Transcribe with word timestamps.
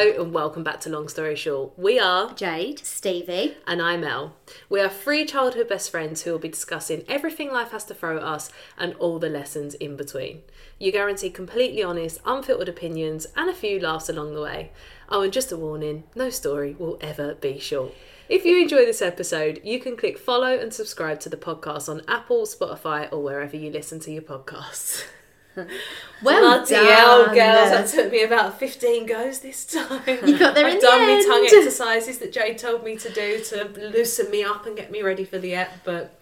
Hello 0.00 0.22
and 0.22 0.32
welcome 0.32 0.64
back 0.64 0.80
to 0.80 0.88
Long 0.88 1.08
Story 1.08 1.36
Short. 1.36 1.78
We 1.78 1.98
are, 1.98 2.32
Jade. 2.32 2.78
Stevie. 2.78 3.58
and 3.66 3.82
I'm 3.82 4.02
Elle. 4.02 4.34
We 4.70 4.80
are 4.80 4.88
three 4.88 5.26
childhood 5.26 5.68
best 5.68 5.90
friends 5.90 6.22
who 6.22 6.32
will 6.32 6.38
be 6.38 6.48
discussing 6.48 7.04
everything 7.06 7.52
life 7.52 7.72
has 7.72 7.84
to 7.84 7.94
throw 7.94 8.16
at 8.16 8.22
us 8.22 8.50
and 8.78 8.94
all 8.94 9.18
the 9.18 9.28
lessons 9.28 9.74
in 9.74 9.96
between. 9.96 10.40
You 10.78 10.90
guarantee 10.90 11.28
completely 11.28 11.82
honest, 11.82 12.18
unfiltered 12.24 12.70
opinions 12.70 13.26
and 13.36 13.50
a 13.50 13.54
few 13.54 13.78
laughs 13.78 14.08
along 14.08 14.32
the 14.32 14.40
way. 14.40 14.72
Oh, 15.10 15.20
and 15.20 15.34
just 15.34 15.52
a 15.52 15.58
warning 15.58 16.04
no 16.14 16.30
story 16.30 16.74
will 16.78 16.96
ever 17.02 17.34
be 17.34 17.58
short. 17.58 17.92
If 18.26 18.46
you 18.46 18.58
enjoy 18.58 18.86
this 18.86 19.02
episode, 19.02 19.60
you 19.64 19.80
can 19.80 19.98
click 19.98 20.16
follow 20.16 20.58
and 20.58 20.72
subscribe 20.72 21.20
to 21.20 21.28
the 21.28 21.36
podcast 21.36 21.90
on 21.90 22.00
Apple, 22.08 22.46
Spotify, 22.46 23.12
or 23.12 23.22
wherever 23.22 23.54
you 23.54 23.70
listen 23.70 24.00
to 24.00 24.10
your 24.10 24.22
podcasts. 24.22 25.04
Well 26.22 26.40
Bloody 26.66 26.74
hell, 26.74 27.26
done. 27.26 27.34
girls! 27.34 27.70
That 27.70 27.88
took 27.88 28.12
me 28.12 28.22
about 28.24 28.58
fifteen 28.58 29.06
goes 29.06 29.40
this 29.40 29.64
time. 29.64 30.02
You 30.06 30.38
got 30.38 30.54
there 30.54 30.66
I've 30.66 30.74
in 30.74 30.78
the 30.80 30.86
done 30.86 31.00
my 31.06 31.24
tongue 31.26 31.44
exercises 31.46 32.18
that 32.18 32.30
Jade 32.32 32.58
told 32.58 32.84
me 32.84 32.96
to 32.98 33.10
do 33.10 33.42
to 33.44 33.64
loosen 33.90 34.30
me 34.30 34.44
up 34.44 34.66
and 34.66 34.76
get 34.76 34.90
me 34.90 35.00
ready 35.00 35.24
for 35.24 35.38
the 35.38 35.54
ep, 35.54 35.82
but 35.82 36.20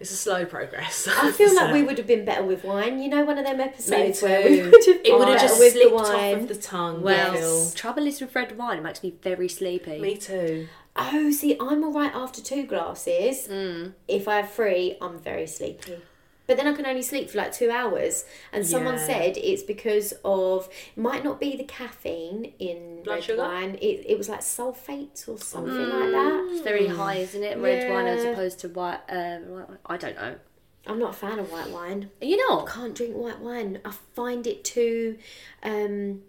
it's 0.00 0.10
a 0.10 0.16
slow 0.16 0.44
progress. 0.44 1.06
I 1.08 1.30
feel 1.30 1.54
like 1.54 1.72
we 1.72 1.84
would 1.84 1.98
have 1.98 2.08
been 2.08 2.24
better 2.24 2.42
with 2.42 2.64
wine. 2.64 3.00
You 3.00 3.10
know, 3.10 3.24
one 3.24 3.38
of 3.38 3.44
them 3.44 3.60
episodes 3.60 4.20
where 4.20 4.42
we 4.44 4.62
would 4.68 4.84
have 4.86 5.00
It 5.04 5.16
would 5.16 5.28
have 5.28 5.40
just 5.40 5.60
with 5.60 5.74
the 5.74 5.80
slipped 5.82 5.94
off 5.94 6.08
wine. 6.14 6.34
of 6.40 6.48
the 6.48 6.54
tongue. 6.56 7.02
Well, 7.02 7.32
I 7.32 7.36
feel. 7.38 7.70
trouble 7.70 8.06
is 8.08 8.20
with 8.20 8.34
red 8.34 8.58
wine, 8.58 8.78
it 8.78 8.82
makes 8.82 9.04
me 9.04 9.14
very 9.22 9.48
sleepy. 9.48 10.00
Me 10.00 10.16
too. 10.16 10.66
Oh, 10.96 11.30
see, 11.30 11.56
I'm 11.60 11.84
all 11.84 11.92
right 11.92 12.12
after 12.12 12.42
two 12.42 12.66
glasses. 12.66 13.46
Mm. 13.48 13.92
If 14.08 14.26
I 14.26 14.36
have 14.38 14.50
three, 14.50 14.96
I'm 15.00 15.20
very 15.20 15.46
sleepy. 15.46 15.98
But 16.52 16.58
then 16.62 16.68
I 16.70 16.76
can 16.76 16.84
only 16.84 17.00
sleep 17.00 17.30
for 17.30 17.38
like 17.38 17.50
two 17.54 17.70
hours. 17.70 18.26
And 18.52 18.66
someone 18.66 18.96
Yeah. 18.96 19.06
said 19.06 19.38
it's 19.38 19.62
because 19.62 20.12
of, 20.22 20.68
might 20.96 21.24
not 21.24 21.40
be 21.40 21.56
the 21.56 21.64
caffeine 21.64 22.52
in 22.58 23.00
Blood 23.04 23.14
red 23.14 23.24
sugar? 23.24 23.40
wine. 23.42 23.78
It, 23.80 24.04
it 24.06 24.18
was 24.18 24.28
like 24.28 24.40
sulfates 24.40 25.26
or 25.26 25.38
something 25.38 25.88
like 25.88 26.10
that. 26.10 26.48
It's 26.50 26.60
very 26.60 26.88
high, 26.88 27.16
isn't 27.16 27.42
it? 27.42 27.56
Red 27.56 27.88
wine 27.88 28.06
as 28.06 28.26
opposed 28.26 28.58
to 28.60 28.68
white. 28.68 29.00
Um, 29.08 29.48
wine. 29.48 29.78
I 29.86 29.96
don't 29.96 30.14
know. 30.14 30.34
I'm 30.86 30.98
not 30.98 31.10
a 31.14 31.14
fan 31.14 31.38
of 31.38 31.50
white 31.50 31.70
wine. 31.70 32.10
You 32.20 32.36
know, 32.36 32.66
I 32.66 32.70
can't 32.70 32.94
drink 32.94 33.14
white 33.14 33.38
wine. 33.38 33.80
I 33.82 33.92
find 34.14 34.46
it 34.46 34.62
too 34.62 35.16
um, 35.62 36.20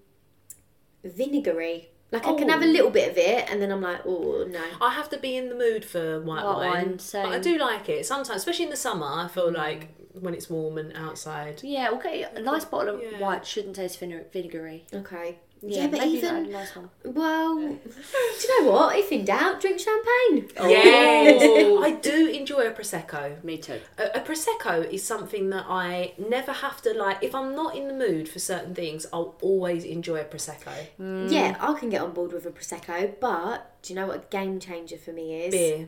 vinegary. 1.03 1.89
Like 2.11 2.25
I 2.27 2.33
can 2.35 2.47
have 2.47 2.61
a 2.61 2.65
Oh. 2.65 2.69
little 2.69 2.91
bit 2.91 3.11
of 3.11 3.17
it, 3.17 3.49
and 3.51 3.61
then 3.61 3.71
I'm 3.71 3.81
like, 3.81 4.05
oh 4.05 4.45
no. 4.49 4.63
I 4.79 4.91
have 4.91 5.09
to 5.09 5.17
be 5.17 5.35
in 5.35 5.49
the 5.49 5.55
mood 5.55 5.83
for 5.83 6.21
white, 6.21 6.45
White 6.45 6.55
wine, 6.57 6.87
wine, 6.87 6.99
but 7.11 7.25
I 7.25 7.39
do 7.39 7.57
like 7.57 7.89
it 7.89 8.05
sometimes, 8.05 8.37
especially 8.37 8.65
in 8.65 8.71
the 8.71 8.77
summer. 8.77 9.05
I 9.07 9.27
feel 9.27 9.51
like 9.51 9.89
when 10.19 10.33
it's 10.33 10.49
warm 10.49 10.77
and 10.77 10.95
outside. 10.95 11.61
yeah. 11.63 11.89
Okay, 11.91 12.23
a 12.23 12.41
nice 12.41 12.65
bottle 12.65 12.95
of 12.95 13.01
Yeah. 13.01 13.19
white 13.19 13.45
shouldn't 13.45 13.75
taste 13.75 13.99
vine- 13.99 14.25
vinegary. 14.31 14.85
Okay. 14.93 15.39
Yeah, 15.65 15.83
Yeah, 15.83 15.87
but 15.87 15.99
maybe 15.99 16.17
even 16.17 16.51
nice 16.51 16.75
one. 16.75 16.89
well, 17.05 17.55
do 17.57 17.67
you 17.67 18.65
know 18.65 18.71
what? 18.71 18.97
If 18.97 19.13
in 19.13 19.23
doubt, 19.23 19.61
drink 19.61 19.79
champagne. 19.79 20.49
Yes, 20.57 21.41
Oh. 21.41 21.81
I 21.81 21.91
do 21.91 22.27
enjoy 22.27 22.67
a 22.67 22.71
prosecco. 22.71 23.41
Me 23.45 23.57
too. 23.57 23.79
A, 23.97 24.17
a 24.17 24.19
prosecco 24.19 24.85
is 24.91 25.03
something 25.05 25.49
that 25.51 25.65
I 25.69 26.15
never 26.17 26.51
have 26.51 26.81
to 26.81 26.93
like. 26.93 27.23
If 27.23 27.33
I'm 27.33 27.55
not 27.55 27.77
in 27.77 27.87
the 27.87 27.93
mood 27.93 28.27
for 28.27 28.39
certain 28.39 28.75
things, 28.75 29.05
I'll 29.13 29.35
always 29.41 29.85
enjoy 29.85 30.17
a 30.19 30.25
prosecco. 30.25 30.73
Mm. 30.99 31.31
Yeah, 31.31 31.55
I 31.61 31.73
can 31.79 31.89
get 31.89 32.01
on 32.01 32.11
board 32.11 32.33
with 32.33 32.45
a 32.45 32.51
prosecco, 32.51 33.13
but 33.21 33.81
do 33.83 33.93
you 33.93 33.99
know 33.99 34.07
what 34.07 34.17
a 34.17 34.23
game 34.29 34.59
changer 34.59 34.97
for 34.97 35.13
me 35.13 35.43
is? 35.45 35.51
Beer. 35.53 35.87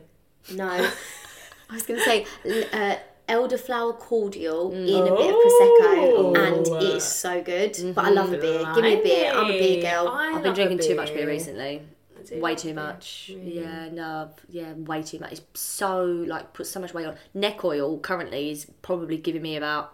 No, 0.54 0.70
I 1.70 1.74
was 1.74 1.82
going 1.82 2.00
to 2.00 2.04
say 2.04 2.24
uh, 2.72 2.96
elderflower 3.28 3.98
cordial 3.98 4.70
mm. 4.70 4.88
in 4.88 5.12
a 5.12 5.16
bit 5.16 5.30
of 5.30 5.36
prosecco, 5.36 5.96
Oh. 6.18 6.34
and 6.34 6.84
it's 6.84 7.04
so 7.04 7.42
good. 7.42 7.72
But 7.94 8.04
I 8.04 8.08
mm-hmm. 8.08 8.14
love 8.16 8.32
a 8.32 8.38
beer. 8.38 8.58
Give 8.74 8.84
me 8.84 8.94
a 9.00 9.02
beer. 9.02 9.32
I'm 9.34 9.50
a 9.50 9.58
beer 9.58 9.82
girl. 9.82 10.08
I 10.08 10.26
I've 10.28 10.34
been 10.34 10.42
love 10.44 10.52
a 10.52 10.54
drinking 10.54 10.78
too 10.78 10.94
much 10.94 11.08
beer 11.08 11.18
beer. 11.18 11.28
recently. 11.28 11.82
do 12.28 12.40
Way 12.40 12.54
too 12.54 12.74
much. 12.74 13.30
really. 13.34 13.60
Yeah, 13.60 13.88
no, 13.90 14.30
yeah, 14.48 14.72
way 14.72 15.02
too 15.02 15.18
much. 15.18 15.32
It's 15.32 15.42
so 15.60 16.04
like 16.04 16.52
puts 16.52 16.70
so 16.70 16.80
much 16.80 16.92
weight 16.94 17.06
on. 17.06 17.16
Neck 17.34 17.64
oil 17.64 17.98
currently 17.98 18.50
is 18.50 18.66
probably 18.82 19.16
giving 19.16 19.42
me 19.42 19.56
about 19.56 19.92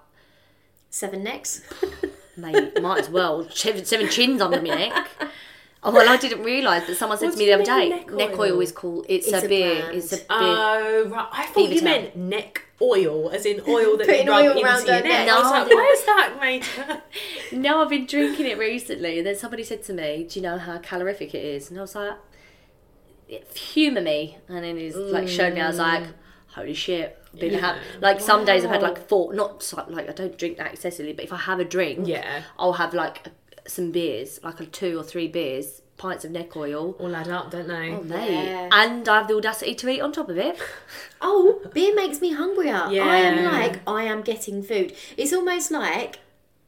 Seven 0.93 1.25
necks. 1.25 1.63
Mate, 2.37 2.81
might 2.83 3.01
as 3.01 3.09
well. 3.09 3.49
Seven, 3.51 3.83
seven 3.87 4.11
chins 4.11 4.43
under 4.43 4.61
my 4.61 4.69
neck. 4.69 5.09
Oh, 5.83 5.91
well, 5.91 6.07
I 6.09 6.19
didn't 6.19 6.45
realise 6.45 6.87
that 6.87 6.97
someone 6.97 7.17
said 7.19 7.27
What 7.27 7.33
to 7.33 7.39
me 7.39 7.47
do 7.47 7.51
the 7.51 7.57
you 7.57 7.63
other 7.63 7.65
day, 7.65 7.89
mean 7.89 7.99
neck, 7.99 8.13
neck 8.13 8.39
oil? 8.39 8.53
oil? 8.53 8.61
is 8.61 8.73
called, 8.73 9.07
it's, 9.09 9.27
It's 9.27 9.43
a, 9.43 9.47
a 9.47 9.49
beer. 9.49 9.81
brand. 9.81 9.97
It's 9.97 10.13
a 10.13 10.19
oh, 10.31 10.39
beer. 10.39 11.09
Oh 11.09 11.09
right, 11.09 11.29
I 11.33 11.47
thought 11.47 11.71
you 11.71 11.81
Beavertown. 11.81 11.83
meant 11.85 12.17
neck 12.17 12.63
oil, 12.83 13.31
as 13.31 13.47
in 13.47 13.61
oil 13.69 13.97
that 13.97 14.07
Putting 14.07 14.27
you 14.27 14.33
rub 14.33 14.45
oil 14.45 14.51
into 14.53 14.65
around 14.65 14.87
your 14.87 14.97
her 14.97 15.03
neck. 15.03 15.27
neck. 15.27 15.29
I 15.29 15.39
was 15.41 15.51
like, 15.51 15.71
I 15.71 15.75
why 15.75 15.93
is 15.93 16.05
that 16.05 16.39
made? 16.41 17.53
no, 17.61 17.81
I've 17.83 17.89
been 17.89 18.07
drinking 18.07 18.47
it 18.47 18.59
recently. 18.59 19.19
And 19.19 19.27
then 19.27 19.37
somebody 19.37 19.65
said 19.65 19.83
to 19.85 19.93
me, 19.93 20.27
do 20.29 20.41
you 20.41 20.43
know 20.43 20.59
how 20.59 20.79
calorific 20.79 21.35
it 21.35 21.45
is? 21.45 21.71
And 21.71 21.79
I 21.79 21.83
was 21.83 21.95
like, 21.95 22.15
humour 23.55 24.01
me. 24.01 24.39
And 24.49 24.65
then 24.65 24.77
he's 24.77 24.97
like 24.97 25.29
showed 25.29 25.55
me, 25.55 25.61
I 25.61 25.69
was 25.69 25.79
like, 25.79 26.03
mm. 26.03 26.13
holy 26.49 26.75
shit. 26.75 27.19
Been 27.39 27.59
ha- 27.59 27.79
like 28.01 28.21
some 28.21 28.45
days 28.45 28.65
I've 28.65 28.71
had 28.71 28.83
like 28.83 29.09
four, 29.09 29.33
not 29.33 29.63
so- 29.63 29.87
like 29.89 30.09
I 30.09 30.13
don't 30.13 30.37
drink 30.37 30.59
that 30.59 30.73
excessively, 30.73 31.13
but 31.13 31.25
if 31.25 31.33
I 31.33 31.39
have 31.39 31.61
a 31.61 31.65
drink, 31.65 32.07
Yeah. 32.07 32.43
I'll 32.59 32.75
have 32.75 32.93
like 32.93 33.29
some 33.67 33.91
beers, 33.91 34.41
like 34.43 34.61
a 34.61 34.67
two 34.67 34.99
or 34.99 35.03
three 35.03 35.29
beers, 35.29 35.82
pints 36.03 36.25
of 36.25 36.33
neck 36.33 36.57
oil. 36.57 36.97
All 36.99 37.15
add 37.15 37.29
up, 37.29 37.53
don't 37.53 37.69
they? 37.69 37.91
Oh, 37.91 38.03
mate. 38.03 38.45
Yeah. 38.47 38.69
And 38.73 39.09
I 39.09 39.19
have 39.19 39.29
the 39.29 39.37
audacity 39.37 39.77
to 39.77 39.89
eat 39.89 40.01
on 40.01 40.13
top 40.13 40.29
of 40.29 40.37
it. 40.37 40.59
Oh, 41.25 41.61
beer 41.73 41.95
makes 41.95 42.21
me 42.21 42.33
hungrier. 42.33 42.75
I 42.75 43.19
am 43.19 43.45
like, 43.45 43.81
I 43.87 44.03
am 44.03 44.23
getting 44.23 44.61
food. 44.61 44.93
It's 45.17 45.33
almost 45.33 45.71
like 45.71 46.19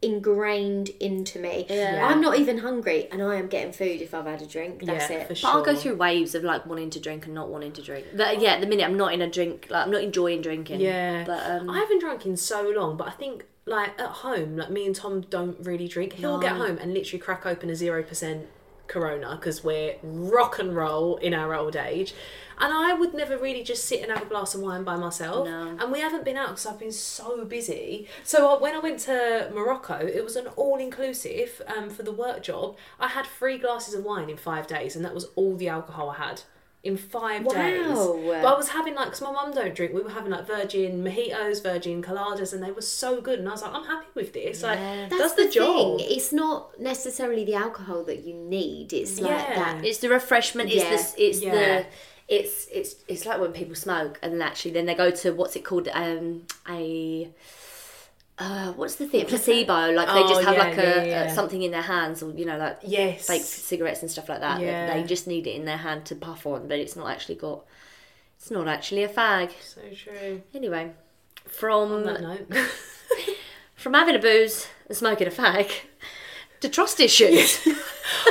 ingrained 0.01 0.91
into 1.01 1.41
me. 1.41 1.67
Yeah. 1.69 2.07
I'm 2.09 2.21
not 2.21 2.39
even 2.39 2.59
hungry 2.59 3.09
and 3.11 3.21
I 3.21 3.35
am 3.35 3.49
getting 3.49 3.73
food 3.73 4.01
if 4.01 4.15
I've 4.15 4.27
had 4.27 4.43
a 4.43 4.47
drink. 4.47 4.85
That's 4.85 5.11
yeah, 5.11 5.17
it. 5.17 5.23
for 5.23 5.29
But 5.31 5.39
sure. 5.39 5.51
I'll 5.51 5.65
go 5.65 5.75
through 5.75 5.97
waves 5.97 6.37
of 6.37 6.45
like 6.45 6.67
wanting 6.67 6.91
to 6.91 7.01
drink 7.01 7.27
and 7.27 7.35
not 7.35 7.49
wanting 7.49 7.73
to 7.73 7.83
drink. 7.83 8.07
But 8.17 8.41
yeah, 8.41 8.51
at 8.51 8.61
the 8.61 8.69
minute 8.69 8.85
I'm 8.85 8.97
not 8.97 9.13
in 9.13 9.23
a 9.23 9.29
drink, 9.29 9.67
like 9.71 9.87
I'm 9.87 9.91
not 9.91 10.03
enjoying 10.05 10.41
drinking. 10.41 10.81
Yeah, 10.81 11.25
But 11.25 11.51
um, 11.51 11.69
I 11.69 11.79
haven't 11.81 11.99
drunk 11.99 12.25
in 12.27 12.37
so 12.37 12.73
long, 12.77 12.97
but 12.97 13.09
I 13.09 13.13
think 13.13 13.45
like 13.67 13.99
at 14.01 14.11
home, 14.11 14.57
like 14.57 14.71
me 14.71 14.87
and 14.87 14.95
Tom 14.95 15.23
don't 15.23 15.57
really 15.67 15.89
drink. 15.89 16.13
He'll 16.13 16.39
get 16.39 16.53
home 16.53 16.79
and 16.81 16.95
literally 16.95 17.19
crack 17.21 17.45
open 17.45 17.71
a 17.71 17.75
zero 17.75 18.05
percent 18.05 18.47
Corona 18.87 19.37
because 19.37 19.65
we're 19.65 19.97
rock 20.03 20.59
and 20.59 20.75
roll 20.75 21.17
in 21.17 21.35
our 21.35 21.55
old 21.55 21.77
age. 21.77 22.15
And 22.59 22.73
I 22.73 22.95
would 22.95 23.15
never 23.15 23.37
really 23.37 23.65
just 23.65 23.85
sit 23.85 24.01
and 24.03 24.13
have 24.13 24.23
a 24.23 24.27
glass 24.27 24.55
of 24.55 24.61
wine 24.61 24.85
by 24.85 24.97
myself. 24.97 25.47
No. 25.47 25.77
And 25.81 25.91
we 25.91 26.01
haven't 26.01 26.25
been 26.25 26.37
out 26.37 26.51
because 26.51 26.67
I've 26.67 26.79
been 26.79 26.93
so 26.93 27.45
busy. 27.45 28.07
So 28.23 28.49
uh, 28.49 28.59
when 28.61 28.77
I 28.77 28.79
went 28.79 29.01
to 29.01 29.51
Morocco, 29.53 30.07
it 30.07 30.23
was 30.23 30.37
an 30.37 30.47
all 30.57 30.79
inclusive 30.79 31.61
um, 31.67 31.91
for 31.91 32.05
the 32.05 32.13
work 32.13 32.43
job. 32.43 32.77
I 33.01 33.09
had 33.09 33.27
three 33.27 33.59
glasses 33.59 33.95
of 33.95 34.05
wine 34.05 34.31
in 34.31 34.37
five 34.37 34.69
days, 34.69 34.95
and 34.95 35.05
that 35.05 35.15
was 35.15 35.25
all 35.35 35.57
the 35.57 35.69
alcohol 35.69 36.11
I 36.11 36.17
had. 36.17 36.43
In 36.85 36.99
five 36.99 37.49
days, 37.49 37.87
Wow. 37.97 38.41
but 38.43 38.55
I 38.55 38.57
was 38.57 38.69
having 38.69 38.95
like, 38.95 39.07
because 39.07 39.23
my 39.23 39.33
mum 39.33 39.53
don't 39.55 39.75
drink, 39.75 39.95
we 39.95 40.03
were 40.03 40.11
having 40.11 40.31
like 40.31 40.47
virgin 40.47 41.03
mojitos, 41.03 41.63
virgin 41.63 42.03
coladas, 42.03 42.53
and 42.53 42.63
they 42.63 42.71
were 42.73 42.83
so 42.83 43.23
good. 43.23 43.39
And 43.39 43.49
I 43.49 43.53
was 43.53 43.63
like, 43.63 43.73
I'm 43.73 43.85
happy 43.87 44.07
with 44.15 44.35
this. 44.35 44.63
Like, 44.63 44.79
Yeah. 44.79 45.09
does 45.09 45.19
That's 45.19 45.33
the, 45.33 45.45
the, 45.45 45.51
job. 45.51 45.99
thing. 45.99 46.07
It's 46.15 46.31
not 46.31 46.79
necessarily 46.79 47.45
the 47.47 47.55
alcohol 47.55 48.05
that 48.05 48.25
you 48.27 48.35
need. 48.35 48.93
It's 48.93 49.19
like 49.19 49.31
Yeah. 49.31 49.55
that. 49.55 49.85
it's 49.85 49.99
the 49.99 50.11
refreshment. 50.11 50.71
It's 50.71 50.85
Yeah. 50.85 50.97
the 50.97 51.27
it's 51.27 51.41
Yeah. 51.41 51.55
the 51.55 51.87
it's 52.29 52.67
it's 52.71 52.97
it's 53.09 53.25
like 53.27 53.39
when 53.41 53.53
people 53.53 53.75
smoke 53.75 54.19
and 54.23 54.33
then 54.35 54.43
actually 54.43 54.71
then 54.73 54.87
they 54.87 54.95
go 54.95 55.11
to 55.11 55.31
what's 55.33 55.57
it 55.57 55.65
called 55.65 55.89
um 55.93 56.43
a. 56.69 57.31
Uh, 58.37 58.73
what's 58.73 58.97
the 58.97 59.07
thing? 59.07 59.27
Placebo. 59.27 59.93
Like 59.93 60.09
they 60.09 60.23
Oh, 60.25 60.29
just 60.29 60.43
have 60.45 60.55
yeah, 60.57 60.61
like 60.65 60.79
a, 60.79 61.07
yeah. 61.09 61.23
a 61.25 61.35
something 61.35 61.63
in 61.63 61.71
their 61.71 61.83
hands, 61.83 62.23
or 62.23 62.33
you 62.33 62.45
know, 62.45 62.59
like 62.59 62.79
Yes. 62.83 63.27
fake 63.29 63.43
cigarettes 63.43 64.03
and 64.03 64.11
stuff 64.11 64.29
like 64.29 64.41
that. 64.41 64.61
Yeah. 64.61 64.93
They 64.93 65.05
just 65.05 65.27
need 65.27 65.47
it 65.47 65.55
in 65.55 65.65
their 65.65 65.77
hand 65.77 66.05
to 66.07 66.17
puff 66.17 66.45
on, 66.47 66.67
but 66.67 66.79
it's 66.79 66.97
not 66.97 67.09
actually 67.11 67.37
got. 67.37 67.65
It's 68.39 68.51
not 68.51 68.67
actually 68.67 69.05
a 69.05 69.09
fag. 69.09 69.51
So 69.63 69.81
true. 69.95 70.43
Anyway, 70.53 70.91
from 71.47 72.05
from 73.77 73.95
having 73.95 74.17
a 74.17 74.19
booze 74.19 74.67
and 74.89 74.97
smoking 74.97 75.29
a 75.29 75.31
fag 75.31 75.71
to 76.61 76.69
trust 76.69 76.99
issues. 77.01 77.67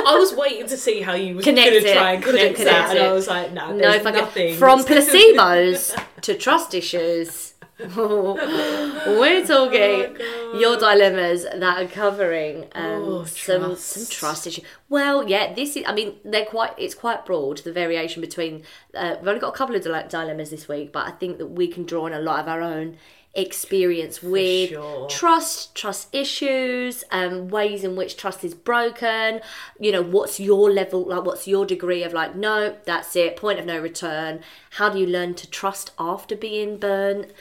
I 0.06 0.16
was 0.18 0.34
waiting 0.34 0.66
to 0.68 0.76
see 0.76 1.00
how 1.00 1.14
you 1.14 1.36
was 1.36 1.44
Connect 1.44 1.70
going 1.70 1.82
to 1.82 1.88
it. 1.90 1.94
try 1.94 2.12
and 2.12 2.22
Couldn't 2.22 2.40
connect 2.40 2.58
that, 2.58 2.88
connect 2.88 2.90
and 2.90 2.98
I 3.08 3.12
was 3.12 3.26
like, 3.26 3.52
nah, 3.52 3.70
no 3.72 3.78
there's 3.78 4.04
nothing. 4.04 4.56
from 4.56 4.80
placebos 4.84 5.98
to 6.22 6.34
trust 6.36 6.74
issues. 6.74 7.43
We're 7.78 9.44
talking 9.46 10.16
your 10.60 10.76
dilemmas 10.76 11.42
that 11.44 11.82
are 11.82 11.86
covering 11.88 12.64
um, 12.72 13.02
Oh, 13.02 13.24
some 13.24 13.62
trust. 13.62 13.84
some 13.86 14.06
trust 14.06 14.46
issues. 14.46 14.64
Well, 14.88 15.28
yeah, 15.28 15.52
this 15.54 15.76
is. 15.76 15.84
I 15.86 15.92
mean, 15.92 16.16
they're 16.24 16.44
quite. 16.46 16.72
It's 16.78 16.94
quite 16.94 17.26
broad. 17.26 17.58
The 17.58 17.72
variation 17.72 18.20
between. 18.20 18.62
Uh, 18.94 19.16
we've 19.18 19.28
only 19.28 19.40
got 19.40 19.48
a 19.54 19.56
couple 19.56 19.74
of 19.74 19.82
dile- 19.82 20.08
dilemmas 20.08 20.50
this 20.50 20.68
week, 20.68 20.92
but 20.92 21.06
I 21.06 21.10
think 21.12 21.38
that 21.38 21.46
we 21.48 21.66
can 21.68 21.84
draw 21.84 22.04
on 22.06 22.12
a 22.12 22.20
lot 22.20 22.40
of 22.40 22.48
our 22.48 22.60
own 22.62 22.96
experience 23.34 24.22
with 24.22 24.70
sure. 24.70 25.08
trust, 25.08 25.74
trust 25.74 26.08
issues, 26.14 27.04
um, 27.10 27.48
ways 27.48 27.84
in 27.84 27.96
which 27.96 28.16
trust 28.16 28.44
is 28.44 28.54
broken. 28.54 29.40
You 29.78 29.92
know, 29.92 30.02
what's 30.02 30.38
your 30.38 30.70
level, 30.70 31.04
like, 31.04 31.24
what's 31.24 31.48
your 31.48 31.66
degree 31.66 32.02
of 32.02 32.12
like, 32.12 32.36
no, 32.36 32.76
that's 32.84 33.16
it, 33.16 33.36
point 33.36 33.58
of 33.58 33.66
no 33.66 33.80
return. 33.80 34.40
How 34.72 34.88
do 34.88 34.98
you 34.98 35.06
learn 35.06 35.34
to 35.34 35.50
trust 35.50 35.90
after 35.98 36.36
being 36.36 36.76
burnt? 36.76 37.32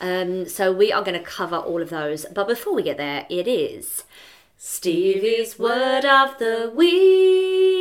Um, 0.00 0.48
so 0.48 0.72
we 0.72 0.92
are 0.92 1.02
going 1.02 1.18
to 1.18 1.24
cover 1.24 1.56
all 1.56 1.80
of 1.80 1.90
those. 1.90 2.26
But 2.32 2.48
before 2.48 2.74
we 2.74 2.82
get 2.82 2.96
there, 2.96 3.26
it 3.28 3.46
is 3.46 4.04
Stevie's 4.56 5.58
word 5.58 6.04
of 6.04 6.38
the 6.38 6.72
week. 6.74 7.73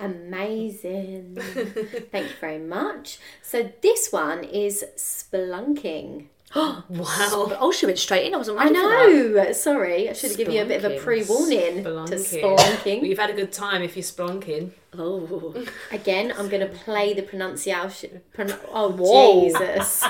Amazing. 0.00 1.36
Thank 2.12 2.28
you 2.28 2.34
very 2.40 2.58
much. 2.58 3.18
So 3.42 3.70
this 3.82 4.10
one 4.12 4.44
is 4.44 4.84
spelunking. 4.96 6.26
Oh 6.54 6.82
wow. 6.88 7.56
Oh, 7.60 7.72
she 7.72 7.84
went 7.86 7.98
straight 7.98 8.26
in. 8.26 8.34
I 8.34 8.38
wasn't 8.38 8.58
I 8.58 8.64
ready 8.64 8.74
for 8.76 8.88
that. 9.34 9.46
know. 9.48 9.52
Sorry, 9.52 10.08
I 10.08 10.12
should 10.14 10.30
have 10.30 10.38
given 10.38 10.54
you 10.54 10.62
a 10.62 10.66
bit 10.66 10.82
of 10.82 10.90
a 10.90 10.96
pre-warning 10.98 11.84
to 11.84 11.90
Spelunking. 11.90 12.42
spelunking. 12.42 13.06
You've 13.06 13.18
had 13.18 13.30
a 13.30 13.34
good 13.34 13.52
time 13.52 13.82
if 13.82 13.96
you're 13.96 14.02
spelunking. 14.02 14.70
Oh, 14.96 15.62
Again, 15.90 16.32
I'm 16.38 16.48
going 16.48 16.66
to 16.66 16.72
play 16.74 17.12
the 17.12 17.20
pronunciation. 17.22 18.22
Pron- 18.32 18.54
oh, 18.72 18.88
Whoa. 18.96 19.44
Jesus. 19.44 20.04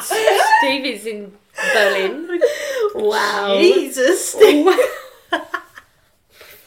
Steve 0.58 0.84
is 0.86 1.06
in 1.06 1.32
Berlin. 1.74 2.40
Wow. 2.94 3.58
Jesus. 3.58 4.36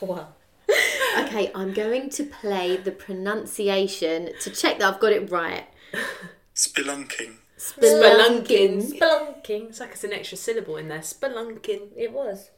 Wow. 0.02 0.28
Okay, 1.33 1.51
I'm 1.56 1.74
going 1.74 2.09
to 2.12 2.24
play 2.25 2.77
the 2.77 2.91
pronunciation 2.91 4.30
to 4.41 4.51
check 4.51 4.77
that 4.80 4.94
I've 4.94 5.00
got 5.00 5.13
it 5.13 5.31
right. 5.31 5.65
Spelunking. 6.53 7.38
Spelunking. 7.57 9.00
Spelunking. 9.00 9.69
It's 9.69 9.80
like 9.80 9.91
it's 9.91 10.03
an 10.03 10.13
extra 10.13 10.38
syllable 10.38 10.77
in 10.77 10.89
there. 10.89 11.00
Spelunking. 11.00 11.88
It 11.95 12.12
was. 12.12 12.51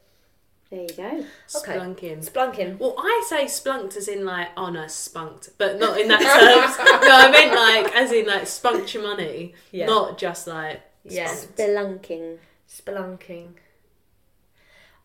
There 0.70 0.82
you 0.82 0.88
go. 0.94 1.04
Okay. 1.06 1.24
Spelunking. 1.48 2.30
Splunking. 2.30 2.78
Well, 2.78 2.96
I 2.98 3.24
say 3.26 3.44
splunked 3.46 3.96
as 3.96 4.08
in 4.08 4.26
like, 4.26 4.48
oh 4.58 4.68
no, 4.68 4.86
spunked, 4.88 5.50
but 5.56 5.78
not 5.78 5.98
in 5.98 6.08
that 6.08 6.20
terms. 6.20 6.76
no, 7.02 7.16
I 7.16 7.30
meant 7.30 7.54
like, 7.54 7.94
as 7.96 8.12
in 8.12 8.26
like, 8.26 8.46
spunked 8.46 8.92
your 8.92 9.04
money, 9.04 9.54
Yeah. 9.70 9.86
not 9.86 10.18
just 10.18 10.46
like, 10.46 10.82
Yeah. 11.04 11.28
spunked. 11.28 11.56
Spelunking. 11.58 12.38
Spelunking. 12.68 13.48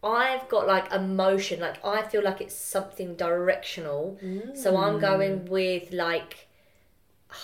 I've 0.04 0.50
got 0.50 0.66
like 0.68 0.92
emotion, 0.92 1.60
like 1.60 1.84
I 1.86 2.02
feel 2.02 2.24
like 2.24 2.42
it's 2.42 2.56
something 2.56 3.16
directional. 3.16 4.18
So 4.56 4.76
I'm 4.78 5.00
going 5.00 5.46
with 5.46 5.92
like 5.94 6.48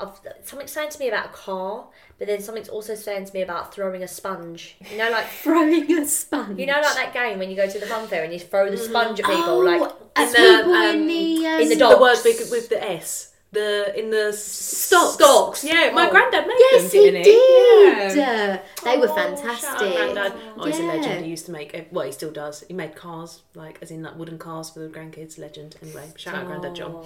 I've, 0.00 0.20
something's 0.44 0.70
saying 0.70 0.90
to 0.90 0.98
me 1.00 1.08
about 1.08 1.26
a 1.26 1.28
car, 1.30 1.88
but 2.18 2.28
then 2.28 2.40
something's 2.40 2.68
also 2.68 2.94
saying 2.94 3.24
to 3.26 3.34
me 3.34 3.42
about 3.42 3.74
throwing 3.74 4.02
a 4.04 4.08
sponge. 4.08 4.76
You 4.90 4.96
know, 4.98 5.10
like 5.10 5.26
Throwing 5.42 5.90
a 5.98 6.06
sponge. 6.06 6.58
you 6.60 6.66
know, 6.66 6.80
like 6.80 6.94
that 6.94 7.12
game 7.12 7.40
when 7.40 7.50
you 7.50 7.56
go 7.56 7.68
to 7.68 7.78
the 7.80 7.86
fun 7.86 8.06
fair 8.06 8.22
and 8.22 8.32
you 8.32 8.38
throw 8.38 8.70
the 8.70 8.76
sponge 8.76 9.18
at 9.18 9.26
people, 9.26 9.42
Oh, 9.44 9.58
like 9.58 9.90
as 10.14 10.30
the, 10.32 10.38
people 10.38 10.72
um, 10.74 10.96
in 10.96 11.06
the, 11.08 11.46
um, 11.48 11.60
in 11.62 11.68
the 11.68 11.74
The 11.74 11.78
docks. 11.80 12.00
word 12.00 12.18
with, 12.24 12.50
with 12.52 12.68
the 12.68 12.80
S. 12.90 13.31
The 13.52 13.92
in 13.98 14.08
the 14.10 14.32
Stocks. 14.32 15.14
Stocks. 15.14 15.62
Yeah, 15.64 15.90
my 15.92 16.06
Oh. 16.08 16.10
granddad 16.10 16.46
made 16.46 16.56
Yes, 16.72 16.82
them, 16.90 16.90
he 16.90 17.10
didn't 17.10 17.22
did. 17.24 18.16
Yeah. 18.16 18.58
Uh, 18.62 18.84
they 18.84 18.96
were 18.98 19.10
Oh, 19.10 19.14
fantastic. 19.14 19.92
shout 19.92 20.16
out 20.16 20.32
Oh, 20.56 20.64
he's 20.64 20.78
a 20.78 20.82
legend. 20.84 21.24
He 21.26 21.30
used 21.30 21.44
to 21.46 21.52
make, 21.52 21.88
well, 21.92 22.06
he 22.06 22.12
still 22.12 22.30
does. 22.30 22.64
He 22.66 22.72
made 22.72 22.96
cars, 22.96 23.42
like, 23.54 23.78
as 23.82 23.90
in, 23.90 24.02
like, 24.02 24.16
wooden 24.16 24.38
cars 24.38 24.70
for 24.70 24.78
the 24.80 24.88
grandkids. 24.88 25.38
Legend. 25.38 25.76
Anyway, 25.82 26.12
shout 26.16 26.34
out 26.34 26.46
Grandad 26.46 26.74
John. 26.74 27.04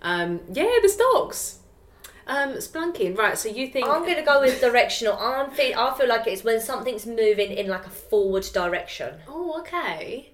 Um, 0.00 0.40
yeah, 0.50 0.78
the 0.82 0.88
stocks. 0.88 1.58
Um, 2.26 2.54
Splunking. 2.54 3.18
Right, 3.18 3.36
so 3.36 3.50
you 3.50 3.66
think. 3.68 3.86
I'm 3.86 4.02
gonna 4.06 4.24
go 4.24 4.40
with 4.40 4.60
directional. 4.62 5.18
I'm 5.18 5.50
feel, 5.50 5.78
I 5.78 5.92
feel 5.98 6.08
like 6.08 6.26
it's 6.26 6.42
when 6.44 6.60
something's 6.60 7.04
moving 7.04 7.50
in 7.52 7.66
like 7.68 7.84
a 7.86 7.90
forward 7.90 8.48
direction. 8.54 9.16
Oh, 9.28 9.58
okay. 9.60 10.30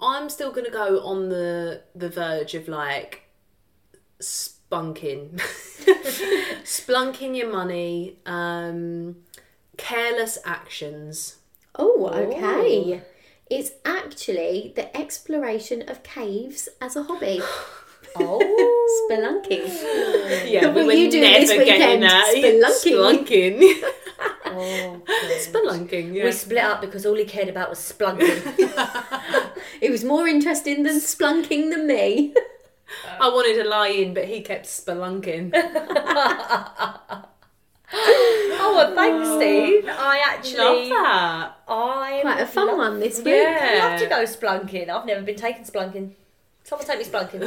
I'm 0.00 0.30
still 0.30 0.50
gonna 0.50 0.70
go 0.70 1.00
on 1.04 1.28
the 1.28 1.82
the 1.94 2.08
verge 2.08 2.54
of 2.54 2.68
like 2.68 3.22
spunking, 4.72 5.38
splunking 6.64 7.36
your 7.36 7.50
money, 7.50 8.16
um, 8.26 9.16
careless 9.76 10.38
actions. 10.44 11.36
Oh, 11.76 12.08
okay. 12.08 13.02
It's 13.50 13.72
actually 13.84 14.72
the 14.74 14.94
exploration 14.96 15.88
of 15.88 16.02
caves 16.02 16.68
as 16.80 16.96
a 16.96 17.02
hobby. 17.02 17.40
Oh, 18.14 19.08
Spelunking. 19.10 20.50
Yeah, 20.50 20.66
What 20.74 20.98
you 20.98 21.10
doing 21.10 21.22
this 21.22 21.50
weekend? 21.50 22.02
Spelunking. 22.02 22.60
Splunking. 22.82 23.82
oh. 24.44 25.00
Spelunking. 25.38 26.14
Yeah. 26.14 26.24
We 26.24 26.32
split 26.32 26.62
up 26.62 26.82
because 26.82 27.06
all 27.06 27.14
he 27.14 27.24
cared 27.24 27.48
about 27.48 27.70
was 27.70 27.78
splunking. 27.78 28.42
It 29.80 29.90
was 29.90 30.04
more 30.04 30.28
interesting 30.28 30.82
than 30.82 30.96
splunking 30.96 31.70
than 31.70 31.86
me. 31.86 32.34
I 33.20 33.28
wanted 33.28 33.62
to 33.62 33.68
lie 33.68 33.88
in, 33.88 34.14
but 34.14 34.24
he 34.26 34.40
kept 34.42 34.66
spelunking. 34.66 35.52
oh, 37.94 38.74
well, 38.76 38.94
thanks, 38.94 39.28
Steve. 39.36 39.84
I 39.88 40.18
Love 40.18 40.38
actually, 40.38 40.88
that. 40.90 41.52
I 41.68 42.18
Quite 42.22 42.40
a 42.40 42.46
fun 42.46 42.66
love- 42.68 42.78
one 42.78 43.00
this 43.00 43.18
week. 43.20 43.34
I'd 43.34 43.78
love 43.78 44.00
to 44.00 44.06
go 44.08 44.24
splunking. 44.24 44.88
I've 44.88 45.06
never 45.06 45.22
been 45.22 45.36
taken 45.36 45.64
splunking. 45.64 46.12
Someone 46.64 46.86
take 46.86 46.98
me 46.98 47.04
splunking. 47.04 47.42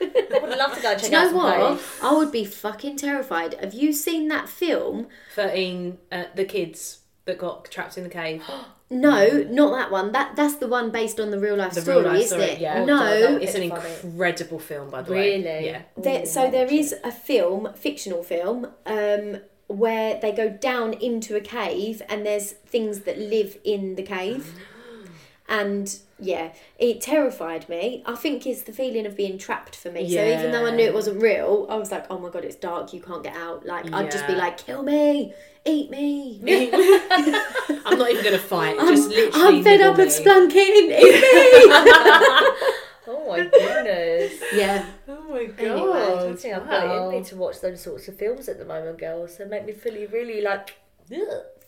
I 0.00 0.38
would 0.40 0.58
love 0.58 0.74
to 0.74 0.80
go 0.82 0.92
and 0.92 1.00
Do 1.00 1.04
check 1.04 1.04
you 1.04 1.10
know 1.10 1.26
some 1.28 1.36
what? 1.36 1.58
caves. 1.78 1.98
I 2.02 2.14
would 2.14 2.32
be 2.32 2.44
fucking 2.46 2.96
terrified. 2.96 3.54
Have 3.60 3.74
you 3.74 3.92
seen 3.92 4.28
that 4.28 4.48
film? 4.48 5.08
13, 5.34 5.98
uh, 6.10 6.24
the 6.34 6.44
kids 6.46 7.00
that 7.26 7.36
got 7.38 7.70
trapped 7.70 7.96
in 7.98 8.04
the 8.04 8.10
cave. 8.10 8.42
No, 8.94 9.42
not 9.50 9.72
that 9.76 9.90
one. 9.90 10.12
That 10.12 10.36
that's 10.36 10.56
the 10.56 10.68
one 10.68 10.90
based 10.90 11.18
on 11.20 11.30
the 11.30 11.38
real 11.38 11.56
life 11.56 11.74
The 11.74 11.80
story, 11.82 11.98
real 11.98 12.12
life 12.12 12.22
isn't 12.22 12.38
story, 12.38 12.52
it? 12.52 12.60
yeah. 12.60 12.78
Oh, 12.80 12.84
no, 12.84 13.38
It's 13.42 13.54
an 13.54 13.62
incredible 13.64 14.58
film, 14.58 14.88
by 14.90 15.02
the 15.02 15.12
way. 15.12 15.36
Really? 15.42 15.66
Yeah. 15.66 15.82
There, 15.96 16.24
so 16.24 16.50
there 16.50 16.66
is 16.72 16.94
a 17.02 17.10
film, 17.12 17.70
fictional 17.74 18.22
film, 18.22 18.68
um, 18.86 19.38
where 19.66 20.18
they 20.20 20.30
go 20.32 20.48
down 20.50 20.92
into 20.94 21.34
a 21.36 21.40
cave 21.40 22.02
and 22.08 22.24
there's 22.24 22.52
things 22.52 23.00
that 23.00 23.18
live 23.18 23.58
in 23.64 23.96
the 23.96 24.02
cave. 24.02 24.54
And 25.46 25.94
yeah, 26.18 26.54
it 26.78 27.02
terrified 27.02 27.68
me. 27.68 28.02
I 28.06 28.14
think 28.14 28.46
it's 28.46 28.62
the 28.62 28.72
feeling 28.72 29.04
of 29.04 29.14
being 29.14 29.36
trapped 29.36 29.76
for 29.76 29.90
me. 29.90 30.10
So 30.10 30.24
even 30.24 30.52
though 30.52 30.64
I 30.64 30.70
knew 30.74 30.84
it 30.84 30.94
wasn't 30.94 31.20
real, 31.20 31.66
I 31.68 31.76
was 31.76 31.90
like, 31.90 32.06
oh 32.08 32.18
my 32.18 32.30
god, 32.30 32.46
it's 32.46 32.56
dark, 32.56 32.94
you 32.94 33.02
can't 33.02 33.22
get 33.22 33.36
out. 33.36 33.66
Like, 33.66 33.92
I'd 33.92 34.10
just 34.10 34.26
be 34.26 34.34
like, 34.34 34.56
kill 34.56 34.82
me, 34.82 35.34
eat 35.66 35.90
me. 35.90 36.40
I'm 37.86 37.98
not 37.98 38.10
even 38.10 38.22
going 38.22 38.36
to 38.36 38.38
fight. 38.38 38.76
Just 38.78 39.08
literally. 39.10 39.58
I'm 39.58 39.64
fed 39.64 39.80
nibble 39.80 39.92
up 39.92 39.98
of 39.98 40.06
me. 40.06 40.12
splunking, 40.12 40.54
eat 40.56 40.88
me. 40.88 42.60
Oh 43.06 43.28
my 43.28 43.40
goodness. 43.46 44.42
yeah. 44.54 44.86
Oh 45.08 45.20
my 45.28 45.40
I 45.40 45.46
god. 45.52 46.38
think 46.38 46.54
I've 46.56 46.66
got 46.68 46.84
it 46.84 47.14
in 47.14 47.20
me 47.20 47.24
to 47.24 47.36
watch 47.36 47.60
those 47.60 47.82
sorts 47.82 48.08
of 48.08 48.16
films 48.16 48.48
at 48.48 48.58
the 48.58 48.64
moment, 48.64 48.98
girls. 48.98 49.36
They 49.36 49.44
make 49.44 49.66
me 49.66 49.72
feel 49.72 49.92
really 50.10 50.40
like. 50.40 50.74
Ugh. 51.12 51.18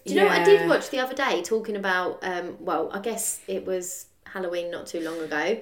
Do 0.07 0.15
you 0.15 0.21
know 0.21 0.27
what 0.27 0.41
I 0.41 0.45
did 0.45 0.69
watch 0.69 0.89
the 0.91 1.01
other 1.01 1.15
day 1.15 1.43
talking 1.43 1.77
about, 1.77 2.21
um, 2.23 2.57
well, 2.61 2.89
I 2.93 3.01
guess 3.01 3.41
it 3.49 3.67
was 3.67 4.07
Halloween 4.25 4.71
not 4.71 4.87
too 4.87 5.01
long 5.01 5.21
ago. 5.21 5.59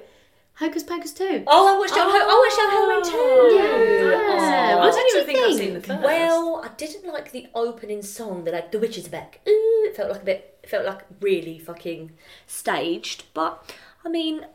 Hocus 0.56 0.84
Pocus 0.84 1.12
2. 1.12 1.44
Oh, 1.46 1.74
I 1.74 1.78
watched 1.78 1.92
it. 1.92 1.98
on 1.98 2.10
Ho- 2.10 2.16
I 2.16 2.36
watched 2.46 2.58
it 2.58 2.64
on 2.64 2.70
Halloween 2.70 3.04
too. 3.04 3.10
Oh. 3.16 3.56
Yeah. 3.56 4.76
Oh, 4.76 4.80
I 4.80 4.90
don't 4.90 5.08
even 5.08 5.20
you 5.20 5.26
think 5.26 5.38
I've 5.38 5.44
think? 5.46 5.58
seen 5.58 5.74
the 5.74 5.80
first. 5.80 6.02
Well, 6.02 6.62
I 6.64 6.68
didn't 6.76 7.12
like 7.12 7.32
the 7.32 7.48
opening 7.54 8.02
song. 8.02 8.44
They're 8.44 8.54
like, 8.54 8.70
"The 8.70 8.78
witches 8.78 9.08
are 9.08 9.10
back." 9.10 9.40
Ooh, 9.48 9.84
it 9.88 9.96
felt 9.96 10.10
like 10.10 10.22
a 10.22 10.24
bit. 10.24 10.58
It 10.62 10.70
felt 10.70 10.86
like 10.86 11.02
really 11.20 11.58
fucking 11.58 12.12
staged. 12.46 13.24
But 13.34 13.74
I 14.04 14.08
mean, 14.08 14.46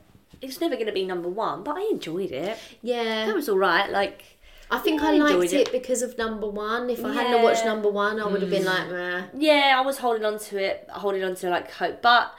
it's 0.41 0.61
never 0.61 0.75
going 0.75 0.87
to 0.87 0.93
be 0.93 1.05
number 1.05 1.29
one. 1.29 1.63
But 1.63 1.77
I 1.77 1.89
enjoyed 1.91 2.31
it. 2.31 2.57
Yeah. 2.81 3.25
That 3.25 3.35
was 3.35 3.49
all 3.49 3.57
right. 3.57 3.89
Like, 3.91 4.23
I 4.71 4.77
think 4.77 5.01
Yeah, 5.01 5.09
I 5.09 5.11
liked 5.17 5.53
it. 5.53 5.67
it. 5.67 5.71
because 5.71 6.01
of 6.01 6.17
number 6.17 6.47
one. 6.47 6.89
If 6.89 7.03
I 7.03 7.11
hadn't 7.13 7.43
watched 7.43 7.65
number 7.65 7.89
one, 7.89 8.19
I 8.21 8.27
would 8.27 8.41
have 8.41 8.49
been 8.51 8.63
hmm. 8.63 8.67
like, 8.69 8.89
meh. 8.89 9.23
yeah, 9.37 9.75
I 9.77 9.81
was 9.81 9.97
holding 9.97 10.23
on 10.23 10.39
to 10.39 10.63
it, 10.63 10.87
holding 10.89 11.23
on 11.23 11.35
to 11.35 11.49
like 11.49 11.71
hope. 11.71 12.01
But 12.01 12.33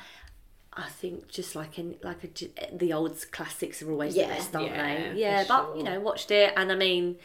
I 0.73 0.89
think 0.89 1.29
just 1.29 1.55
like 1.57 1.79
in 1.79 1.97
like 2.03 2.23
a, 2.25 2.29
j- 2.29 2.53
the 2.73 2.93
old 2.93 3.17
classics 3.33 3.83
are 3.83 3.91
always 3.91 4.15
Yeah. 4.17 4.29
the 4.29 4.35
best, 4.35 4.55
aren't 4.57 4.69
Yeah, 4.69 5.13
they? 5.13 5.21
Yeah, 5.21 5.43
for 5.43 5.49
but 5.49 5.65
sure. 5.67 5.77
you 5.79 5.83
know, 5.83 6.01
watched 6.01 6.31
it, 6.31 6.53
and 6.57 6.71
I 6.71 6.77
mean, 6.77 7.17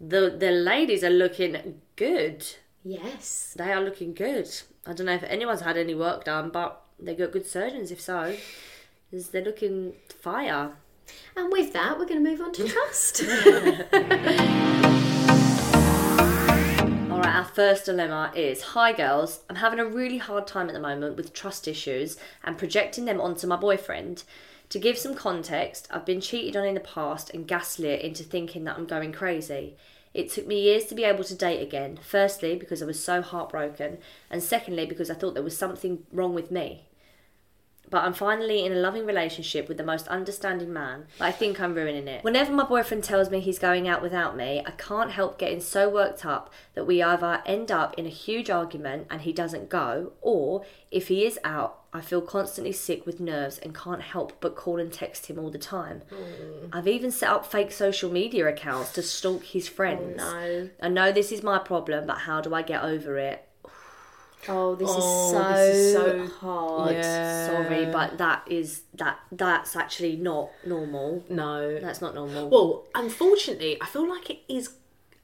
the 0.00 0.30
the 0.30 0.50
ladies 0.50 1.04
are 1.04 1.10
looking 1.10 1.80
good. 1.96 2.46
Yes. 2.84 3.54
They 3.58 3.72
are 3.72 3.82
looking 3.82 4.14
good. 4.14 4.48
I 4.86 4.92
don't 4.94 5.06
know 5.06 5.14
if 5.14 5.22
anyone's 5.24 5.60
had 5.60 5.76
any 5.76 5.94
work 5.94 6.24
done, 6.24 6.48
but 6.50 6.80
they 6.98 7.14
got 7.14 7.32
good 7.32 7.46
surgeons. 7.46 7.90
If 7.90 8.00
so, 8.00 8.34
'Cause 9.10 9.28
they're 9.30 9.44
looking 9.44 9.94
fire. 10.20 10.72
And 11.36 11.50
with 11.50 11.72
that, 11.72 11.98
we're 11.98 12.04
going 12.06 12.22
to 12.22 12.30
move 12.30 12.40
on 12.42 12.52
to 12.52 12.68
trust. 12.68 13.22
All 17.18 17.24
right, 17.24 17.34
our 17.34 17.44
first 17.44 17.86
dilemma 17.86 18.30
is 18.36 18.62
Hi, 18.62 18.92
girls. 18.92 19.40
I'm 19.50 19.56
having 19.56 19.80
a 19.80 19.84
really 19.84 20.18
hard 20.18 20.46
time 20.46 20.68
at 20.68 20.72
the 20.72 20.78
moment 20.78 21.16
with 21.16 21.32
trust 21.32 21.66
issues 21.66 22.16
and 22.44 22.56
projecting 22.56 23.06
them 23.06 23.20
onto 23.20 23.48
my 23.48 23.56
boyfriend. 23.56 24.22
To 24.68 24.78
give 24.78 24.96
some 24.96 25.16
context, 25.16 25.88
I've 25.90 26.06
been 26.06 26.20
cheated 26.20 26.56
on 26.56 26.64
in 26.64 26.74
the 26.74 26.80
past 26.80 27.30
and 27.34 27.48
gaslit 27.48 28.02
into 28.02 28.22
thinking 28.22 28.62
that 28.64 28.76
I'm 28.76 28.86
going 28.86 29.12
crazy. 29.12 29.74
It 30.14 30.30
took 30.30 30.46
me 30.46 30.60
years 30.60 30.84
to 30.84 30.94
be 30.94 31.02
able 31.02 31.24
to 31.24 31.34
date 31.34 31.60
again, 31.60 31.98
firstly, 32.00 32.54
because 32.54 32.82
I 32.82 32.86
was 32.86 33.02
so 33.02 33.20
heartbroken, 33.20 33.98
and 34.30 34.40
secondly, 34.40 34.86
because 34.86 35.10
I 35.10 35.14
thought 35.14 35.34
there 35.34 35.42
was 35.42 35.58
something 35.58 36.04
wrong 36.12 36.34
with 36.34 36.52
me. 36.52 36.84
But 37.90 38.04
I'm 38.04 38.12
finally 38.12 38.64
in 38.64 38.72
a 38.72 38.76
loving 38.76 39.06
relationship 39.06 39.68
with 39.68 39.76
the 39.76 39.84
most 39.84 40.08
understanding 40.08 40.72
man. 40.72 41.06
But 41.18 41.26
I 41.26 41.32
think 41.32 41.60
I'm 41.60 41.74
ruining 41.74 42.08
it. 42.08 42.24
Whenever 42.24 42.52
my 42.52 42.64
boyfriend 42.64 43.04
tells 43.04 43.30
me 43.30 43.40
he's 43.40 43.58
going 43.58 43.88
out 43.88 44.02
without 44.02 44.36
me, 44.36 44.62
I 44.66 44.72
can't 44.72 45.12
help 45.12 45.38
getting 45.38 45.60
so 45.60 45.88
worked 45.88 46.24
up 46.24 46.52
that 46.74 46.86
we 46.86 47.02
either 47.02 47.42
end 47.46 47.70
up 47.70 47.98
in 47.98 48.06
a 48.06 48.10
huge 48.10 48.50
argument 48.50 49.06
and 49.10 49.22
he 49.22 49.32
doesn't 49.32 49.68
go, 49.68 50.12
or 50.20 50.64
if 50.90 51.08
he 51.08 51.24
is 51.24 51.38
out, 51.44 51.82
I 51.92 52.02
feel 52.02 52.20
constantly 52.20 52.72
sick 52.72 53.06
with 53.06 53.18
nerves 53.18 53.58
and 53.58 53.74
can't 53.74 54.02
help 54.02 54.40
but 54.40 54.56
call 54.56 54.78
and 54.78 54.92
text 54.92 55.26
him 55.26 55.38
all 55.38 55.50
the 55.50 55.58
time. 55.58 56.02
Hmm. 56.10 56.66
I've 56.72 56.86
even 56.86 57.10
set 57.10 57.30
up 57.30 57.46
fake 57.46 57.72
social 57.72 58.10
media 58.10 58.46
accounts 58.46 58.92
to 58.92 59.02
stalk 59.02 59.42
his 59.42 59.68
friends. 59.68 60.20
Oh, 60.22 60.32
no. 60.32 60.70
I 60.82 60.88
know 60.88 61.12
this 61.12 61.32
is 61.32 61.42
my 61.42 61.58
problem, 61.58 62.06
but 62.06 62.18
how 62.18 62.40
do 62.42 62.54
I 62.54 62.62
get 62.62 62.82
over 62.82 63.16
it? 63.18 63.47
Oh, 64.48 64.74
this, 64.76 64.88
Oh, 64.90 64.98
is, 64.98 65.32
so 65.32 65.64
this 65.64 65.76
is 65.76 65.92
so- 66.30 66.34
hard. 66.36 66.92
Yeah. 66.94 67.46
Sorry, 67.48 67.86
but 67.86 68.18
that 68.18 68.42
is 68.48 68.82
that 68.94 69.18
that's 69.32 69.74
actually 69.76 70.16
not 70.16 70.50
normal. 70.64 71.24
No. 71.28 71.78
That's 71.80 72.00
not 72.00 72.14
normal. 72.14 72.48
Well, 72.48 72.84
unfortunately, 72.94 73.78
I 73.80 73.86
feel 73.86 74.08
like 74.08 74.30
it 74.30 74.38
is 74.48 74.70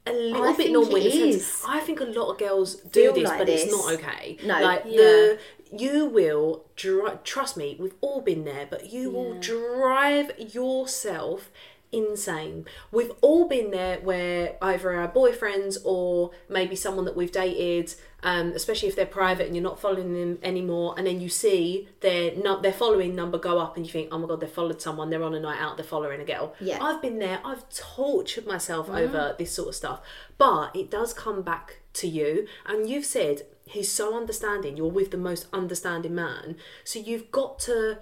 a 0.07 0.13
little 0.13 0.43
I 0.45 0.57
bit 0.57 0.71
normal. 0.73 0.97
it 0.97 1.07
in 1.15 1.31
the 1.31 1.33
sense- 1.39 1.63
I 1.67 1.81
think 1.81 2.01
a 2.01 2.05
lot 2.05 2.31
of 2.33 2.39
girls 2.39 2.75
do 2.77 3.03
Feel 3.05 3.13
this, 3.15 3.29
like 3.29 3.39
but 3.39 3.49
it's 3.49 3.71
not 3.71 3.93
okay. 3.95 4.37
No. 4.45 4.61
like 4.61 4.83
Yeah. 4.87 4.97
the 4.99 5.39
you 5.73 6.07
will 6.07 6.65
dri- 6.77 7.19
trust 7.25 7.57
me. 7.57 7.77
We've 7.81 7.95
all 8.03 8.21
been 8.21 8.45
there, 8.45 8.67
but 8.69 8.93
you 8.93 9.11
will 9.11 9.35
drive 9.41 10.33
yourself 10.39 11.51
insane. 11.95 12.67
We've 12.91 13.13
all 13.21 13.49
been 13.49 13.71
there 13.71 13.99
where 14.01 14.57
either 14.61 14.93
our 14.93 15.09
boyfriends 15.09 15.79
or 15.85 16.33
maybe 16.49 16.77
someone 16.77 17.05
that 17.05 17.17
we've 17.17 17.33
dated, 17.33 17.95
um, 18.23 18.53
especially 18.53 18.89
if 18.89 18.97
they're 18.97 19.07
private 19.07 19.47
and 19.47 19.55
you're 19.55 19.63
not 19.63 19.81
following 19.81 20.13
them 20.13 20.39
anymore, 20.43 20.95
and 20.97 21.07
then 21.07 21.21
you 21.21 21.29
see 21.29 21.89
their 22.01 22.33
their 22.61 22.73
following 22.73 23.15
number 23.15 23.39
go 23.39 23.59
up, 23.59 23.77
and 23.77 23.87
you 23.87 23.93
think, 23.93 24.09
oh 24.11 24.19
my 24.19 24.27
god, 24.27 24.41
they 24.41 24.47
followed 24.47 24.81
someone. 24.83 25.11
They're 25.11 25.23
on 25.23 25.35
a 25.35 25.41
night 25.41 25.61
out. 25.61 25.77
They're 25.77 25.85
following 25.85 26.21
a 26.21 26.25
girl. 26.25 26.55
Yeah. 26.61 26.83
I've 26.83 27.01
been 27.01 27.19
there. 27.19 27.41
I've 27.45 27.65
tortured 27.71 28.47
myself 28.47 28.91
over 28.91 29.35
this 29.39 29.53
sort 29.53 29.69
of 29.69 29.75
stuff, 29.75 30.01
but 30.37 30.75
it 30.75 30.91
does 30.91 31.15
come 31.15 31.43
back 31.43 31.79
to 31.95 32.09
you, 32.09 32.47
and 32.67 32.89
you've 32.89 33.07
said. 33.07 33.43
He's 33.67 33.91
so 33.91 34.15
understanding. 34.15 34.77
You're 34.77 34.91
with 34.91 35.11
the 35.11 35.17
most 35.17 35.47
understanding 35.51 36.15
man. 36.15 36.57
So 36.85 36.99
you've 36.99 37.33
got 37.33 37.59
to 37.61 37.97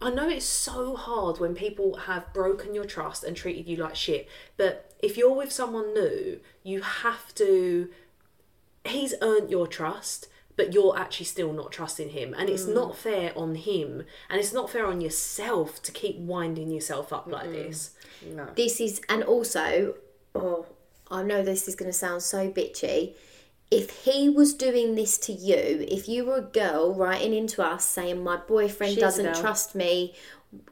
I 0.00 0.10
know 0.10 0.28
it's 0.28 0.44
so 0.44 0.94
hard 0.94 1.40
when 1.40 1.54
people 1.54 1.96
have 2.06 2.32
broken 2.32 2.74
your 2.74 2.84
trust 2.84 3.24
and 3.24 3.36
treated 3.36 3.66
you 3.66 3.76
like 3.76 3.96
shit, 3.96 4.28
but 4.56 4.92
if 5.00 5.16
you're 5.16 5.34
with 5.34 5.52
someone 5.52 5.92
new, 5.92 6.40
you 6.62 6.82
have 6.82 7.34
to. 7.36 7.88
He's 8.84 9.14
earned 9.20 9.50
your 9.50 9.66
trust, 9.66 10.28
but 10.56 10.72
you're 10.72 10.98
actually 10.98 11.26
still 11.26 11.52
not 11.52 11.72
trusting 11.72 12.10
him. 12.10 12.34
And 12.36 12.48
it's 12.48 12.66
not 12.66 12.92
mm. 12.92 12.96
fair 12.96 13.32
on 13.36 13.56
him, 13.56 14.04
and 14.30 14.40
it's 14.40 14.52
not 14.52 14.70
fair 14.70 14.86
on 14.86 15.00
yourself 15.00 15.82
to 15.82 15.92
keep 15.92 16.16
winding 16.18 16.70
yourself 16.70 17.12
up 17.12 17.26
like 17.26 17.50
this. 17.50 17.92
This 18.54 18.80
is, 18.80 19.00
and 19.08 19.22
also, 19.24 19.94
oh, 20.34 20.66
I 21.10 21.22
know 21.22 21.42
this 21.42 21.68
is 21.68 21.74
going 21.74 21.90
to 21.90 21.96
sound 21.96 22.22
so 22.22 22.50
bitchy. 22.50 23.14
If 23.70 24.04
he 24.04 24.28
was 24.30 24.54
doing 24.54 24.94
this 24.94 25.18
to 25.18 25.32
you, 25.32 25.84
if 25.88 26.08
you 26.08 26.24
were 26.24 26.38
a 26.38 26.42
girl 26.42 26.94
writing 26.94 27.34
into 27.34 27.62
us 27.62 27.84
saying 27.84 28.22
my 28.24 28.36
boyfriend 28.36 28.94
She's 28.94 29.02
doesn't 29.02 29.36
trust 29.36 29.74
me, 29.74 30.14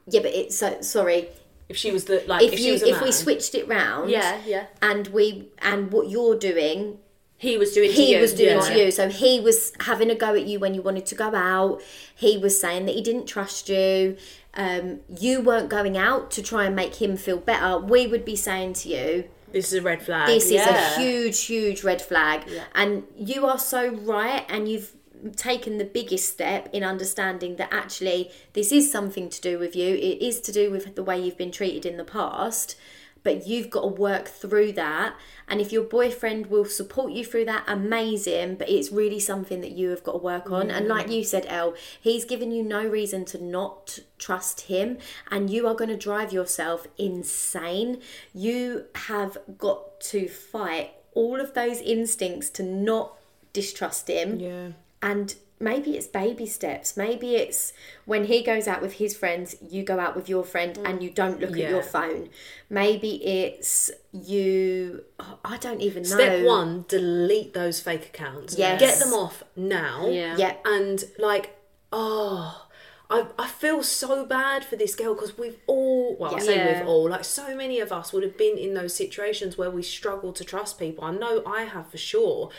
yeah, 0.07 0.21
but 0.21 0.31
it's 0.33 0.57
so 0.57 0.81
sorry. 0.81 1.29
If 1.69 1.77
she 1.77 1.91
was 1.91 2.05
the 2.05 2.23
like, 2.27 2.43
if, 2.43 2.53
If 2.53 2.59
she 2.59 2.67
you 2.67 2.73
was 2.73 2.81
a 2.83 2.87
if 2.87 2.95
man, 2.95 3.03
we 3.03 3.11
switched 3.11 3.53
it 3.53 3.67
round, 3.67 4.09
yeah, 4.09 4.39
yeah. 4.45 4.65
and 4.81 5.07
we 5.09 5.49
and 5.59 5.91
what 5.91 6.09
you're 6.09 6.37
doing 6.39 6.97
He 7.37 7.57
was 7.57 7.73
doing. 7.73 7.89
to 7.89 7.95
he 7.95 8.15
you. 8.15 8.21
was 8.21 8.33
doing 8.33 8.57
yeah. 8.57 8.69
to 8.69 8.77
you. 8.85 8.91
So 8.91 9.09
he 9.09 9.39
was 9.41 9.73
having 9.81 10.09
a 10.09 10.15
go 10.15 10.33
at 10.33 10.47
you 10.47 10.59
when 10.59 10.73
you 10.73 10.81
wanted 10.81 11.05
to 11.07 11.15
go 11.15 11.35
out. 11.35 11.81
He 12.15 12.37
was 12.37 12.59
saying 12.59 12.85
that 12.87 12.95
he 12.95 13.01
didn't 13.03 13.27
trust 13.27 13.69
you. 13.69 14.17
Um, 14.55 15.01
you 15.19 15.41
weren't 15.41 15.69
going 15.69 15.97
out 15.97 16.31
to 16.31 16.41
try 16.41 16.65
and 16.65 16.75
make 16.75 16.95
him 16.95 17.15
feel 17.15 17.37
better. 17.37 17.77
We 17.77 18.07
would 18.07 18.25
be 18.25 18.35
saying 18.35 18.73
to 18.73 18.89
you, 18.89 19.25
this 19.51 19.67
is 19.71 19.79
a 19.79 19.81
red 19.81 20.01
flag. 20.01 20.27
this 20.27 20.51
is 20.51 20.65
a 20.65 20.99
huge, 20.99 21.41
huge 21.43 21.83
red 21.83 22.01
flag. 22.01 22.43
And 22.75 23.03
you 23.15 23.45
are 23.45 23.59
so 23.59 23.89
right, 23.89 24.45
and 24.49 24.67
you've 24.67 24.93
taken 25.35 25.77
the 25.77 25.85
biggest 25.85 26.29
step 26.29 26.69
in 26.71 26.83
understanding 26.83 27.55
that 27.55 27.69
actually 27.73 28.31
this 28.53 28.71
is 28.71 28.91
something 28.91 29.29
to 29.29 29.41
do 29.41 29.57
with 29.57 29.75
you. 29.75 29.95
It 29.95 30.21
is 30.21 30.39
to 30.41 30.51
do 30.51 30.69
with 30.69 30.95
the 30.95 31.03
way 31.03 31.19
you've 31.19 31.37
been 31.37 31.51
treated 31.51 31.85
in 31.85 31.97
the 31.97 32.03
past. 32.03 32.77
But 33.27 33.45
you've 33.45 33.69
got 33.69 33.81
to 33.81 33.87
work 33.87 34.29
through 34.29 34.71
that. 34.71 35.17
And 35.49 35.59
if 35.59 35.73
your 35.73 35.83
boyfriend 35.83 36.45
will 36.45 36.63
support 36.63 37.11
you 37.11 37.25
through 37.25 37.43
that, 37.43 37.65
amazing. 37.67 38.55
But 38.55 38.69
it's 38.69 38.89
really 38.89 39.19
something 39.19 39.59
that 39.59 39.71
you 39.71 39.89
have 39.89 40.01
got 40.01 40.13
to 40.13 40.17
work 40.19 40.49
on. 40.49 40.71
And 40.71 40.87
like 40.87 41.07
mm. 41.07 41.15
you 41.17 41.23
said, 41.25 41.45
Elle, 41.49 41.73
he's 41.99 42.23
given 42.23 42.53
you 42.53 42.63
no 42.63 42.87
reason 42.87 43.25
to 43.25 43.43
not 43.43 43.99
trust 44.17 44.61
him. 44.61 44.97
And 45.29 45.49
you 45.49 45.67
are 45.67 45.75
going 45.75 45.89
to 45.89 45.97
drive 45.97 46.31
yourself 46.31 46.87
insane. 46.97 47.99
You 48.33 48.85
have 48.95 49.37
got 49.57 49.99
to 50.03 50.29
fight 50.29 50.93
all 51.13 51.41
of 51.41 51.53
those 51.53 51.81
instincts 51.81 52.49
to 52.51 52.63
not 52.63 53.17
distrust 53.51 54.07
him. 54.07 54.39
Yeah. 54.39 54.67
And 55.01 55.35
maybe 55.59 55.97
it's 55.97 56.07
baby 56.07 56.45
steps. 56.45 56.97
Maybe 56.97 57.35
it's 57.35 57.73
when 58.05 58.25
he 58.25 58.43
goes 58.43 58.67
out 58.67 58.81
with 58.81 58.93
his 58.93 59.15
friends, 59.15 59.55
you 59.61 59.83
go 59.83 59.99
out 59.99 60.15
with 60.15 60.29
your 60.29 60.43
friend 60.43 60.75
mm. 60.75 60.89
and 60.89 61.03
you 61.03 61.09
don't 61.09 61.39
look 61.39 61.51
at 61.51 61.69
your 61.69 61.83
phone. 61.83 62.29
Maybe 62.69 63.23
it's 63.25 63.91
you. 64.11 65.03
oh, 65.19 65.39
I 65.43 65.57
don't 65.57 65.81
even 65.81 66.03
know. 66.03 66.09
Step 66.09 66.45
one: 66.45 66.85
delete 66.87 67.53
those 67.53 67.79
fake 67.79 68.05
accounts. 68.05 68.57
Yes. 68.57 68.79
Get 68.79 68.99
them 68.99 69.13
off 69.13 69.43
now. 69.55 70.07
Yeah. 70.07 70.35
Yeah. 70.37 70.55
and 70.65 71.03
like 71.17 71.57
oh 71.91 72.67
I, 73.09 73.27
I 73.39 73.47
feel 73.47 73.83
so 73.83 74.25
bad 74.25 74.65
for 74.65 74.75
this 74.75 74.95
girl 74.95 75.13
because 75.13 75.37
we've 75.37 75.57
all 75.67 76.17
well 76.17 76.35
I 76.35 76.39
say 76.39 76.57
Yeah. 76.57 76.79
we've 76.79 76.87
all 76.87 77.09
like 77.09 77.23
so 77.23 77.55
many 77.55 77.79
of 77.79 77.91
us 77.91 78.11
would 78.11 78.23
have 78.23 78.37
been 78.37 78.57
in 78.57 78.73
those 78.73 78.93
situations 78.93 79.57
where 79.57 79.71
we 79.71 79.81
struggle 79.81 80.33
to 80.33 80.43
trust 80.43 80.77
people 80.77 81.03
I 81.05 81.11
know 81.11 81.43
I 81.45 81.63
have 81.63 81.89
for 81.89 81.97
sure 81.97 82.49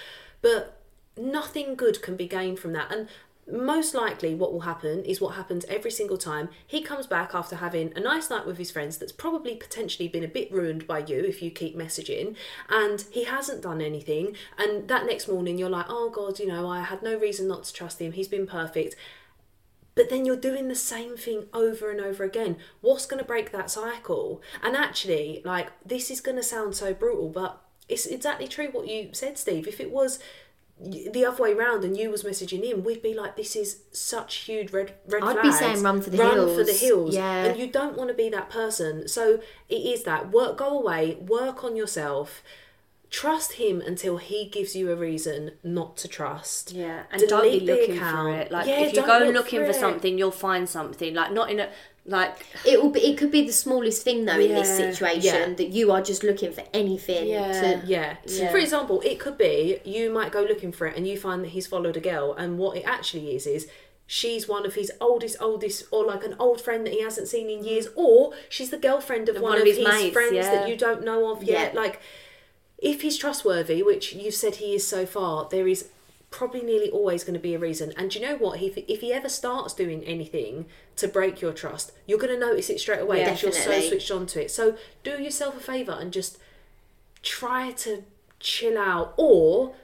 but 0.40 0.77
nothing 1.18 1.75
good 1.75 2.02
can 2.02 2.16
be 2.16 2.26
gained 2.26 2.58
from 2.58 2.72
that. 2.72 2.92
And 2.92 3.08
most 3.50 3.94
likely 3.94 4.34
what 4.34 4.52
will 4.52 4.60
happen 4.60 5.02
is 5.04 5.20
what 5.20 5.34
happens 5.34 5.64
every 5.68 5.90
single 5.90 6.18
time. 6.18 6.50
He 6.66 6.82
comes 6.82 7.06
back 7.06 7.34
after 7.34 7.56
having 7.56 7.92
a 7.96 8.00
nice 8.00 8.28
night 8.28 8.46
with 8.46 8.58
his 8.58 8.70
friends 8.70 8.98
that's 8.98 9.12
probably 9.12 9.54
potentially 9.54 10.08
been 10.08 10.25
a 10.25 10.28
bit 10.28 10.52
ruined 10.52 10.87
by 10.87 10.98
you 10.98 11.25
if 11.25 11.42
you 11.42 11.50
keep 11.50 11.76
messaging 11.76 12.37
and 12.68 13.04
he 13.10 13.25
hasn't 13.25 13.62
done 13.62 13.80
anything. 13.80 14.37
And 14.58 14.88
that 14.88 15.06
next 15.06 15.28
morning 15.28 15.56
you're 15.58 15.70
like 15.70 15.87
oh 15.88 16.10
god 16.10 16.38
you 16.38 16.46
know 16.46 16.68
i 16.68 16.80
had 16.80 17.02
no 17.02 17.16
reason 17.16 17.48
not 17.48 17.64
to 17.64 17.72
trust 17.72 18.00
him. 18.00 18.12
He's 18.12 18.28
been 18.28 18.46
perfect. 18.46 18.96
But 19.94 20.10
then 20.10 20.25
you're 20.25 20.37
doing 20.37 20.68
the 20.68 20.76
same 20.76 21.16
thing 21.16 21.46
over 21.52 21.90
and 21.90 22.00
over 22.00 22.22
again. 22.22 22.58
What's 22.82 23.06
going 23.06 23.18
to 23.18 23.26
break 23.26 23.50
that 23.50 23.70
cycle? 23.70 24.42
And 24.62 24.76
actually 24.76 25.42
like 25.44 25.70
this 25.84 26.10
is 26.10 26.20
going 26.20 26.37
to 26.37 26.42
sound 26.42 26.75
so 26.76 26.92
brutal 26.92 27.30
but 27.30 27.62
it's 27.88 28.04
exactly 28.04 28.46
true 28.46 28.68
what 28.70 28.88
you 28.88 29.08
said 29.12 29.38
steve. 29.38 29.66
If 29.66 29.80
it 29.80 29.90
was 29.90 30.18
the 30.80 31.25
other 31.25 31.42
way 31.42 31.52
round 31.54 31.82
and 31.85 31.97
you 31.97 32.08
was 32.11 32.23
messaging 32.23 32.64
him 32.64 32.85
we'd 32.85 33.02
be 33.02 33.12
like 33.12 33.37
this 33.37 33.56
is 33.56 33.80
such 33.90 34.37
huge 34.37 34.73
red 34.73 34.94
red 35.08 35.23
I'd 35.25 35.42
be 35.42 35.50
saying 35.50 35.82
run 35.82 36.00
for 36.00 36.11
the 36.11 36.16
hills. 36.18 36.35
run 36.37 36.49
for 36.56 36.64
the 36.64 36.73
hills. 36.73 36.80
hills 36.80 37.14
Yeah. 37.14 37.44
and 37.47 37.58
you 37.58 37.66
don't 37.66 37.97
want 37.97 38.08
to 38.11 38.14
be 38.14 38.28
that 38.30 38.49
person 38.49 39.08
so 39.08 39.40
it 39.68 39.75
is 39.75 40.04
that 40.04 40.30
work 40.30 40.58
go 40.58 40.78
away 40.78 41.16
work 41.20 41.64
on 41.64 41.75
yourself 41.75 42.42
trust 43.11 43.54
him 43.54 43.80
until 43.80 44.18
he 44.18 44.44
gives 44.47 44.76
you 44.76 44.92
a 44.92 44.97
reason 44.97 45.52
not 45.64 45.97
to 45.97 46.06
trust 46.08 46.73
Yeah, 46.73 47.04
and 47.11 47.23
don't 47.26 47.42
be 47.42 47.58
Delete 47.61 47.66
the 47.66 47.73
looking 47.73 47.99
for 47.99 48.30
it. 48.35 48.52
Like 48.52 48.66
Yeah, 48.66 48.80
if 48.80 48.92
you 48.92 49.00
don't 49.02 49.06
go 49.06 49.25
look 49.25 49.35
looking 49.35 49.61
for 49.61 49.64
for 49.66 49.70
it. 49.70 49.76
something, 49.80 50.18
you'll 50.18 50.30
find 50.30 50.68
something. 50.68 51.14
Like 51.14 51.32
not 51.32 51.50
in 51.50 51.58
a 51.61 51.70
like 52.08 52.46
It 52.64 52.82
will 52.82 52.90
be. 52.90 53.00
It 53.00 53.18
could 53.18 53.30
be 53.30 53.46
the 53.46 53.52
smallest 53.52 54.02
thing 54.02 54.24
though 54.24 54.40
in 54.40 54.54
this 54.54 54.68
Yeah. 54.68 54.90
situation 54.90 55.50
Yeah. 55.50 55.54
that 55.54 55.68
you 55.68 55.92
are 55.92 56.02
just 56.02 56.22
looking 56.24 56.52
for 56.52 56.64
anything. 56.72 57.28
Yeah. 57.28 57.52
To, 57.60 57.86
Yeah. 57.86 58.16
Yeah. 58.26 58.50
For 58.50 58.58
example, 58.58 59.00
it 59.02 59.20
could 59.20 59.36
be 59.38 59.80
you 59.84 60.10
might 60.10 60.32
go 60.32 60.42
looking 60.42 60.72
for 60.72 60.86
it 60.86 60.96
and 60.96 61.06
you 61.06 61.16
find 61.16 61.44
that 61.44 61.48
he's 61.50 61.66
followed 61.66 61.96
a 61.96 62.00
girl, 62.00 62.32
and 62.32 62.58
what 62.58 62.76
it 62.78 62.82
actually 62.82 63.36
is 63.36 63.46
is 63.46 63.68
she's 64.06 64.48
one 64.48 64.64
of 64.64 64.74
his 64.74 64.90
oldest, 65.00 65.36
oldest, 65.38 65.84
or 65.90 66.04
like 66.06 66.24
an 66.24 66.34
old 66.40 66.60
friend 66.62 66.86
that 66.86 66.94
he 66.94 67.02
hasn't 67.02 67.28
seen 67.28 67.50
in 67.50 67.62
years, 67.62 67.88
or 67.94 68.32
she's 68.48 68.70
the 68.70 68.78
girlfriend 68.78 69.28
of 69.28 69.38
one, 69.40 69.58
of 69.58 69.66
his, 69.66 69.78
mates, 69.78 70.14
friends 70.14 70.32
yeah. 70.32 70.50
that 70.54 70.68
you 70.68 70.76
don't 70.76 71.04
know 71.04 71.30
of 71.30 71.42
yet. 71.42 71.74
Yeah. 71.74 71.80
Like, 71.80 72.00
if 72.78 73.02
he's 73.02 73.18
trustworthy, 73.18 73.82
which 73.82 74.14
you've 74.14 74.34
said 74.34 74.56
he 74.56 74.74
is 74.74 74.86
so 74.86 75.04
far, 75.04 75.46
there 75.50 75.68
is 75.68 75.88
probably 76.30 76.62
nearly 76.62 76.90
always 76.90 77.25
going 77.25 77.35
to 77.35 77.40
be 77.40 77.54
a 77.54 77.58
reason. 77.58 77.92
And 77.97 78.11
do 78.11 78.18
you 78.18 78.26
know 78.26 78.37
what? 78.37 78.61
If, 78.61 78.76
if 78.76 79.00
he 79.00 79.12
ever 79.12 79.28
starts 79.28 79.73
doing 79.75 80.04
anything 80.04 80.66
to 80.97 81.08
break 81.08 81.40
your 81.40 81.52
trust, 81.52 81.92
you're 82.06 82.18
going 82.18 82.32
to 82.32 82.38
notice 82.38 82.68
it 82.70 82.80
straight 82.80 83.00
away 83.00 83.20
Yeah, 83.20 83.30
because 83.32 83.42
you're 83.42 83.52
so 83.52 83.80
switched 83.80 84.11
on 84.11 84.26
to 84.26 84.44
it. 84.44 84.50
So 84.50 84.76
do 85.04 85.23
yourself 85.23 85.56
a 85.56 85.61
favour 85.61 85.97
and 85.99 86.12
just 86.12 86.38
try 87.23 87.73
to 87.73 88.04
chill 88.40 88.78
out 88.78 89.14
or 89.16 89.75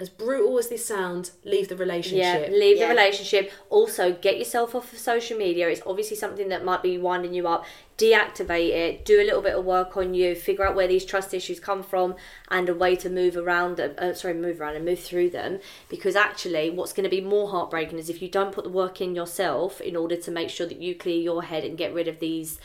as 0.00 0.08
brutal 0.08 0.58
as 0.58 0.68
this 0.68 0.84
sounds, 0.84 1.32
leave 1.44 1.68
the 1.68 1.76
relationship. 1.76 2.18
Yeah, 2.18 2.32
relationship. 2.34 2.60
leave 2.60 2.76
Yeah. 2.78 2.88
the 2.88 2.94
relationship. 2.94 3.52
Also, 3.70 4.12
get 4.12 4.38
yourself 4.38 4.74
off 4.74 4.92
of 4.92 4.98
social 4.98 5.38
media. 5.38 5.68
It's 5.68 5.82
obviously 5.86 6.16
something 6.16 6.48
that 6.48 6.64
might 6.64 6.82
be 6.82 6.98
winding 6.98 7.32
you 7.32 7.46
up. 7.46 7.64
Deactivate 7.96 8.70
it. 8.70 9.04
Do 9.04 9.20
a 9.20 9.24
little 9.24 9.42
bit 9.42 9.54
of 9.54 9.64
work 9.64 9.96
on 9.96 10.14
you. 10.14 10.34
Figure 10.34 10.66
out 10.66 10.74
where 10.74 10.88
these 10.88 11.04
trust 11.04 11.32
issues 11.32 11.60
come 11.60 11.82
from 11.82 12.16
and 12.48 12.68
a 12.68 12.74
way 12.74 12.96
to 12.96 13.08
move 13.08 13.36
around. 13.36 13.78
Uh, 13.78 14.14
sorry, 14.14 14.34
move 14.34 14.60
around 14.60 14.74
and 14.74 14.84
move 14.84 14.98
through 14.98 15.30
them. 15.30 15.60
Because 15.88 16.16
actually, 16.16 16.70
what's 16.70 16.92
going 16.92 17.04
to 17.04 17.10
be 17.10 17.20
more 17.20 17.50
heartbreaking 17.50 17.98
is 17.98 18.10
if 18.10 18.20
you 18.20 18.28
don't 18.28 18.52
put 18.52 18.64
the 18.64 18.70
work 18.70 19.00
in 19.00 19.14
yourself 19.14 19.80
in 19.80 19.94
order 19.94 20.16
to 20.16 20.30
make 20.30 20.50
sure 20.50 20.66
that 20.66 20.82
you 20.82 20.94
clear 20.94 21.20
your 21.20 21.44
head 21.44 21.64
and 21.64 21.78
get 21.78 21.94
rid 21.94 22.08
of 22.08 22.18
these 22.18 22.58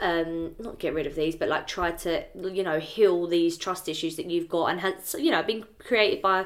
um 0.00 0.56
not 0.58 0.80
get 0.80 0.92
rid 0.92 1.06
of 1.06 1.14
these 1.14 1.36
but 1.36 1.48
like 1.48 1.68
try 1.68 1.92
to 1.92 2.24
you 2.34 2.64
know 2.64 2.80
heal 2.80 3.28
these 3.28 3.56
trust 3.56 3.88
issues 3.88 4.16
that 4.16 4.28
you've 4.28 4.48
got 4.48 4.66
and 4.66 4.80
has 4.80 5.14
you 5.16 5.30
know 5.30 5.40
been 5.40 5.64
created 5.78 6.20
by 6.20 6.44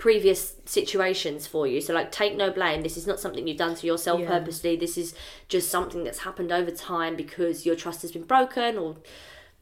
previous 0.00 0.54
situations 0.64 1.46
for 1.46 1.66
you. 1.66 1.78
So 1.80 1.92
like 1.92 2.10
take 2.10 2.34
no 2.34 2.50
blame. 2.50 2.82
This 2.82 2.96
is 2.96 3.06
not 3.06 3.20
something 3.20 3.46
you've 3.46 3.58
done 3.58 3.74
to 3.76 3.86
yourself 3.86 4.18
Yeah. 4.20 4.28
purposely. 4.28 4.74
This 4.74 4.96
is 4.96 5.14
just 5.46 5.68
something 5.68 6.04
that's 6.04 6.20
happened 6.20 6.50
over 6.50 6.70
time 6.70 7.16
because 7.16 7.66
your 7.66 7.76
trust 7.76 8.00
has 8.02 8.10
been 8.10 8.24
broken 8.24 8.78
or 8.78 8.96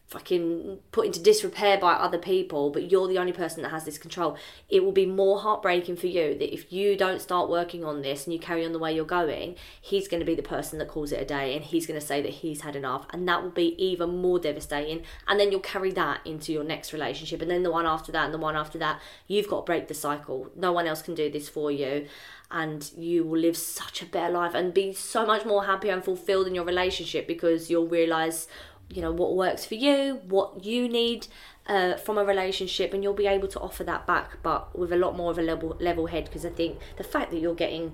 fucking 0.08 0.78
put 0.90 1.04
into 1.04 1.20
disrepair 1.20 1.76
by 1.76 1.92
other 1.92 2.16
people 2.16 2.70
but 2.70 2.90
you're 2.90 3.06
the 3.06 3.18
only 3.18 3.32
person 3.32 3.62
that 3.62 3.68
has 3.68 3.84
this 3.84 3.98
control. 3.98 4.36
It 4.68 4.82
will 4.82 4.92
be 4.92 5.04
more 5.04 5.40
heartbreaking 5.40 5.96
for 5.96 6.06
you 6.06 6.36
that 6.38 6.52
if 6.52 6.72
you 6.72 6.96
don't 6.96 7.20
start 7.20 7.50
working 7.50 7.84
on 7.84 8.00
this 8.00 8.24
and 8.24 8.32
you 8.32 8.40
carry 8.40 8.64
on 8.64 8.72
the 8.72 8.78
way 8.78 8.94
you're 8.94 9.04
going 9.04 9.56
he's 9.80 10.08
going 10.08 10.20
to 10.20 10.26
be 10.26 10.34
the 10.34 10.42
person 10.42 10.78
that 10.78 10.88
calls 10.88 11.12
it 11.12 11.20
a 11.20 11.24
day 11.26 11.54
and 11.54 11.64
he's 11.64 11.86
going 11.86 12.00
to 12.00 12.04
say 12.04 12.22
that 12.22 12.32
he's 12.32 12.62
had 12.62 12.74
enough 12.74 13.06
and 13.10 13.28
that 13.28 13.42
will 13.42 13.50
be 13.50 13.74
even 13.82 14.18
more 14.18 14.38
devastating. 14.38 15.02
And 15.26 15.38
then 15.38 15.52
you'll 15.52 15.60
carry 15.60 15.92
that 15.92 16.20
into 16.24 16.52
your 16.52 16.64
next 16.64 16.92
relationship 16.92 17.42
and 17.42 17.50
then 17.50 17.62
the 17.62 17.70
one 17.70 17.86
after 17.86 18.10
that 18.12 18.24
and 18.24 18.34
the 18.34 18.38
one 18.38 18.56
after 18.56 18.78
that. 18.78 19.00
You've 19.26 19.48
got 19.48 19.66
to 19.66 19.70
break 19.70 19.88
the 19.88 19.94
cycle. 19.94 20.50
No 20.56 20.72
one 20.72 20.86
else 20.86 21.02
can 21.02 21.14
do 21.14 21.30
this 21.30 21.48
for 21.48 21.70
you 21.70 22.06
and 22.50 22.90
you 22.96 23.24
will 23.24 23.40
live 23.40 23.56
such 23.56 24.00
a 24.02 24.06
better 24.06 24.32
life 24.32 24.54
and 24.54 24.72
be 24.72 24.92
so 24.92 25.26
much 25.26 25.44
more 25.44 25.66
happy 25.66 25.90
and 25.90 26.02
fulfilled 26.02 26.46
in 26.46 26.54
your 26.54 26.64
relationship 26.64 27.26
because 27.26 27.68
you'll 27.68 27.86
realize 27.86 28.48
you 28.88 29.02
know 29.02 29.12
what 29.12 29.36
works 29.36 29.66
for 29.66 29.74
you 29.74 30.20
what 30.26 30.64
you 30.64 30.88
need 30.88 31.26
uh, 31.66 31.96
from 31.96 32.16
a 32.16 32.24
relationship 32.24 32.94
and 32.94 33.02
you'll 33.02 33.12
be 33.12 33.26
able 33.26 33.48
to 33.48 33.60
offer 33.60 33.84
that 33.84 34.06
back 34.06 34.38
but 34.42 34.76
with 34.78 34.92
a 34.92 34.96
lot 34.96 35.16
more 35.16 35.30
of 35.30 35.38
a 35.38 35.42
level 35.42 35.76
level 35.80 36.06
head 36.06 36.24
because 36.24 36.46
i 36.46 36.50
think 36.50 36.78
the 36.96 37.04
fact 37.04 37.30
that 37.30 37.38
you're 37.38 37.54
getting 37.54 37.92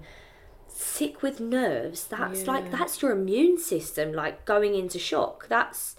sick 0.75 1.23
with 1.23 1.39
nerves 1.39 2.07
that's 2.09 2.49
like 2.49 2.71
that's 2.73 3.01
your 3.01 3.13
immune 3.13 3.59
system 3.59 4.13
like 4.13 4.45
going 4.45 4.75
into 4.75 4.99
shock. 4.99 5.47
That's 5.49 5.95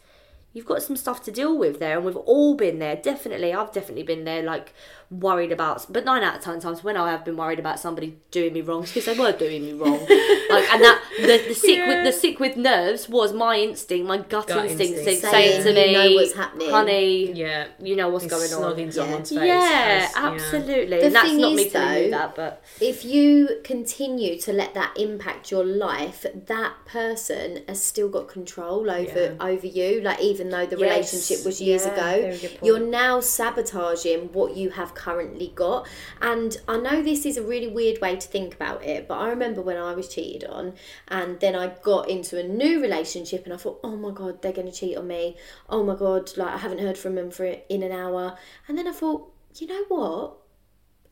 you've 0.51 0.65
got 0.65 0.83
some 0.83 0.97
stuff 0.97 1.23
to 1.23 1.31
deal 1.31 1.57
with 1.57 1.79
there 1.79 1.95
and 1.97 2.05
we've 2.05 2.15
all 2.17 2.55
been 2.55 2.79
there 2.79 2.97
definitely. 2.97 3.53
I've 3.53 3.71
definitely 3.71 4.03
been 4.03 4.25
there 4.25 4.43
like 4.43 4.73
worried 5.11 5.51
about 5.51 5.85
but 5.93 6.03
nine 6.03 6.23
out 6.23 6.35
of 6.37 6.41
ten 6.41 6.59
times 6.59 6.83
when 6.83 6.97
i 6.97 7.11
have 7.11 7.23
been 7.23 7.37
worried 7.37 7.59
about 7.59 7.79
somebody 7.79 8.17
doing 8.31 8.51
me 8.53 8.61
wrong 8.61 8.81
because 8.85 9.05
they 9.05 9.13
were 9.17 9.31
doing 9.31 9.63
me 9.63 9.73
wrong 9.73 9.99
like 9.99 10.67
and 10.73 10.83
that 10.83 11.01
the, 11.17 11.43
the 11.47 11.53
sick 11.53 11.85
with 11.87 12.03
the 12.05 12.11
sick 12.11 12.39
with 12.39 12.57
nerves 12.57 13.07
was 13.07 13.31
my 13.31 13.55
instinct 13.57 14.05
my 14.07 14.17
gut, 14.17 14.47
Gut 14.47 14.65
instinct, 14.65 14.97
instinct. 14.99 15.21
saying, 15.21 15.63
to 15.63 15.73
me 15.73 15.85
"You 15.91 15.97
know 16.09 16.15
what's 16.15 16.33
happening." 16.33 16.69
honey 16.69 17.31
Yeah. 17.33 17.67
you 17.79 17.95
know 17.95 18.09
what's 18.09 18.25
It's 18.25 18.33
going 18.33 18.51
on 18.53 18.75
snogging 18.75 18.91
someone's 18.91 19.29
face. 19.29 19.39
yeah, 19.39 19.99
That's- 19.99 20.13
absolutely. 20.17 20.97
The 20.99 21.05
and 21.05 21.15
that's 21.15 21.27
thing 21.29 21.41
not 21.41 21.53
me 21.53 21.63
is, 21.65 21.71
telling 21.71 21.97
you 22.05 22.11
though, 22.11 22.17
that, 22.17 22.35
but 22.35 22.63
if 22.81 23.05
you 23.05 23.59
continue 23.63 24.37
to 24.39 24.53
let 24.53 24.73
that 24.73 24.97
impact 24.97 25.51
your 25.51 25.63
life, 25.63 26.25
that 26.47 26.73
person 26.85 27.63
has 27.67 27.81
still 27.83 28.09
got 28.09 28.27
control 28.27 28.89
over 28.89 29.37
over 29.39 29.67
you. 29.67 30.01
Like 30.01 30.19
even 30.21 30.49
though 30.49 30.65
the 30.65 30.77
Yes. 30.77 30.89
relationship 31.13 31.45
was 31.45 31.61
years 31.61 31.85
Yeah, 31.85 31.93
ago, 31.93 32.21
very 32.21 32.37
good 32.37 32.49
point. 32.51 32.63
you're 32.65 32.79
now 32.79 33.19
sabotaging 33.19 34.33
what 34.33 34.55
you 34.57 34.71
have 34.71 34.93
currently 35.05 35.51
got. 35.53 35.87
And 36.21 36.57
I 36.67 36.77
know 36.77 37.01
this 37.01 37.25
is 37.25 37.37
a 37.37 37.43
really 37.43 37.67
weird 37.67 38.01
way 38.01 38.15
to 38.15 38.27
think 38.27 38.55
about 38.55 38.83
it, 38.83 39.07
but 39.07 39.19
I 39.19 39.29
remember 39.29 39.61
when 39.61 39.77
I 39.77 39.93
was 39.93 40.07
cheated 40.07 40.49
on, 40.49 40.73
and 41.07 41.39
then 41.39 41.55
I 41.55 41.67
got 41.83 42.09
into 42.09 42.39
a 42.39 42.43
new 42.43 42.81
relationship, 42.81 43.45
and 43.45 43.53
I 43.53 43.57
thought, 43.57 43.79
oh 43.83 43.95
my 43.95 44.11
god, 44.11 44.41
they're 44.41 44.59
going 44.59 44.71
to 44.71 44.79
cheat 44.79 44.97
on 44.97 45.07
me. 45.07 45.37
Oh 45.69 45.83
my 45.83 45.95
god, 45.95 46.35
like 46.37 46.53
I 46.53 46.57
haven't 46.57 46.79
heard 46.79 46.97
from 46.97 47.15
them 47.15 47.29
for 47.31 47.45
in 47.45 47.83
an 47.83 47.91
hour, 47.91 48.37
and 48.67 48.77
then 48.77 48.87
I 48.87 48.91
thought, 48.91 49.31
you 49.55 49.67
know 49.67 49.85
what? 49.87 50.37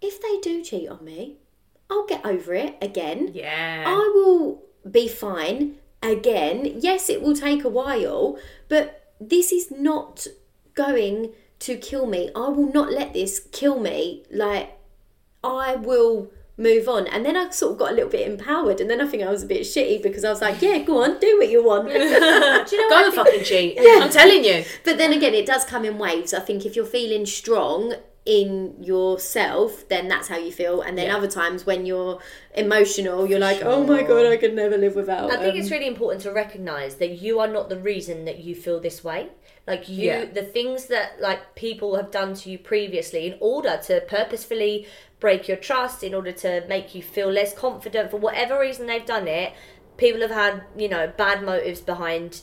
If 0.01 0.21
they 0.21 0.39
do 0.41 0.63
cheat 0.63 0.89
on 0.89 1.05
me, 1.05 1.37
I'll 1.89 2.07
get 2.07 2.25
over 2.25 2.53
it 2.53 2.75
again. 2.81 3.31
Yeah. 3.33 3.83
I 3.85 4.11
will 4.15 4.63
be 4.89 5.07
fine 5.07 5.75
again. 6.01 6.79
Yes, 6.79 7.09
it 7.09 7.21
will 7.21 7.35
take 7.35 7.63
a 7.63 7.69
while, 7.69 8.37
but 8.67 9.13
this 9.21 9.51
is 9.51 9.71
not 9.71 10.27
going 10.73 11.33
to 11.65 11.75
kill 11.77 12.05
me. 12.05 12.29
I 12.35 12.47
will 12.49 12.71
not 12.71 12.91
let 12.91 13.13
this 13.13 13.39
kill 13.51 13.79
me. 13.79 14.23
Like, 14.31 14.77
I 15.43 15.75
will 15.75 16.31
move 16.57 16.87
on. 16.87 17.07
And 17.07 17.25
then 17.25 17.35
I 17.35 17.49
sort 17.49 17.73
of 17.73 17.79
got 17.79 17.91
a 17.91 17.95
little 17.95 18.09
bit 18.09 18.27
empowered, 18.27 18.79
and 18.79 18.89
then 18.89 19.01
I 19.01 19.07
think 19.07 19.23
I 19.23 19.29
was 19.29 19.43
a 19.43 19.47
bit 19.47 19.61
shitty 19.61 20.03
because 20.03 20.23
I 20.23 20.29
was 20.29 20.41
like, 20.41 20.61
yeah, 20.61 20.77
go 20.79 21.03
on, 21.03 21.19
do 21.19 21.37
what 21.39 21.49
you 21.49 21.63
want. 21.63 21.87
do 21.89 21.93
you 21.95 22.09
know 22.09 22.89
Go 22.89 22.95
what 22.95 23.03
I 23.03 23.05
and 23.05 23.13
fucking 23.13 23.43
cheat. 23.43 23.75
Yeah. 23.77 23.99
I'm 24.03 24.09
telling 24.11 24.43
you. 24.43 24.63
But 24.83 24.97
then 24.97 25.13
again, 25.13 25.33
it 25.33 25.45
does 25.45 25.65
come 25.65 25.85
in 25.85 25.97
waves. 25.97 26.33
I 26.33 26.39
think 26.39 26.65
if 26.65 26.75
you're 26.75 26.85
feeling 26.85 27.25
strong 27.25 27.95
in 28.25 28.81
yourself, 28.81 29.87
then 29.89 30.07
that's 30.07 30.29
how 30.29 30.37
you 30.37 30.51
feel. 30.51 30.81
And 30.81 30.97
then 30.97 31.07
Yeah. 31.07 31.17
other 31.17 31.27
times 31.27 31.65
when 31.65 31.85
you're 31.85 32.19
emotional, 32.55 33.27
you're 33.27 33.39
like, 33.39 33.61
oh 33.63 33.83
my 33.83 34.01
god, 34.03 34.25
I 34.27 34.37
could 34.37 34.53
never 34.53 34.77
live 34.77 34.95
without. 34.95 35.29
I 35.31 35.37
think 35.37 35.55
um, 35.55 35.59
it's 35.59 35.71
really 35.71 35.87
important 35.87 36.21
to 36.23 36.31
recognize 36.31 36.95
that 36.95 37.21
you 37.21 37.39
are 37.39 37.47
not 37.47 37.67
the 37.67 37.77
reason 37.77 38.23
that 38.25 38.39
you 38.39 38.55
feel 38.55 38.79
this 38.79 39.03
way. 39.03 39.29
Like 39.65 39.87
you, 39.87 40.07
Yeah. 40.07 40.25
the 40.25 40.43
things 40.43 40.87
that 40.87 41.21
like 41.21 41.55
people 41.55 41.95
have 41.95 42.11
done 42.11 42.33
to 42.35 42.49
you 42.49 42.57
previously 42.57 43.27
in 43.27 43.37
order 43.39 43.79
to 43.85 44.01
purposefully 44.01 44.87
break 45.19 45.47
your 45.47 45.57
trust, 45.57 46.03
in 46.03 46.13
order 46.13 46.33
to 46.33 46.65
make 46.67 46.93
you 46.93 47.01
feel 47.01 47.29
less 47.31 47.53
confident 47.53 48.11
for 48.11 48.17
whatever 48.17 48.59
reason 48.59 48.87
they've 48.87 49.05
done 49.05 49.27
it. 49.27 49.53
People 49.95 50.21
have 50.21 50.31
had 50.31 50.63
you 50.75 50.89
know 50.89 51.07
bad 51.15 51.43
motives 51.43 51.79
behind 51.79 52.41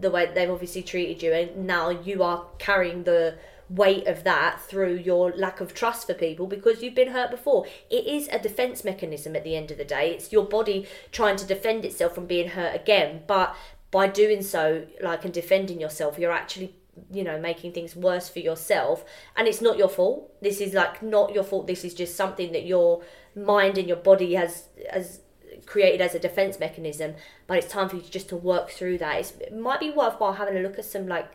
the 0.00 0.10
way 0.10 0.26
they've 0.34 0.50
obviously 0.50 0.82
treated 0.82 1.22
you, 1.22 1.32
and 1.32 1.66
now 1.66 1.90
you 1.90 2.22
are 2.24 2.46
carrying 2.58 3.04
the 3.04 3.36
weight 3.68 4.06
of 4.06 4.22
that 4.24 4.60
through 4.62 4.94
your 4.94 5.32
lack 5.32 5.60
of 5.60 5.74
trust 5.74 6.06
for 6.06 6.14
people 6.14 6.46
because 6.46 6.82
you've 6.82 6.94
been 6.94 7.10
hurt 7.10 7.30
before. 7.30 7.66
It 7.90 8.06
is 8.06 8.28
a 8.28 8.38
defense 8.38 8.84
mechanism 8.84 9.34
at 9.34 9.42
the 9.42 9.56
end 9.56 9.70
of 9.72 9.78
the 9.78 9.84
day. 9.84 10.12
It's 10.12 10.30
your 10.32 10.44
body 10.44 10.86
trying 11.10 11.36
to 11.36 11.44
defend 11.44 11.84
itself 11.84 12.14
from 12.14 12.26
being 12.26 12.50
hurt 12.50 12.76
again, 12.76 13.22
but 13.26 13.56
by 13.90 14.08
doing 14.08 14.42
so 14.42 14.86
like 15.00 15.24
and 15.24 15.32
defending 15.32 15.80
yourself, 15.80 16.18
you're 16.18 16.32
actually 16.32 16.74
you 17.12 17.22
know 17.22 17.38
making 17.38 17.72
things 17.72 17.94
worse 17.94 18.28
for 18.28 18.38
yourself 18.38 19.04
and 19.36 19.46
it's 19.46 19.60
not 19.60 19.76
your 19.76 19.88
fault. 19.88 20.32
This 20.40 20.60
is 20.60 20.74
like 20.74 21.02
not 21.02 21.34
your 21.34 21.44
fault. 21.44 21.66
This 21.66 21.84
is 21.84 21.94
just 21.94 22.16
something 22.16 22.52
that 22.52 22.64
your 22.64 23.02
mind 23.34 23.78
and 23.78 23.86
your 23.86 23.98
body 23.98 24.34
has 24.34 24.68
has 24.90 25.20
created 25.64 26.00
as 26.00 26.14
a 26.14 26.18
defense 26.18 26.60
mechanism 26.60 27.14
but 27.46 27.58
it's 27.58 27.66
time 27.66 27.88
for 27.88 27.96
you 27.96 28.02
just 28.02 28.28
to 28.28 28.36
work 28.36 28.70
through 28.70 28.98
that. 28.98 29.16
It's, 29.16 29.32
it 29.32 29.56
might 29.56 29.80
be 29.80 29.90
worthwhile 29.90 30.34
having 30.34 30.56
a 30.56 30.60
look 30.60 30.78
at 30.78 30.84
some 30.84 31.06
like 31.06 31.30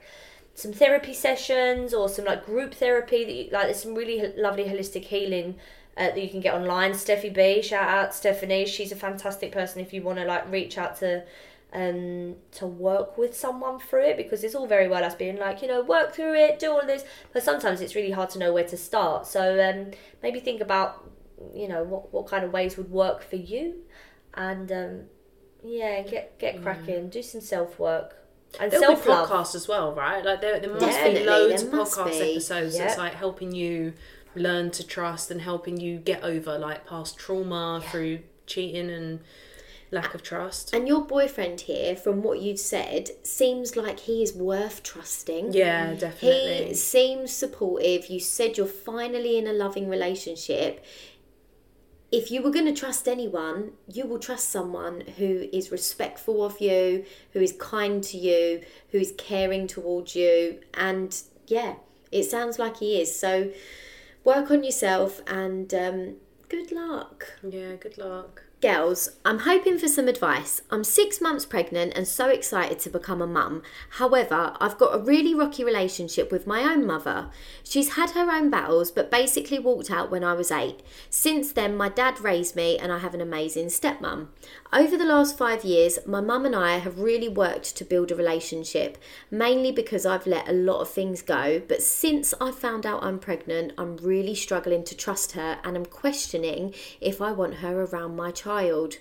some 0.53 0.73
therapy 0.73 1.13
sessions 1.13 1.93
or 1.93 2.09
some 2.09 2.25
like 2.25 2.45
group 2.45 2.73
therapy 2.73 3.23
that 3.23 3.33
you, 3.33 3.49
like 3.51 3.65
there's 3.65 3.81
some 3.81 3.95
really 3.95 4.33
lovely 4.35 4.65
holistic 4.65 5.05
healing 5.05 5.55
uh, 5.97 6.07
that 6.07 6.21
you 6.21 6.29
can 6.29 6.39
get 6.39 6.53
online. 6.53 6.91
Steffi 6.91 7.33
B 7.33 7.61
shout 7.61 7.87
out 7.87 8.13
Stephanie. 8.13 8.65
She's 8.65 8.91
a 8.91 8.95
fantastic 8.95 9.51
person 9.51 9.81
if 9.81 9.93
you 9.93 10.01
want 10.01 10.19
to 10.19 10.25
like 10.25 10.51
reach 10.51 10.77
out 10.77 10.97
to 10.97 11.23
um 11.73 12.35
to 12.51 12.65
work 12.67 13.17
with 13.17 13.35
someone 13.35 13.79
through 13.79 14.03
it 14.03 14.17
because 14.17 14.43
it's 14.43 14.55
all 14.55 14.67
very 14.67 14.87
well 14.89 15.03
us 15.03 15.15
being 15.15 15.37
like 15.37 15.61
you 15.61 15.67
know 15.67 15.81
work 15.81 16.13
through 16.13 16.33
it 16.33 16.59
do 16.59 16.69
all 16.71 16.85
this 16.85 17.03
but 17.31 17.41
sometimes 17.41 17.79
it's 17.79 17.95
really 17.95 18.11
hard 18.11 18.29
to 18.29 18.37
know 18.39 18.51
where 18.51 18.65
to 18.65 18.75
start 18.75 19.25
so 19.25 19.41
um 19.63 19.91
maybe 20.21 20.39
think 20.39 20.59
about 20.59 21.09
you 21.55 21.67
know 21.67 21.83
what 21.83 22.13
what 22.13 22.27
kind 22.27 22.43
of 22.43 22.51
ways 22.51 22.75
would 22.77 22.91
work 22.91 23.23
for 23.23 23.37
you 23.37 23.75
and 24.33 24.71
um 24.71 25.01
yeah 25.63 26.01
get 26.01 26.37
get 26.39 26.61
cracking 26.61 27.09
do 27.09 27.21
some 27.21 27.39
self 27.41 27.79
work 27.79 28.17
and 28.59 28.71
self 28.73 29.05
podcasts 29.05 29.55
as 29.55 29.67
well, 29.67 29.93
right? 29.93 30.23
Like 30.25 30.41
there, 30.41 30.59
there 30.59 30.69
must 30.69 30.85
Definitely, 30.85 31.21
be 31.21 31.25
loads 31.25 31.63
of 31.63 31.69
podcast 31.69 32.19
be. 32.19 32.31
episodes 32.31 32.75
Yeah. 32.75 32.85
that's 32.85 32.97
like 32.97 33.13
helping 33.13 33.53
you 33.53 33.93
learn 34.35 34.71
to 34.71 34.85
trust 34.85 35.31
and 35.31 35.41
helping 35.41 35.79
you 35.79 35.99
get 35.99 36.23
over 36.23 36.57
like 36.57 36.85
past 36.85 37.17
trauma 37.17 37.81
through 37.89 38.19
cheating 38.45 38.89
and 38.89 39.19
lack 39.91 40.15
of 40.15 40.23
trust. 40.23 40.73
And 40.73 40.87
your 40.87 41.01
boyfriend 41.01 41.61
here, 41.61 41.95
from 41.95 42.23
what 42.23 42.39
you've 42.39 42.59
said, 42.59 43.11
seems 43.23 43.75
like 43.75 43.99
he 43.99 44.23
is 44.23 44.33
worth 44.33 44.83
trusting. 44.83 45.53
Yeah, 45.53 45.93
definitely. 45.93 46.69
He 46.69 46.73
seems 46.73 47.31
supportive. 47.31 48.07
You 48.07 48.19
said 48.19 48.57
you're 48.57 48.65
finally 48.67 49.37
in 49.37 49.47
a 49.47 49.53
loving 49.53 49.89
relationship. 49.89 50.83
If 52.11 52.31
you 52.31 52.41
were 52.41 52.51
going 52.51 52.65
to 52.65 52.73
trust 52.73 53.07
anyone, 53.07 53.71
you 53.87 54.05
will 54.05 54.19
trust 54.19 54.49
someone 54.49 55.01
who 55.17 55.47
is 55.53 55.71
respectful 55.71 56.43
of 56.43 56.59
you, 56.59 57.05
who 57.31 57.39
is 57.39 57.53
kind 57.53 58.03
to 58.05 58.17
you, 58.17 58.63
who 58.91 58.97
is 58.97 59.13
caring 59.17 59.67
towards 59.67 60.15
you. 60.15 60.59
And 60.73 61.21
yeah, 61.47 61.75
it 62.11 62.23
sounds 62.23 62.59
like 62.59 62.77
he 62.77 63.01
is. 63.01 63.17
So 63.17 63.51
work 64.23 64.51
on 64.51 64.63
yourself 64.63 65.21
and 65.25 65.73
um, 65.73 66.15
good 66.49 66.71
luck. 66.71 67.39
Yeah, 67.43 67.75
good 67.75 67.97
luck. 67.97 68.43
Girls, 68.61 69.09
I'm 69.25 69.39
hoping 69.39 69.79
for 69.79 69.87
some 69.87 70.07
advice. 70.07 70.61
I'm 70.69 70.83
six 70.83 71.19
months 71.19 71.47
pregnant 71.47 71.93
and 71.95 72.07
so 72.07 72.29
excited 72.29 72.77
to 72.81 72.91
become 72.91 73.19
a 73.19 73.25
mum. 73.25 73.63
However, 73.97 74.55
I've 74.59 74.77
got 74.77 74.93
a 74.93 75.01
really 75.01 75.33
rocky 75.33 75.63
relationship 75.63 76.31
with 76.31 76.45
my 76.45 76.61
own 76.61 76.85
mother. 76.85 77.31
She's 77.63 77.95
had 77.95 78.11
her 78.11 78.29
own 78.29 78.51
battles, 78.51 78.91
but 78.91 79.09
basically 79.09 79.57
walked 79.57 79.89
out 79.89 80.11
when 80.11 80.23
I 80.23 80.33
was 80.33 80.51
eight. 80.51 80.83
Since 81.09 81.53
then, 81.53 81.75
my 81.75 81.89
dad 81.89 82.21
raised 82.21 82.55
me 82.55 82.77
and 82.77 82.91
I 82.91 82.99
have 82.99 83.15
an 83.15 83.21
amazing 83.21 83.69
stepmom. 83.69 84.27
Over 84.73 84.95
the 84.95 85.03
last 85.03 85.37
five 85.37 85.65
years, 85.65 85.99
my 86.05 86.21
mum 86.21 86.45
and 86.45 86.55
I 86.55 86.77
have 86.77 86.97
really 86.97 87.27
worked 87.27 87.75
to 87.75 87.83
build 87.83 88.09
a 88.09 88.15
relationship, 88.15 88.97
mainly 89.29 89.69
because 89.69 90.05
I've 90.05 90.25
let 90.25 90.47
a 90.47 90.53
lot 90.53 90.79
of 90.79 90.89
things 90.89 91.21
go. 91.21 91.61
But 91.67 91.81
since 91.81 92.33
I 92.39 92.51
found 92.51 92.85
out 92.85 93.03
I'm 93.03 93.19
pregnant, 93.19 93.73
I'm 93.77 93.97
really 93.97 94.33
struggling 94.33 94.85
to 94.85 94.95
trust 94.95 95.33
her 95.33 95.59
and 95.65 95.75
I'm 95.75 95.85
questioning 95.85 96.73
if 97.01 97.21
I 97.21 97.33
want 97.33 97.55
her 97.55 97.83
around 97.83 98.15
my 98.15 98.31
child. 98.31 98.95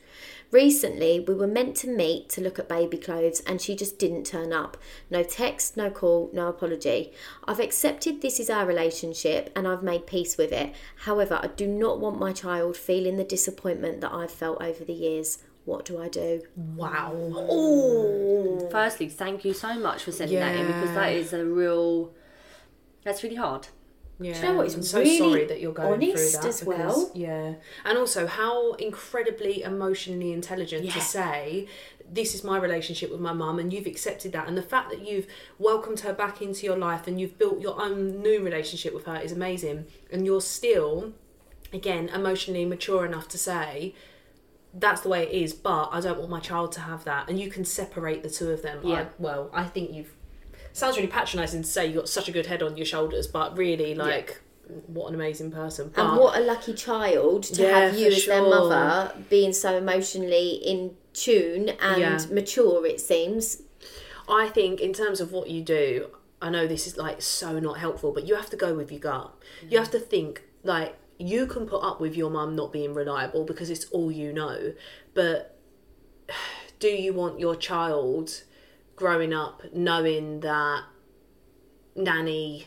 Recently, 0.51 1.21
we 1.21 1.35
were 1.35 1.47
meant 1.47 1.77
to 1.77 1.89
meet 1.89 2.29
to 2.31 2.41
look 2.41 2.59
at 2.59 2.69
baby 2.69 2.99
clothes 2.99 3.39
and 3.47 3.61
she 3.61 3.77
just 3.77 3.97
didn't 3.97 4.25
turn 4.25 4.53
up. 4.53 4.77
No 5.09 5.23
text, 5.23 5.77
no 5.77 5.89
call, 5.89 6.31
no 6.33 6.49
apology. 6.49 7.13
I've 7.45 7.61
accepted 7.61 8.23
this 8.23 8.41
is 8.41 8.51
our 8.51 8.67
relationship 8.67 9.53
and 9.55 9.69
I've 9.69 9.85
made 9.85 10.09
peace 10.09 10.37
with 10.37 10.51
it. 10.51 10.75
However, 11.05 11.39
I 11.41 11.47
do 11.47 11.69
not 11.69 12.01
want 12.01 12.19
my 12.19 12.33
child 12.33 12.77
feeling 12.77 13.19
the 13.19 13.23
disappointment 13.23 14.01
that 14.01 14.13
I've 14.13 14.33
felt 14.33 14.61
over 14.61 14.85
the 14.85 14.93
years. 14.93 15.39
What 15.65 15.85
do 15.85 16.01
I 16.01 16.09
do? 16.09 16.43
Wow. 16.57 17.13
Firstly, 18.71 19.09
thank 19.09 19.45
you 19.45 19.53
so 19.53 19.75
much 19.79 20.05
for 20.05 20.13
sending 20.13 20.39
that 20.39 20.57
in 20.57 20.67
because 20.67 20.95
that 20.95 21.13
is 21.13 21.33
a 21.33 21.45
real. 21.45 22.13
That's 23.05 23.23
really 23.23 23.37
hard. 23.37 23.69
Yeah. 24.23 24.37
you 24.37 24.43
know 24.43 24.55
what? 24.57 24.67
It's 24.67 24.75
I'm 24.75 24.83
so 24.83 24.99
really 24.99 25.19
sorry 25.19 25.45
that 25.47 25.61
you're 25.61 25.73
going 25.73 25.95
honest 25.95 26.13
through 26.13 26.43
that 26.43 26.49
as 26.49 26.61
because, 26.61 26.79
well. 26.79 27.11
Yeah, 27.15 27.55
and 27.85 27.99
also 27.99 28.27
how 28.27 28.73
incredibly 28.75 29.63
emotionally 29.63 30.33
intelligent 30.33 30.85
Yeah. 30.85 30.93
to 30.93 31.01
say. 31.01 31.69
This 32.13 32.35
is 32.35 32.43
my 32.43 32.59
relationship 32.59 33.13
with 33.13 33.21
my 33.21 33.33
mum, 33.33 33.61
and 33.61 33.73
you've 33.73 33.87
accepted 33.87 34.33
that. 34.33 34.49
And 34.49 34.59
the 34.59 34.63
fact 34.63 34.91
that 34.91 35.07
you've 35.07 35.29
welcomed 35.61 36.01
her 36.01 36.13
back 36.13 36.43
into 36.43 36.67
your 36.67 36.77
life 36.77 37.07
and 37.07 37.21
you've 37.21 37.39
built 37.39 37.61
your 37.61 37.81
own 37.81 38.21
new 38.21 38.43
relationship 38.43 38.93
with 38.93 39.05
her 39.07 39.21
is 39.21 39.31
amazing. 39.31 39.87
And 40.11 40.27
you're 40.27 40.41
still, 40.41 41.13
again, 41.73 42.09
emotionally 42.09 42.65
mature 42.65 43.07
enough 43.07 43.29
to 43.29 43.39
say, 43.39 43.95
that's 44.75 45.01
the 45.01 45.09
way 45.09 45.25
it 45.25 45.33
is, 45.33 45.53
but 45.53 45.89
I 45.93 46.01
don't 46.01 46.19
want 46.19 46.31
my 46.31 46.41
child 46.41 46.73
to 46.73 46.81
have 46.81 47.05
that. 47.05 47.29
And 47.29 47.39
you 47.41 47.51
can 47.51 47.65
separate 47.65 48.23
the 48.23 48.31
two 48.31 48.51
of 48.51 48.63
them. 48.63 48.81
Yeah. 48.85 48.95
I, 48.95 49.07
well, 49.19 49.51
I 49.53 49.65
think 49.65 49.93
you've. 49.93 50.15
Sounds 50.73 50.97
really 50.97 51.09
patronising 51.09 51.63
to 51.63 51.69
say 51.69 51.87
you've 51.87 51.97
got 51.97 52.09
such 52.09 52.29
a 52.29 52.33
good 52.33 52.47
head 52.47 52.63
on 52.63 52.77
your 52.77 52.87
shoulders, 52.87 53.27
but 53.27 53.57
really, 53.57 53.95
like, 53.95 54.41
what 54.87 55.09
an 55.09 55.17
amazing 55.17 55.51
person. 55.51 55.91
But 55.95 56.07
And 56.07 56.19
what 56.19 56.39
a 56.39 56.41
lucky 56.43 56.75
child 56.75 57.43
to 57.45 57.63
Yeah, 57.63 57.81
have 57.81 57.99
you 57.99 58.07
as 58.07 58.25
their 58.27 58.43
mother 58.43 59.13
being 59.29 59.53
so 59.53 59.77
emotionally 59.77 60.51
in 60.51 60.97
tune 61.13 61.71
and 61.81 62.01
Yeah. 62.01 62.21
mature, 62.31 62.87
it 62.87 63.01
seems. 63.01 63.63
I 64.29 64.49
think, 64.49 64.81
in 64.81 64.93
terms 64.93 65.21
of 65.21 65.33
what 65.33 65.51
you 65.51 65.63
do, 65.63 66.11
I 66.41 66.51
know 66.51 66.69
this 66.69 66.87
is 66.87 66.97
like 66.97 67.21
so 67.21 67.59
not 67.59 67.79
helpful, 67.79 68.13
but 68.13 68.27
you 68.29 68.37
have 68.37 68.49
to 68.51 68.57
go 68.57 68.75
with 68.75 68.93
your 68.93 69.01
gut. 69.01 69.35
You 69.63 69.77
mm. 69.77 69.81
have 69.81 69.91
to 69.91 69.99
think, 69.99 70.43
like, 70.63 70.95
you 71.21 71.47
can 71.47 71.67
put 71.67 71.83
up 71.83 72.01
with 72.01 72.17
your 72.17 72.31
mum 72.31 72.57
not 72.57 72.73
being 72.73 72.95
reliable 72.95 73.45
because 73.45 73.69
it's 73.69 73.85
all 73.91 74.11
you 74.11 74.33
know, 74.33 74.73
but 75.15 75.59
do 76.79 76.89
you 76.89 77.13
want 77.13 77.39
your 77.39 77.55
child 77.55 78.43
growing 78.97 79.33
up 79.33 79.63
knowing 79.75 80.41
that 80.41 80.83
nanny 81.97 82.67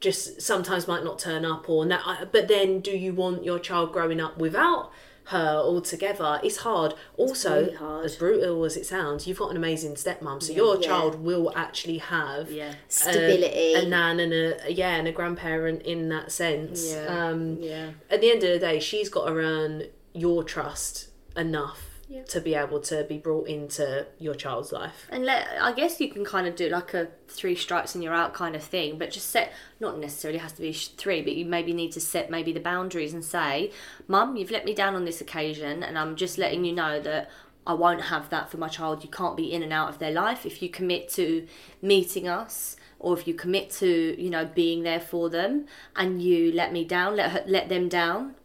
just 0.00 0.40
sometimes 0.40 0.86
might 0.88 1.04
not 1.04 1.18
turn 1.18 1.44
up 1.44 1.68
or 1.68 1.84
na- 1.84 2.24
but 2.30 2.48
then 2.48 2.80
do 2.80 2.92
you 2.92 3.12
want 3.12 3.44
your 3.44 3.58
child 3.58 3.92
growing 3.92 4.20
up 4.20 4.38
without 4.38 4.90
her 5.26 5.56
altogether 5.56 6.40
it's 6.44 6.58
hard 6.58 6.94
also 7.16 7.62
really 7.62 7.74
hard. 7.74 8.04
as 8.04 8.14
brutal 8.16 8.64
as 8.64 8.76
it 8.76 8.86
sounds 8.86 9.26
you've 9.26 9.38
got 9.38 9.50
an 9.50 9.56
amazing 9.56 9.94
stepmom 9.94 10.40
so 10.42 10.52
your 10.52 10.76
Yeah. 10.76 10.86
child 10.86 11.20
will 11.22 11.52
actually 11.56 11.98
have 11.98 12.50
Yeah. 12.50 12.70
a- 12.70 12.74
Stability. 12.92 13.74
a, 13.74 13.86
nan 13.88 14.20
and 14.20 14.32
a 14.32 14.72
yeah 14.72 14.94
and 14.96 15.08
a 15.08 15.12
grandparent 15.12 15.82
in 15.82 16.08
that 16.10 16.30
sense 16.30 16.92
Yeah. 16.92 17.06
um 17.30 17.58
Yeah. 17.60 17.90
at 18.10 18.20
the 18.20 18.30
end 18.30 18.42
of 18.44 18.50
the 18.50 18.58
day, 18.58 18.78
she's 18.78 19.08
got 19.08 19.26
to 19.26 19.32
earn 19.34 19.84
your 20.12 20.44
trust 20.44 21.08
enough 21.36 21.95
Yeah. 22.08 22.22
to 22.22 22.40
be 22.40 22.54
able 22.54 22.78
to 22.82 23.02
be 23.02 23.18
brought 23.18 23.48
into 23.48 24.06
your 24.20 24.34
child's 24.34 24.70
life. 24.70 25.08
And 25.10 25.24
let, 25.24 25.48
I 25.60 25.72
guess 25.72 26.00
you 26.00 26.08
can 26.08 26.24
kind 26.24 26.46
of 26.46 26.54
do 26.54 26.68
like 26.68 26.94
a 26.94 27.08
three 27.26 27.56
strikes 27.56 27.96
and 27.96 28.04
you're 28.04 28.14
out 28.14 28.32
kind 28.32 28.54
of 28.54 28.62
thing, 28.62 28.96
but 28.96 29.10
just 29.10 29.28
set, 29.28 29.52
not 29.80 29.98
necessarily 29.98 30.38
has 30.38 30.52
to 30.52 30.60
be 30.62 30.72
three, 30.72 31.20
but 31.20 31.34
you 31.34 31.44
maybe 31.44 31.72
need 31.72 31.90
to 31.92 32.00
set 32.00 32.30
maybe 32.30 32.52
the 32.52 32.60
boundaries 32.60 33.12
and 33.12 33.24
say, 33.24 33.72
Mum, 34.06 34.36
you've 34.36 34.52
let 34.52 34.64
me 34.64 34.72
down 34.72 34.94
on 34.94 35.04
this 35.04 35.20
occasion, 35.20 35.82
and 35.82 35.98
I'm 35.98 36.14
just 36.14 36.38
letting 36.38 36.64
you 36.64 36.72
know 36.72 37.00
that 37.00 37.28
I 37.66 37.74
won't 37.74 38.02
have 38.02 38.30
that 38.30 38.50
for 38.50 38.58
my 38.58 38.68
child. 38.68 39.02
You 39.02 39.10
can't 39.10 39.36
be 39.36 39.52
in 39.52 39.64
and 39.64 39.72
out 39.72 39.88
of 39.88 39.98
their 39.98 40.12
life. 40.12 40.46
If 40.46 40.62
you 40.62 40.68
commit 40.68 41.08
to 41.14 41.46
meeting 41.82 42.28
us, 42.28 42.76
or 43.00 43.18
if 43.18 43.26
you 43.26 43.34
commit 43.34 43.70
to, 43.70 44.22
you 44.22 44.30
know, 44.30 44.44
being 44.44 44.84
there 44.84 45.00
for 45.00 45.28
them, 45.28 45.66
and 45.96 46.22
you 46.22 46.52
let 46.52 46.72
me 46.72 46.84
down, 46.84 47.16
let 47.16 47.30
her, 47.32 47.44
let 47.46 47.68
them 47.68 47.88
down, 47.88 48.36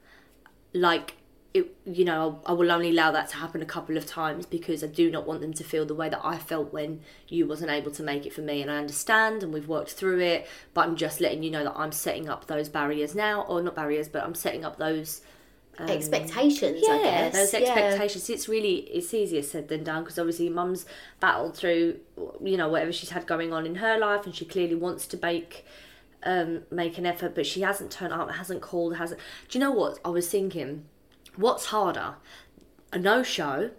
like 0.73 1.17
it, 1.53 1.75
you 1.85 2.05
know, 2.05 2.39
I 2.45 2.53
will 2.53 2.71
only 2.71 2.91
allow 2.91 3.11
that 3.11 3.27
to 3.29 3.35
happen 3.35 3.61
a 3.61 3.65
couple 3.65 3.97
of 3.97 4.05
times 4.05 4.45
because 4.45 4.83
I 4.83 4.87
do 4.87 5.11
not 5.11 5.27
want 5.27 5.41
them 5.41 5.51
to 5.53 5.63
feel 5.65 5.85
the 5.85 5.93
way 5.95 6.07
that 6.07 6.21
I 6.23 6.37
felt 6.37 6.71
when 6.71 7.01
you 7.27 7.45
wasn't 7.45 7.71
able 7.71 7.91
to 7.91 8.03
make 8.03 8.25
it 8.25 8.31
for 8.33 8.41
me. 8.41 8.61
And 8.61 8.71
I 8.71 8.77
understand, 8.77 9.43
and 9.43 9.53
we've 9.53 9.67
worked 9.67 9.91
through 9.91 10.19
it, 10.21 10.47
but 10.73 10.87
I'm 10.87 10.95
just 10.95 11.19
letting 11.19 11.43
you 11.43 11.51
know 11.51 11.63
that 11.65 11.73
I'm 11.75 11.91
setting 11.91 12.29
up 12.29 12.47
those 12.47 12.69
barriers 12.69 13.13
now, 13.15 13.41
or 13.41 13.61
not 13.61 13.75
barriers, 13.75 14.07
but 14.07 14.23
I'm 14.23 14.35
setting 14.35 14.63
up 14.63 14.77
those 14.77 15.21
expectations, 15.87 16.87
Um, 16.87 16.99
yeah, 16.99 17.03
guess. 17.31 17.33
those 17.33 17.53
Yeah. 17.53 17.59
expectations. 17.75 18.29
It's 18.29 18.47
really 18.47 18.75
it's 18.93 19.13
easier 19.13 19.41
said 19.41 19.67
than 19.67 19.83
done 19.83 20.03
because 20.03 20.19
obviously 20.19 20.49
mum's 20.49 20.85
battled 21.19 21.55
through 21.57 21.99
you 22.43 22.57
know 22.57 22.69
whatever 22.69 22.91
she's 22.91 23.09
had 23.09 23.25
going 23.25 23.51
on 23.53 23.65
in 23.65 23.75
her 23.75 23.97
life, 23.97 24.25
and 24.25 24.35
she 24.35 24.45
clearly 24.45 24.75
wants 24.75 25.07
to 25.07 25.19
make 25.21 25.65
um 26.23 26.63
make 26.69 26.97
an 26.97 27.05
effort, 27.05 27.33
but 27.35 27.45
she 27.45 27.61
hasn't 27.61 27.91
turned 27.91 28.13
up, 28.13 28.29
hasn't 28.31 28.61
called, 28.61 28.97
hasn't. 28.97 29.19
Do 29.49 29.57
you 29.57 29.63
know 29.65 29.71
what 29.71 29.99
I 30.05 30.09
was 30.09 30.29
thinking? 30.29 30.85
What's 31.35 31.65
harder, 31.65 32.15
a 32.91 32.99
no 32.99 33.23
show, 33.23 33.71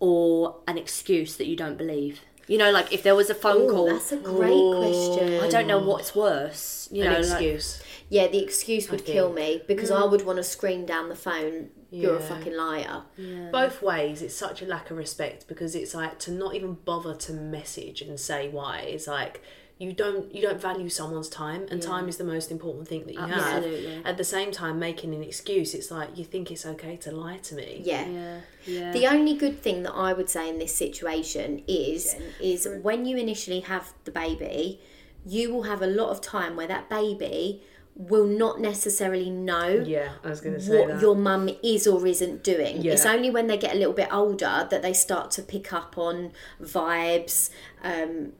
or 0.00 0.56
an 0.66 0.78
excuse 0.78 1.36
that 1.36 1.46
you 1.46 1.56
don't 1.56 1.76
believe? 1.76 2.20
You 2.46 2.58
know, 2.58 2.70
like 2.70 2.92
if 2.92 3.02
there 3.02 3.14
was 3.14 3.30
a 3.30 3.34
phone 3.34 3.62
Ooh, 3.62 3.70
call. 3.70 3.86
that's 3.86 4.12
a 4.12 4.18
great 4.18 4.52
question. 4.52 5.40
I 5.40 5.48
don't 5.48 5.66
know 5.66 5.78
what's 5.78 6.14
worse. 6.14 6.88
You 6.92 7.04
An 7.04 7.12
know, 7.12 7.18
like- 7.20 7.30
excuse. 7.30 7.82
Yeah, 8.10 8.26
the 8.26 8.42
excuse 8.42 8.90
would 8.90 9.04
kill 9.04 9.32
me 9.32 9.62
because 9.66 9.90
I 9.90 10.02
mm. 10.02 10.10
would 10.10 10.26
want 10.26 10.36
to 10.36 10.42
scream 10.44 10.84
down 10.84 11.08
the 11.08 11.16
phone, 11.16 11.70
"You're 11.90 12.16
a 12.16 12.20
fucking 12.20 12.54
liar." 12.54 13.02
Both 13.50 13.80
ways, 13.82 14.20
it's 14.20 14.36
such 14.36 14.60
a 14.60 14.66
lack 14.66 14.90
of 14.90 14.98
respect 14.98 15.48
because 15.48 15.74
it's 15.74 15.94
like 15.94 16.18
to 16.20 16.30
not 16.30 16.54
even 16.54 16.74
bother 16.74 17.14
to 17.14 17.32
message 17.32 18.02
and 18.02 18.20
say 18.20 18.48
why. 18.50 18.80
It's 18.80 19.06
like 19.06 19.42
you 19.78 19.92
don't 19.92 20.32
you 20.34 20.40
don't 20.40 20.60
value 20.60 20.88
someone's 20.88 21.28
time, 21.28 21.66
and 21.70 21.82
time 21.82 22.08
is 22.08 22.16
the 22.16 22.24
most 22.24 22.50
important 22.52 22.86
thing 22.86 23.04
that 23.06 23.14
you 23.14 23.18
Absolutely. 23.20 23.94
have. 23.94 24.06
At 24.06 24.16
the 24.16 24.24
same 24.24 24.52
time, 24.52 24.78
making 24.78 25.14
an 25.14 25.22
excuse, 25.22 25.74
it's 25.74 25.90
like 25.90 26.16
you 26.16 26.24
think 26.24 26.50
it's 26.52 26.64
okay 26.64 26.96
to 26.98 27.10
lie 27.10 27.38
to 27.38 27.54
me. 27.56 27.82
Yeah. 27.84 28.06
yeah, 28.06 28.40
yeah. 28.66 28.92
The 28.92 29.06
only 29.08 29.34
good 29.34 29.60
thing 29.62 29.82
that 29.82 29.92
I 29.92 30.12
would 30.12 30.30
say 30.30 30.48
in 30.48 30.58
this 30.58 30.74
situation 30.74 31.62
is 31.66 32.14
is 32.40 32.68
when 32.82 33.04
you 33.04 33.16
initially 33.16 33.60
have 33.60 33.92
the 34.04 34.12
baby, 34.12 34.80
you 35.26 35.52
will 35.52 35.64
have 35.64 35.82
a 35.82 35.88
lot 35.88 36.10
of 36.10 36.20
time 36.20 36.54
where 36.54 36.68
that 36.68 36.88
baby 36.88 37.62
will 37.96 38.26
not 38.26 38.60
necessarily 38.60 39.30
know 39.30 39.68
Yeah, 39.86 40.08
I 40.24 40.28
was 40.28 40.40
going 40.40 40.56
to 40.56 40.60
say 40.60 40.78
what 40.80 40.88
that. 40.88 41.00
your 41.00 41.14
mum 41.14 41.48
is 41.62 41.86
or 41.86 42.04
isn't 42.06 42.42
doing. 42.42 42.82
Yeah. 42.82 42.92
It's 42.94 43.06
only 43.06 43.30
when 43.30 43.46
they 43.46 43.56
get 43.56 43.72
a 43.74 43.78
little 43.78 43.92
bit 43.92 44.08
older 44.12 44.66
that 44.68 44.82
they 44.82 44.92
start 44.92 45.30
to 45.32 45.42
pick 45.42 45.72
up 45.72 45.96
on 45.96 46.32
vibes, 46.60 47.50
um, 47.84 48.32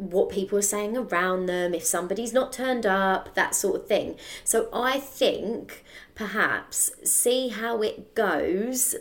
what 0.00 0.30
people 0.30 0.58
are 0.58 0.62
saying 0.62 0.96
around 0.96 1.46
them, 1.46 1.74
if 1.74 1.84
somebody's 1.84 2.32
not 2.32 2.52
turned 2.52 2.86
up, 2.86 3.34
that 3.34 3.54
sort 3.54 3.76
of 3.76 3.86
thing. 3.86 4.16
So 4.44 4.68
I 4.72 4.98
think 4.98 5.84
perhaps 6.14 6.92
see 7.04 7.48
how 7.48 7.82
it 7.82 8.14
goes 8.14 8.96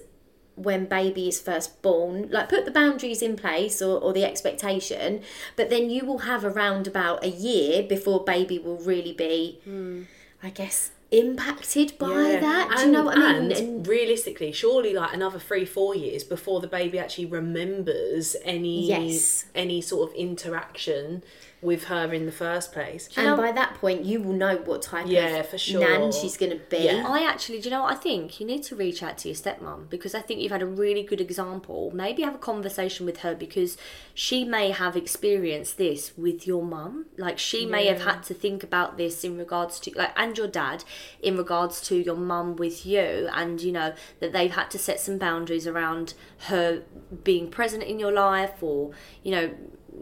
when 0.55 0.85
baby 0.85 1.29
is 1.29 1.39
first 1.39 1.81
born 1.81 2.27
like 2.31 2.49
put 2.49 2.65
the 2.65 2.71
boundaries 2.71 3.21
in 3.21 3.37
place 3.37 3.81
or, 3.81 3.97
or 4.01 4.11
the 4.11 4.25
expectation 4.25 5.21
but 5.55 5.69
then 5.69 5.89
you 5.89 6.05
will 6.05 6.19
have 6.19 6.43
around 6.43 6.85
about 6.85 7.23
a 7.23 7.29
year 7.29 7.81
before 7.81 8.25
baby 8.25 8.59
will 8.59 8.77
really 8.79 9.13
be 9.13 9.57
hmm. 9.63 10.03
i 10.43 10.49
guess 10.49 10.91
impacted 11.11 11.97
by 11.97 12.07
Yeah. 12.33 12.39
that 12.39 12.73
do 12.77 12.85
you 12.85 12.91
know 12.91 13.03
what 13.03 13.17
i 13.17 13.39
mean 13.39 13.51
And 13.51 13.87
realistically, 13.87 14.51
surely 14.51 14.93
like 14.93 15.13
another 15.13 15.39
three, 15.39 15.65
four 15.65 15.95
years 15.95 16.23
before 16.23 16.59
the 16.61 16.67
baby 16.67 16.99
actually 16.99 17.25
remembers 17.25 18.35
any 18.43 18.87
Yes. 18.87 19.45
any 19.55 19.81
sort 19.81 20.09
of 20.09 20.15
interaction 20.15 21.23
with 21.61 21.85
her 21.85 22.13
in 22.13 22.25
the 22.25 22.31
first 22.31 22.71
place. 22.71 23.09
and 23.17 23.27
know- 23.27 23.35
by 23.37 23.51
that 23.51 23.73
point, 23.75 24.05
you 24.05 24.21
will 24.21 24.33
know 24.33 24.55
what 24.57 24.81
type 24.81 25.05
Yeah, 25.07 25.37
of 25.37 25.49
for 25.49 25.57
sure. 25.57 25.81
nan 25.81 26.11
she's 26.11 26.37
going 26.37 26.51
to 26.51 26.57
be. 26.69 26.77
Yeah. 26.77 27.03
I 27.07 27.23
actually, 27.23 27.59
do 27.59 27.65
you 27.65 27.71
know 27.71 27.83
what 27.83 27.91
I 27.93 27.95
think? 27.97 28.39
You 28.39 28.45
need 28.45 28.63
to 28.63 28.75
reach 28.75 29.03
out 29.03 29.17
to 29.19 29.27
your 29.27 29.35
stepmom 29.35 29.89
because 29.89 30.15
I 30.15 30.21
think 30.21 30.39
you've 30.39 30.51
had 30.51 30.61
a 30.61 30.65
really 30.65 31.03
good 31.03 31.19
example. 31.19 31.91
Maybe 31.93 32.21
have 32.23 32.35
a 32.35 32.39
conversation 32.39 33.05
with 33.05 33.17
her 33.19 33.35
because 33.35 33.77
she 34.13 34.43
may 34.45 34.71
have 34.71 34.95
experienced 34.95 35.77
this 35.77 36.13
with 36.17 36.47
your 36.47 36.63
mum. 36.63 37.07
Like 37.17 37.37
she 37.39 37.65
may 37.65 37.87
have 37.87 38.01
had 38.03 38.23
to 38.23 38.33
think 38.33 38.63
about 38.63 38.97
this 38.97 39.23
in 39.23 39.37
regards 39.37 39.79
to 39.81 39.91
like 39.95 40.13
and 40.15 40.37
your 40.37 40.47
dad 40.47 40.83
in 41.21 41.35
regards 41.37 41.81
to 41.81 41.95
your 41.97 42.15
mum 42.15 42.55
with 42.55 42.85
you 42.85 43.27
and 43.33 43.59
you 43.61 43.71
know 43.71 43.93
that 44.19 44.31
they've 44.31 44.51
had 44.53 44.71
to 44.71 44.77
set 44.77 44.99
some 44.99 45.17
boundaries 45.17 45.67
around 45.67 46.13
her 46.47 46.83
being 47.23 47.49
present 47.49 47.83
in 47.83 47.99
your 47.99 48.11
life 48.11 48.61
or 48.61 48.91
you 49.23 49.31
know 49.31 49.51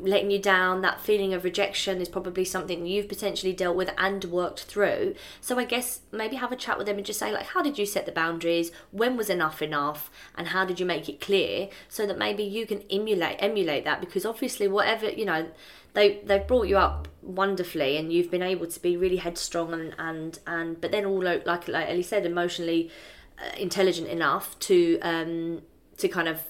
letting 0.02 0.32
you 0.32 0.40
down, 0.40 0.82
that 0.82 1.02
feeling 1.02 1.34
of 1.34 1.44
rejection 1.44 2.02
is 2.02 2.10
probably 2.10 2.46
something 2.46 2.86
you've 2.86 3.10
potentially 3.10 3.54
dealt 3.54 3.76
with 3.76 3.92
and 3.98 4.24
worked 4.26 4.64
through. 4.64 5.16
So 5.42 5.58
I 5.58 5.66
guess 5.66 6.02
maybe 6.12 6.36
have 6.36 6.52
a 6.52 6.56
chat 6.56 6.78
with 6.78 6.88
them 6.88 6.98
and 6.98 7.06
just 7.06 7.20
say 7.20 7.32
like, 7.32 7.48
how 7.48 7.62
did 7.62 7.78
you 7.78 7.86
set 7.86 8.06
the 8.06 8.12
boundaries? 8.12 8.72
When 8.92 9.18
was 9.18 9.30
enough 9.30 9.62
enough? 9.62 10.12
And 10.36 10.50
how 10.50 10.66
did 10.66 10.80
you 10.80 10.86
make 10.86 11.10
it 11.10 11.20
clear 11.20 11.70
so 11.90 12.06
that 12.06 12.18
maybe 12.18 12.44
you 12.44 12.66
can 12.66 12.84
emulate 12.90 13.38
emulate 13.40 13.86
that 13.86 14.00
because 14.00 14.26
obviously 14.26 14.68
whatever 14.68 15.10
you 15.10 15.26
know. 15.26 15.48
They, 15.94 16.20
they've 16.24 16.46
brought 16.46 16.68
you 16.68 16.78
up 16.78 17.08
wonderfully 17.24 17.98
and 17.98 18.14
you've 18.14 18.30
been 18.30 18.44
able 18.44 18.68
to 18.68 18.80
be 18.80 18.96
really 18.96 19.16
headstrong 19.16 19.74
and, 19.74 19.96
and, 19.98 20.38
and 20.46 20.80
but 20.80 20.92
then 20.92 21.06
all 21.06 21.24
like 21.24 21.48
like 21.48 21.90
Ellie 21.90 22.04
said 22.04 22.24
emotionally 22.24 22.92
uh, 23.40 23.58
intelligent 23.58 24.08
enough 24.08 24.60
to 24.60 25.00
um 25.00 25.64
to 25.98 26.08
kind 26.08 26.28
of 26.28 26.42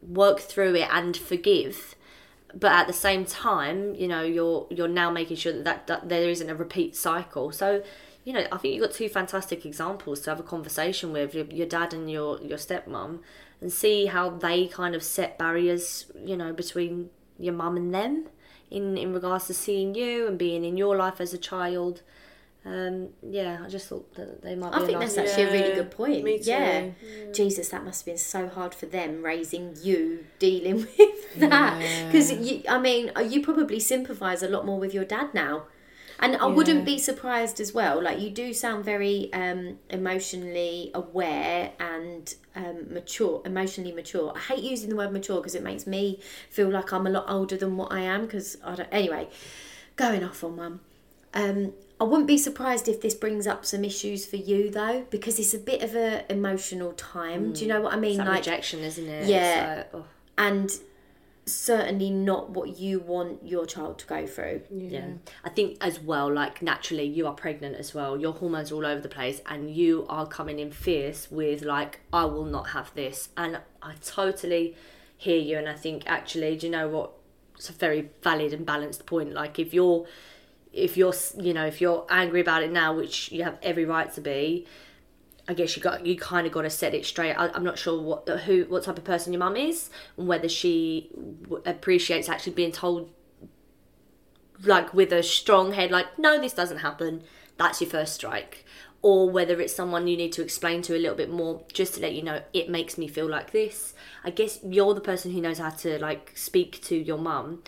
work 0.00 0.40
through 0.40 0.74
it 0.76 0.88
and 0.90 1.18
forgive 1.18 1.96
but 2.54 2.72
at 2.72 2.86
the 2.86 2.92
same 2.92 3.24
time 3.24 3.94
you 3.94 4.08
know 4.08 4.22
you're 4.22 4.66
you're 4.70 4.88
now 4.88 5.10
making 5.10 5.36
sure 5.36 5.52
that, 5.52 5.64
that, 5.64 5.86
that 5.86 6.08
there 6.08 6.28
isn't 6.28 6.48
a 6.48 6.54
repeat 6.54 6.96
cycle. 6.96 7.52
So 7.52 7.82
you 8.28 8.34
know 8.34 8.46
i 8.52 8.58
think 8.58 8.74
you've 8.74 8.82
got 8.82 8.92
two 8.92 9.08
fantastic 9.08 9.64
examples 9.64 10.20
to 10.20 10.28
have 10.28 10.38
a 10.38 10.42
conversation 10.42 11.12
with 11.12 11.34
your, 11.34 11.46
your 11.46 11.66
dad 11.66 11.94
and 11.94 12.10
your 12.10 12.38
your 12.42 12.58
stepmom 12.58 13.20
and 13.62 13.72
see 13.72 14.04
how 14.04 14.28
they 14.28 14.66
kind 14.66 14.94
of 14.94 15.02
set 15.02 15.38
barriers 15.38 16.12
you 16.22 16.36
know 16.36 16.52
between 16.52 17.08
your 17.38 17.54
mum 17.54 17.78
and 17.78 17.94
them 17.94 18.26
in 18.70 18.98
in 18.98 19.14
regards 19.14 19.46
to 19.46 19.54
seeing 19.54 19.94
you 19.94 20.26
and 20.26 20.38
being 20.38 20.62
in 20.62 20.76
your 20.76 20.94
life 20.94 21.22
as 21.22 21.32
a 21.32 21.38
child 21.38 22.02
um 22.74 23.08
yeah 23.22 23.54
i 23.64 23.68
just 23.68 23.86
thought 23.88 24.06
that 24.14 24.42
they 24.42 24.54
might 24.54 24.72
be 24.72 24.78
I 24.78 24.82
a 24.82 24.86
think 24.86 24.98
nice- 25.00 25.14
that's 25.14 25.28
actually 25.30 25.44
a 25.44 25.52
really 25.52 25.74
good 25.74 25.90
point. 25.90 26.22
me 26.24 26.38
too. 26.38 26.50
Yeah. 26.50 26.90
Jesus, 27.32 27.68
that 27.70 27.82
must 27.84 28.00
have 28.02 28.06
been 28.12 28.18
so 28.18 28.42
hard 28.56 28.72
for 28.74 28.86
them 28.86 29.22
raising 29.22 29.66
you, 29.82 30.24
dealing 30.38 30.76
with 30.98 31.40
that. 31.54 31.72
Because 32.06 32.28
you, 32.46 32.62
I 32.68 32.78
mean, 32.78 33.10
uh, 33.16 33.20
you 33.32 33.38
probably 33.42 33.80
sympathise 33.80 34.42
a 34.42 34.48
lot 34.48 34.66
more 34.66 34.78
with 34.78 34.92
your 34.92 35.04
dad 35.04 35.28
now. 35.34 35.54
And 36.20 36.36
I 36.36 36.46
wouldn't 36.46 36.84
be 36.84 36.98
surprised 36.98 37.60
as 37.60 37.72
well. 37.72 38.02
Like 38.02 38.18
you 38.18 38.30
do 38.30 38.52
sound 38.52 38.84
very 38.84 39.32
um, 39.32 39.78
emotionally 39.88 40.90
aware 40.94 41.72
and 41.78 42.34
um, 42.56 42.92
mature, 42.92 43.40
emotionally 43.44 43.92
mature. 43.92 44.32
I 44.34 44.40
hate 44.40 44.64
using 44.64 44.90
the 44.90 44.96
word 44.96 45.12
mature 45.12 45.36
because 45.36 45.54
it 45.54 45.62
makes 45.62 45.86
me 45.86 46.20
feel 46.50 46.70
like 46.70 46.92
I'm 46.92 47.06
a 47.06 47.10
lot 47.10 47.26
older 47.28 47.56
than 47.56 47.76
what 47.76 47.92
I 47.92 48.00
am. 48.00 48.22
Because 48.26 48.58
I 48.64 48.74
don't. 48.74 48.88
Anyway, 48.90 49.28
going 49.96 50.24
off 50.24 50.42
on 50.42 50.56
mum. 50.56 50.80
Um, 51.34 51.72
I 52.00 52.04
wouldn't 52.04 52.28
be 52.28 52.38
surprised 52.38 52.88
if 52.88 53.00
this 53.00 53.14
brings 53.14 53.46
up 53.46 53.66
some 53.66 53.84
issues 53.84 54.24
for 54.24 54.36
you 54.36 54.70
though, 54.70 55.06
because 55.10 55.38
it's 55.38 55.54
a 55.54 55.58
bit 55.58 55.82
of 55.82 55.96
a 55.96 56.30
emotional 56.30 56.92
time. 56.92 57.52
Do 57.52 57.62
you 57.62 57.68
know 57.68 57.80
what 57.80 57.92
I 57.92 57.96
mean? 57.96 58.20
It's 58.20 58.28
like, 58.28 58.38
rejection 58.38 58.80
isn't 58.80 59.06
it 59.06 59.28
Yeah. 59.28 59.80
It's 59.80 59.94
like, 59.94 60.02
oh. 60.02 60.06
and 60.36 60.70
certainly 61.48 62.10
not 62.10 62.50
what 62.50 62.78
you 62.78 63.00
want 63.00 63.46
your 63.46 63.66
child 63.66 63.98
to 63.98 64.06
go 64.06 64.26
through. 64.26 64.62
Yeah. 64.70 65.06
I 65.44 65.48
think 65.48 65.78
as 65.80 65.98
well, 65.98 66.32
like 66.32 66.62
naturally, 66.62 67.04
you 67.04 67.26
are 67.26 67.34
pregnant 67.34 67.76
as 67.76 67.94
well. 67.94 68.18
Your 68.18 68.32
hormones 68.32 68.70
are 68.70 68.76
all 68.76 68.86
over 68.86 69.00
the 69.00 69.08
place, 69.08 69.40
and 69.46 69.74
you 69.74 70.06
are 70.08 70.26
coming 70.26 70.58
in 70.58 70.70
fierce 70.70 71.30
with 71.30 71.62
like, 71.62 72.00
I 72.12 72.26
will 72.26 72.44
not 72.44 72.68
have 72.70 72.94
this. 72.94 73.30
And 73.36 73.60
I 73.82 73.94
totally 74.04 74.76
hear 75.16 75.38
you. 75.38 75.58
And 75.58 75.68
I 75.68 75.74
think 75.74 76.04
actually, 76.06 76.56
do 76.56 76.66
you 76.66 76.72
know 76.72 76.88
what? 76.88 77.12
It's 77.56 77.70
a 77.70 77.72
very 77.72 78.10
valid 78.22 78.52
and 78.52 78.64
balanced 78.64 79.04
point. 79.04 79.32
Like 79.32 79.58
if 79.58 79.74
you're, 79.74 80.06
if 80.72 80.96
you're, 80.96 81.14
you 81.38 81.54
know, 81.54 81.66
if 81.66 81.80
you're 81.80 82.06
angry 82.10 82.40
about 82.40 82.62
it 82.62 82.72
now, 82.72 82.94
which 82.94 83.32
you 83.32 83.44
have 83.44 83.58
every 83.62 83.84
right 83.84 84.12
to 84.14 84.20
be. 84.20 84.66
I 85.50 85.54
guess 85.54 85.74
you 85.74 85.82
got 85.82 86.04
you 86.04 86.14
kind 86.14 86.46
of 86.46 86.52
got 86.52 86.62
to 86.62 86.70
set 86.70 86.92
it 86.92 87.06
straight. 87.06 87.32
I, 87.32 87.48
I'm 87.48 87.64
not 87.64 87.78
sure 87.78 87.98
what 88.02 88.28
who 88.28 88.64
what 88.64 88.84
type 88.84 88.98
of 88.98 89.04
person 89.04 89.32
your 89.32 89.40
mum 89.40 89.56
is 89.56 89.88
and 90.18 90.28
whether 90.28 90.46
she 90.46 91.08
appreciates 91.64 92.28
actually 92.28 92.52
being 92.52 92.70
told 92.70 93.08
like 94.64 94.92
with 94.92 95.12
a 95.12 95.22
strong 95.22 95.72
head 95.72 95.90
like 95.90 96.18
no 96.18 96.40
this 96.40 96.52
doesn't 96.52 96.78
happen 96.78 97.22
that's 97.56 97.80
your 97.80 97.90
first 97.90 98.14
strike 98.14 98.64
or 99.00 99.30
whether 99.30 99.60
it's 99.60 99.74
someone 99.74 100.08
you 100.08 100.16
need 100.16 100.32
to 100.32 100.42
explain 100.42 100.82
to 100.82 100.96
a 100.96 100.98
little 100.98 101.16
bit 101.16 101.30
more 101.30 101.62
just 101.72 101.94
to 101.94 102.00
let 102.00 102.14
you 102.14 102.22
know 102.22 102.42
it 102.52 102.68
makes 102.68 102.98
me 102.98 103.06
feel 103.06 103.28
like 103.28 103.52
this 103.52 103.94
i 104.24 104.30
guess 104.30 104.58
you're 104.64 104.94
the 104.94 105.00
person 105.00 105.30
who 105.32 105.40
knows 105.40 105.58
how 105.58 105.70
to 105.70 105.98
like 106.00 106.32
speak 106.34 106.82
to 106.82 106.96
your 106.96 107.18
mum 107.18 107.62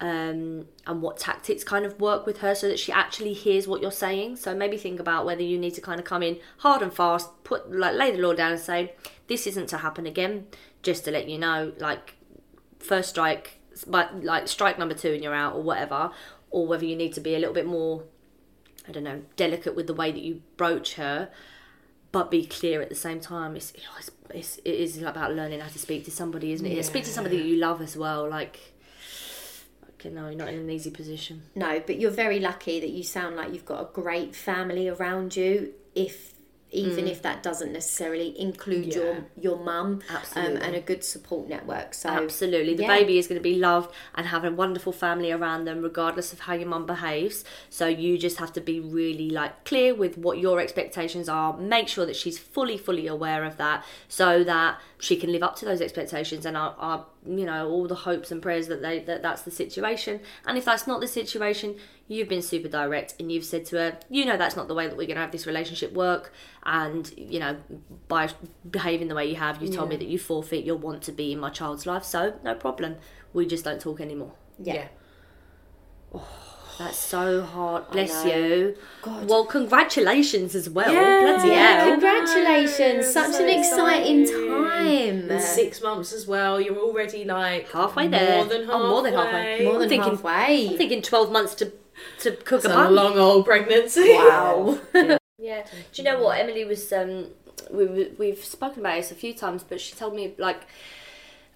um, 0.00 0.66
and 0.86 1.02
what 1.02 1.18
tactics 1.18 1.62
kind 1.62 1.84
of 1.84 2.00
work 2.00 2.24
with 2.26 2.38
her 2.38 2.54
so 2.54 2.68
that 2.68 2.78
she 2.78 2.90
actually 2.90 3.34
hears 3.34 3.68
what 3.68 3.82
you're 3.82 3.90
saying. 3.90 4.36
So 4.36 4.54
maybe 4.54 4.76
think 4.76 4.98
about 4.98 5.26
whether 5.26 5.42
you 5.42 5.58
need 5.58 5.74
to 5.74 5.80
kind 5.80 6.00
of 6.00 6.06
come 6.06 6.22
in 6.22 6.38
hard 6.58 6.80
and 6.82 6.92
fast, 6.92 7.28
put 7.44 7.70
like 7.70 7.94
lay 7.94 8.10
the 8.10 8.18
law 8.18 8.32
down 8.32 8.52
and 8.52 8.60
say 8.60 8.94
this 9.26 9.46
isn't 9.46 9.68
to 9.68 9.78
happen 9.78 10.06
again, 10.06 10.46
just 10.82 11.04
to 11.04 11.10
let 11.10 11.28
you 11.28 11.38
know, 11.38 11.72
like 11.78 12.14
first 12.78 13.10
strike, 13.10 13.60
but 13.86 14.24
like 14.24 14.48
strike 14.48 14.78
number 14.78 14.94
two 14.94 15.12
and 15.12 15.22
you're 15.22 15.34
out 15.34 15.54
or 15.54 15.62
whatever, 15.62 16.10
or 16.50 16.66
whether 16.66 16.84
you 16.84 16.96
need 16.96 17.12
to 17.12 17.20
be 17.20 17.34
a 17.34 17.38
little 17.38 17.54
bit 17.54 17.66
more, 17.66 18.04
I 18.88 18.92
don't 18.92 19.04
know, 19.04 19.22
delicate 19.36 19.76
with 19.76 19.86
the 19.86 19.94
way 19.94 20.10
that 20.10 20.22
you 20.22 20.42
broach 20.56 20.94
her. 20.94 21.28
But 22.12 22.28
be 22.28 22.44
clear 22.44 22.82
at 22.82 22.88
the 22.88 22.96
same 22.96 23.20
time. 23.20 23.54
It's, 23.54 23.72
it's, 23.96 24.10
it's 24.34 24.56
it 24.64 24.74
is 24.74 25.00
about 25.00 25.32
learning 25.32 25.60
how 25.60 25.68
to 25.68 25.78
speak 25.78 26.04
to 26.06 26.10
somebody, 26.10 26.50
isn't 26.50 26.66
it? 26.66 26.84
Speak 26.84 27.04
to 27.04 27.10
somebody 27.10 27.36
that 27.36 27.46
you 27.46 27.54
love 27.54 27.80
as 27.80 27.96
well. 27.96 28.28
Like, 28.28 28.74
you're 30.04 30.12
not 30.12 30.48
in 30.48 30.58
an 30.60 30.70
easy 30.70 30.90
position. 30.90 31.42
No, 31.54 31.82
but 31.86 31.98
you're 32.00 32.10
very 32.10 32.40
lucky 32.40 32.80
that 32.80 32.90
you 32.90 33.02
sound 33.02 33.36
like 33.36 33.52
you've 33.52 33.64
got 33.64 33.80
a 33.80 33.88
great 33.92 34.34
family 34.34 34.88
around 34.88 35.36
you. 35.36 35.74
If 35.94 36.34
even 36.72 37.08
if 37.08 37.20
that 37.22 37.42
doesn't 37.42 37.72
necessarily 37.72 38.38
include 38.40 38.86
Yeah. 38.86 38.94
your 38.94 39.24
your 39.36 39.58
mum, 39.58 40.02
um, 40.36 40.56
and 40.56 40.76
a 40.76 40.80
good 40.80 41.02
support 41.02 41.48
network. 41.48 41.94
So 41.94 42.08
Absolutely. 42.08 42.74
The 42.74 42.82
yeah. 42.82 42.96
baby 42.98 43.18
is 43.18 43.26
going 43.26 43.40
to 43.40 43.42
be 43.42 43.56
loved 43.56 43.92
and 44.14 44.26
have 44.28 44.44
a 44.44 44.52
wonderful 44.52 44.92
family 44.92 45.32
around 45.32 45.64
them, 45.64 45.82
regardless 45.82 46.32
of 46.32 46.40
how 46.40 46.54
your 46.54 46.68
mum 46.68 46.86
behaves. 46.86 47.44
So 47.70 47.86
you 47.88 48.18
just 48.18 48.36
have 48.38 48.52
to 48.52 48.60
be 48.60 48.78
really 48.78 49.30
like 49.30 49.64
clear 49.64 49.94
with 49.94 50.16
what 50.16 50.38
your 50.38 50.60
expectations 50.60 51.28
are. 51.28 51.56
Make 51.56 51.88
sure 51.88 52.06
that 52.06 52.16
she's 52.16 52.38
fully, 52.38 52.78
fully 52.78 53.06
aware 53.06 53.44
of 53.44 53.56
that, 53.56 53.84
so 54.08 54.44
that 54.44 54.80
she 55.00 55.16
can 55.16 55.32
live 55.32 55.42
up 55.42 55.56
to 55.56 55.64
those 55.64 55.80
expectations 55.80 56.44
and 56.44 56.56
are, 56.56 56.74
are 56.78 57.06
you 57.26 57.46
know 57.46 57.68
all 57.68 57.86
the 57.88 57.94
hopes 57.94 58.30
and 58.30 58.42
prayers 58.42 58.68
that 58.68 58.82
they 58.82 59.00
that 59.00 59.22
that's 59.22 59.42
the 59.42 59.50
situation. 59.50 60.20
And 60.46 60.58
if 60.58 60.64
that's 60.64 60.86
not 60.86 61.00
the 61.00 61.08
situation, 61.08 61.76
you've 62.06 62.28
been 62.28 62.42
super 62.42 62.68
direct 62.68 63.14
and 63.18 63.32
you've 63.32 63.44
said 63.44 63.64
to 63.66 63.76
her, 63.76 63.98
you 64.10 64.24
know, 64.24 64.36
that's 64.36 64.56
not 64.56 64.68
the 64.68 64.74
way 64.74 64.86
that 64.86 64.96
we're 64.96 65.06
going 65.06 65.16
to 65.16 65.22
have 65.22 65.32
this 65.32 65.46
relationship 65.46 65.92
work. 65.92 66.32
And 66.64 67.10
you 67.16 67.40
know, 67.40 67.56
by 68.08 68.28
behaving 68.70 69.08
the 69.08 69.14
way 69.14 69.26
you 69.26 69.36
have, 69.36 69.62
you 69.62 69.72
told 69.72 69.88
me 69.88 69.96
that 69.96 70.08
you 70.08 70.18
forfeit 70.18 70.64
your 70.64 70.76
want 70.76 71.02
to 71.04 71.12
be 71.12 71.32
in 71.32 71.40
my 71.40 71.50
child's 71.50 71.86
life. 71.86 72.04
So 72.04 72.34
no 72.44 72.54
problem. 72.54 72.96
We 73.32 73.46
just 73.46 73.64
don't 73.64 73.80
talk 73.80 74.00
anymore. 74.00 74.32
yeah. 74.62 74.88
Oh. 76.12 76.49
That's 76.80 76.96
so 76.98 77.42
hard. 77.42 77.90
Bless 77.90 78.24
you. 78.24 78.74
God. 79.02 79.28
Well, 79.28 79.44
congratulations 79.44 80.54
as 80.54 80.70
well. 80.70 80.90
Yeah. 80.90 81.20
Bloody 81.20 81.48
Yeah, 81.50 81.80
hell. 81.80 81.90
congratulations! 81.90 83.06
Such 83.12 83.32
So 83.32 83.44
an 83.44 83.50
exciting 83.58 84.20
exciting. 84.22 84.48
time. 84.62 85.30
In 85.30 85.40
six 85.40 85.82
months 85.82 86.14
as 86.14 86.26
well, 86.26 86.58
you're 86.58 86.78
already 86.78 87.24
like 87.24 87.70
Halfway 87.70 88.08
there. 88.08 88.36
More 88.36 88.46
than 88.46 88.62
halfway. 88.62 88.74
Oh, 88.80 88.88
more 88.88 89.02
than 89.02 89.12
halfway. 89.12 89.64
More 89.64 89.72
than 89.74 89.82
I'm 89.82 89.88
thinking- 89.90 90.10
halfway. 90.16 90.68
I'm 90.70 90.76
thinking 90.78 91.02
12 91.02 91.30
months 91.30 91.54
to, 91.56 91.66
to 92.20 92.30
cook 92.32 92.64
It's 92.64 92.64
a 92.64 92.70
a 92.70 92.74
bun. 92.74 92.94
long 92.94 93.18
old 93.18 93.44
pregnancy. 93.44 94.14
Wow. 94.14 94.78
Yeah. 95.38 95.64
Do 95.92 96.02
you 96.02 96.04
know 96.04 96.18
what 96.22 96.38
Emily 96.40 96.64
was? 96.64 96.90
Um, 96.94 97.26
we 97.70 97.84
we- 97.86 98.12
we've 98.18 98.42
spoken 98.42 98.80
about 98.80 98.96
this 98.96 99.10
a 99.10 99.14
few 99.14 99.34
times, 99.34 99.62
but 99.68 99.80
she 99.82 99.94
told 99.94 100.14
me 100.14 100.32
like. 100.38 100.62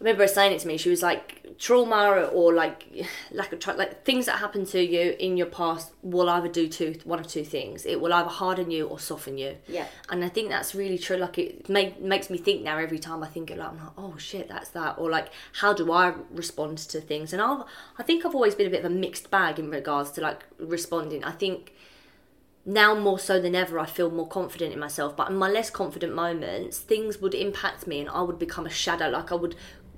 I 0.05 0.09
remember 0.09 0.25
her 0.25 0.29
saying 0.29 0.53
it 0.53 0.59
to 0.61 0.69
me. 0.69 0.77
She 0.77 0.91
was 0.91 1.03
like, 1.03 1.57
trauma 1.59 2.29
or 2.33 2.53
like 2.53 3.07
lack 3.31 3.55
of 3.55 3.59
trust, 3.59 3.79
like 3.79 4.05
things 4.05 4.27
that 4.27 4.39
happen 4.39 4.67
to 4.67 4.85
you 4.85 5.17
in 5.19 5.39
your 5.39 5.47
past 5.47 5.93
will 6.03 6.29
either 6.29 6.49
do 6.49 6.69
two, 6.69 6.97
one 7.05 7.19
of 7.19 7.27
two 7.27 7.43
things. 7.43 7.87
It 7.87 8.03
will 8.03 8.13
either 8.13 8.29
harden 8.29 8.71
you 8.71 8.87
or 8.87 8.99
soften 8.99 9.39
you. 9.39 9.57
Yeah. 9.67 9.87
And 10.11 10.23
I 10.23 10.29
think 10.29 10.51
that's 10.51 10.75
really 10.75 10.99
true. 10.99 11.17
Like 11.17 11.39
it 11.39 11.71
make, 11.71 12.03
makes 12.03 12.29
me 12.29 12.37
think 12.37 12.63
now 12.63 12.77
every 12.77 12.99
time 12.99 13.23
I 13.23 13.29
think 13.29 13.51
it, 13.51 13.57
like 13.57 13.71
I'm 13.71 13.79
like, 13.79 13.93
oh 13.97 14.19
shit, 14.19 14.47
that's 14.47 14.69
that. 14.71 14.99
Or 14.99 15.09
like, 15.11 15.29
how 15.55 15.73
do 15.73 15.91
I 15.91 16.13
respond 16.31 16.77
to 16.79 17.01
things? 17.01 17.33
And 17.33 17.41
I, 17.41 17.63
I 17.99 18.03
think 18.03 18.27
I've 18.27 18.35
always 18.35 18.55
been 18.55 18.67
a 18.67 18.71
bit 18.71 18.85
of 18.85 18.93
a 18.93 18.95
mixed 18.95 19.31
bag 19.31 19.59
in 19.59 19.71
regards 19.71 20.11
to 20.13 20.21
like 20.21 20.45
responding. 20.59 21.25
I 21.25 21.33
think 21.33 21.73
now 22.67 22.95
more 22.95 23.19
so 23.19 23.41
than 23.41 23.55
ever 23.55 23.79
I 23.79 23.87
feel 23.87 24.11
more 24.11 24.27
confident 24.27 24.73
in 24.73 24.79
myself 24.79 25.15
but 25.15 25.29
in 25.29 25.37
my 25.37 25.51
less 25.51 25.69
confident 25.69 26.15
moments 26.15 26.79
things 26.79 27.21
would 27.21 27.35
impact 27.35 27.87
me 27.87 28.01
and 28.01 28.09
I 28.09 28.23
would 28.23 28.39
become 28.39 28.65
a 28.65 28.71
shadow 28.71 29.11
like 29.11 29.31
I 29.31 29.35
would 29.35 29.55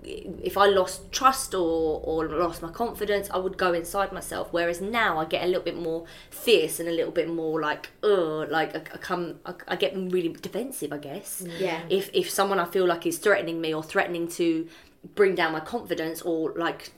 if 0.07 0.57
I 0.57 0.66
lost 0.66 1.11
trust 1.12 1.55
or 1.55 2.01
or 2.05 2.29
lost 2.29 2.62
my 2.62 2.71
confidence, 2.71 3.29
I 3.31 3.38
would 3.38 3.59
go 3.59 3.73
inside 3.73 4.12
myself. 4.12 4.49
Whereas 4.53 4.81
now 4.81 5.19
I 5.19 5.25
get 5.25 5.42
a 5.42 5.47
little 5.47 5.62
bit 5.62 5.77
more 5.77 6.05
fierce 6.31 6.79
and 6.81 6.88
a 6.88 6.92
little 6.92 7.12
bit 7.12 7.29
more 7.29 7.61
like, 7.61 7.90
ugh, 8.03 8.49
like 8.51 8.75
I, 8.77 8.81
I 8.95 8.99
come, 8.99 9.40
I, 9.45 9.55
I 9.69 9.77
get 9.77 9.95
really 9.97 10.29
defensive, 10.29 10.92
I 10.92 10.99
guess. 10.99 11.42
Yeah. 11.59 11.81
If 11.90 12.11
if 12.14 12.31
someone 12.31 12.61
I 12.61 12.66
feel 12.66 12.87
like 12.87 13.07
is 13.07 13.19
threatening 13.19 13.61
me 13.61 13.75
or 13.75 13.83
threatening 13.83 14.29
to 14.29 14.69
bring 15.14 15.35
down 15.35 15.53
my 15.53 15.61
confidence 15.61 16.23
or 16.23 16.53
like, 16.57 16.92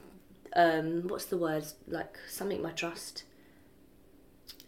um, 0.55 1.09
what's 1.09 1.27
the 1.27 1.37
word? 1.39 1.65
Like 1.89 2.19
something 2.29 2.63
my 2.63 2.73
trust. 2.73 3.25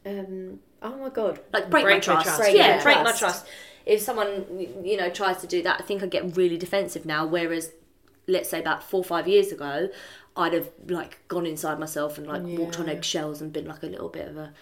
Um, 0.07 0.61
oh 0.83 0.97
my 0.97 1.11
god. 1.11 1.41
like 1.53 1.69
break, 1.71 1.85
Break 1.85 1.97
my 1.97 2.01
trust. 2.01 2.25
trust. 2.27 2.41
Break 2.41 2.57
yeah, 2.57 2.75
your 2.75 2.83
break 2.83 2.97
my 2.99 3.03
trust. 3.05 3.19
trust. 3.19 3.47
If 3.87 4.01
someone 4.01 4.45
you 4.85 4.97
know 4.97 5.11
tries 5.11 5.39
to 5.39 5.47
do 5.47 5.63
that, 5.63 5.81
I 5.81 5.83
think 5.83 6.03
I 6.03 6.07
get 6.07 6.37
really 6.37 6.57
defensive 6.59 7.05
now. 7.07 7.27
Whereas, 7.27 7.73
let's 8.31 8.49
say 8.49 8.61
about 8.61 8.83
four 8.83 9.01
or 9.01 9.05
five 9.05 9.29
years 9.29 9.53
ago, 9.53 9.89
I'd 10.37 10.53
have 10.53 10.71
like 10.89 11.19
gone 11.29 11.47
inside 11.47 11.79
myself 11.79 12.17
and 12.19 12.27
like 12.27 12.43
walked 12.43 12.79
on 12.81 12.89
eggshells 12.89 13.41
and 13.41 13.53
been 13.53 13.67
like 13.67 13.83
a 13.83 13.87
little 13.87 14.09
bit 14.09 14.29
of 14.29 14.37
a 14.37 14.53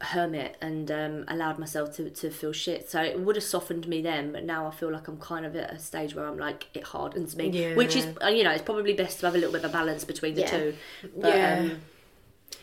hermit 0.00 0.56
and 0.60 0.90
um, 0.92 1.24
allowed 1.26 1.58
myself 1.58 1.94
to, 1.96 2.08
to 2.08 2.30
feel 2.30 2.52
shit. 2.52 2.88
So 2.88 3.02
it 3.02 3.18
would 3.18 3.34
have 3.34 3.44
softened 3.44 3.88
me 3.88 4.00
then, 4.00 4.30
but 4.30 4.44
now 4.44 4.66
I 4.66 4.70
feel 4.70 4.92
like 4.92 5.08
I'm 5.08 5.18
kind 5.18 5.44
of 5.44 5.56
at 5.56 5.72
a 5.72 5.78
stage 5.78 6.14
where 6.14 6.26
I'm 6.26 6.38
like 6.38 6.68
it 6.72 6.84
hardens 6.84 7.36
me, 7.36 7.74
which 7.74 7.96
is 7.96 8.06
uh, 8.22 8.28
you 8.28 8.44
know 8.44 8.52
it's 8.52 8.62
probably 8.62 8.94
best 8.94 9.18
to 9.20 9.26
have 9.26 9.34
a 9.34 9.38
little 9.38 9.52
bit 9.52 9.64
of 9.64 9.70
a 9.70 9.72
balance 9.72 10.04
between 10.04 10.34
the 10.34 10.42
Yeah. 10.42 10.50
two. 10.50 10.74
But, 11.16 11.36
Yeah. 11.36 11.58
um, 11.62 11.80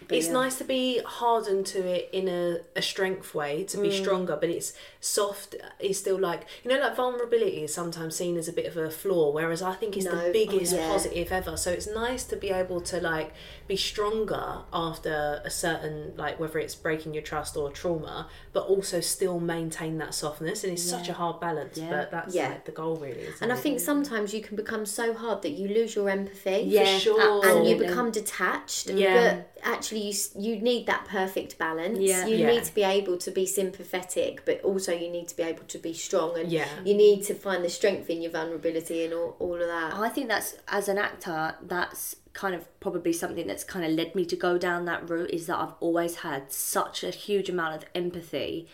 it's 0.09 0.27
yeah. 0.27 0.33
nice 0.33 0.57
to 0.59 0.63
be 0.63 1.01
hardened 1.05 1.65
to 1.67 1.79
it 1.85 2.09
in 2.13 2.27
a, 2.27 2.59
a 2.75 2.81
strength 2.81 3.33
way 3.33 3.63
to 3.65 3.77
Mm. 3.77 3.83
be 3.83 3.91
stronger 3.91 4.35
but 4.35 4.49
it's 4.49 4.73
soft 5.05 5.55
is 5.79 5.99
still 5.99 6.17
like 6.19 6.41
you 6.63 6.69
know 6.71 6.79
like 6.79 6.95
vulnerability 6.95 7.63
is 7.63 7.73
sometimes 7.73 8.15
seen 8.15 8.37
as 8.37 8.47
a 8.47 8.53
bit 8.53 8.65
of 8.65 8.75
a 8.75 8.89
flaw 8.89 9.31
whereas 9.31 9.61
i 9.61 9.73
think 9.73 9.95
it's 9.95 10.05
No. 10.07 10.15
the 10.15 10.31
biggest 10.31 10.73
Oh, 10.73 10.77
yeah. 10.77 10.87
positive 10.89 11.31
ever 11.31 11.55
so 11.57 11.69
it's 11.71 11.87
nice 11.87 12.23
to 12.25 12.35
be 12.35 12.49
able 12.49 12.81
to 12.81 12.99
like 12.99 13.31
be 13.67 13.75
stronger 13.77 14.59
after 14.73 15.41
a 15.43 15.49
certain 15.51 16.13
like 16.17 16.39
whether 16.39 16.57
it's 16.57 16.73
breaking 16.73 17.13
your 17.13 17.21
trust 17.23 17.55
or 17.55 17.69
trauma 17.71 18.27
but 18.51 18.65
also 18.65 18.99
still 18.99 19.39
maintain 19.39 19.97
that 19.99 20.13
softness 20.15 20.63
and 20.63 20.73
it's 20.73 20.83
such 20.83 21.07
a 21.09 21.13
hard 21.13 21.39
balance 21.39 21.77
Yeah. 21.77 21.89
but 21.89 22.11
that's 22.11 22.33
Yeah. 22.33 22.49
like 22.49 22.65
the 22.65 22.71
goal 22.71 22.95
really 22.95 23.21
isn't 23.21 23.41
And 23.43 23.51
I 23.51 23.55
it? 23.55 23.61
think 23.61 23.79
sometimes 23.79 24.33
you 24.33 24.41
can 24.41 24.55
become 24.55 24.85
so 24.85 25.13
hard 25.13 25.43
that 25.43 25.51
you 25.51 25.67
lose 25.67 25.95
your 25.95 26.09
empathy. 26.09 26.63
Yeah, 26.67 26.97
sure. 26.97 27.45
and 27.45 27.67
you 27.67 27.75
become 27.77 28.09
detached. 28.11 28.89
Yeah. 28.89 29.35
But 29.35 29.61
actually, 29.63 30.01
you 30.09 30.13
you 30.55 30.61
need 30.61 30.85
that 30.87 31.05
perfect 31.05 31.57
balance. 31.57 31.99
Yeah. 31.99 32.25
You 32.27 32.37
Yeah. 32.37 32.51
need 32.51 32.63
to 32.63 32.73
be 32.73 32.83
able 32.83 33.17
to 33.17 33.31
be 33.31 33.45
sympathetic, 33.45 34.45
but 34.45 34.61
also 34.63 34.91
you 35.01 35.09
need 35.09 35.27
to 35.29 35.35
be 35.37 35.43
able 35.43 35.63
to 35.63 35.77
be 35.77 35.93
strong. 35.93 36.37
And 36.37 36.51
Yeah. 36.51 36.67
you 36.83 36.93
need 36.95 37.23
to 37.25 37.33
find 37.33 37.63
the 37.63 37.69
strength 37.69 38.09
in 38.09 38.21
your 38.21 38.31
vulnerability 38.31 39.03
and 39.05 39.13
all, 39.13 39.35
all 39.39 39.53
of 39.61 39.67
that. 39.67 39.93
I 39.93 40.09
think 40.09 40.27
that's 40.27 40.55
as 40.67 40.87
an 40.87 40.97
actor, 40.97 41.55
that's 41.61 42.15
kind 42.33 42.53
of 42.53 42.79
probably 42.81 43.13
something 43.13 43.47
that's 43.47 43.63
kind 43.63 43.85
of 43.85 43.91
led 43.91 44.13
me 44.15 44.25
to 44.25 44.35
go 44.35 44.57
down 44.57 44.85
that 44.85 45.09
route. 45.09 45.31
Is 45.31 45.47
that 45.47 45.57
I've 45.57 45.73
always 45.79 46.17
had 46.17 46.51
such 46.51 47.03
a 47.03 47.09
huge 47.09 47.49
amount 47.49 47.75
of 47.75 47.85
empathy, 47.95 48.67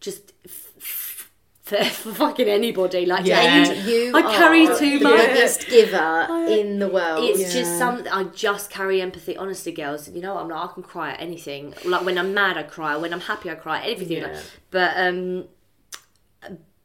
just 0.00 0.32
f- 0.44 0.72
f- 0.76 1.30
for, 1.62 1.82
for 1.84 2.12
fucking 2.12 2.46
anybody. 2.48 3.06
Like 3.06 3.24
Yeah. 3.26 3.40
and 3.40 3.86
you 3.88 4.12
I 4.14 4.22
carry 4.36 4.68
are 4.68 4.78
too 4.78 4.98
the 5.00 5.04
much. 5.04 5.16
biggest 5.16 5.66
giver 5.68 6.26
in 6.48 6.78
the 6.78 6.86
world. 6.88 7.24
It's 7.28 7.52
just 7.52 7.76
some. 7.78 8.06
I 8.12 8.24
just 8.24 8.70
carry 8.70 9.00
empathy. 9.02 9.36
Honestly, 9.36 9.72
girls, 9.72 10.08
you 10.08 10.20
know, 10.20 10.34
what? 10.34 10.42
I'm 10.44 10.48
like 10.50 10.70
I 10.70 10.72
can 10.74 10.82
cry 10.84 11.10
at 11.12 11.20
anything. 11.20 11.74
Like 11.84 12.04
when 12.04 12.18
I'm 12.18 12.34
mad, 12.34 12.56
I 12.58 12.62
cry. 12.64 12.96
When 12.96 13.12
I'm 13.12 13.20
happy, 13.20 13.50
I 13.50 13.54
cry. 13.56 13.84
Everything. 13.84 14.18
Yeah. 14.18 14.26
Like, 14.28 14.42
but 14.70 14.92
um, 14.96 15.46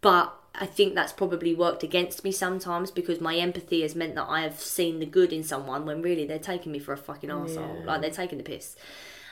but 0.01 0.35
I 0.53 0.65
think 0.65 0.95
that's 0.95 1.13
probably 1.13 1.55
worked 1.55 1.83
against 1.83 2.23
me 2.23 2.31
sometimes 2.31 2.91
because 2.91 3.21
my 3.21 3.35
empathy 3.37 3.81
has 3.83 3.95
meant 3.95 4.15
that 4.15 4.27
I 4.27 4.41
have 4.41 4.59
seen 4.59 4.99
the 4.99 5.05
good 5.05 5.31
in 5.31 5.43
someone 5.43 5.85
when 5.85 6.01
really 6.01 6.25
they're 6.25 6.39
taking 6.39 6.71
me 6.71 6.79
for 6.79 6.93
a 6.93 6.97
fucking 6.97 7.29
arsehole. 7.29 7.85
Like 7.85 8.01
they're 8.01 8.09
taking 8.09 8.37
the 8.37 8.43
piss 8.43 8.75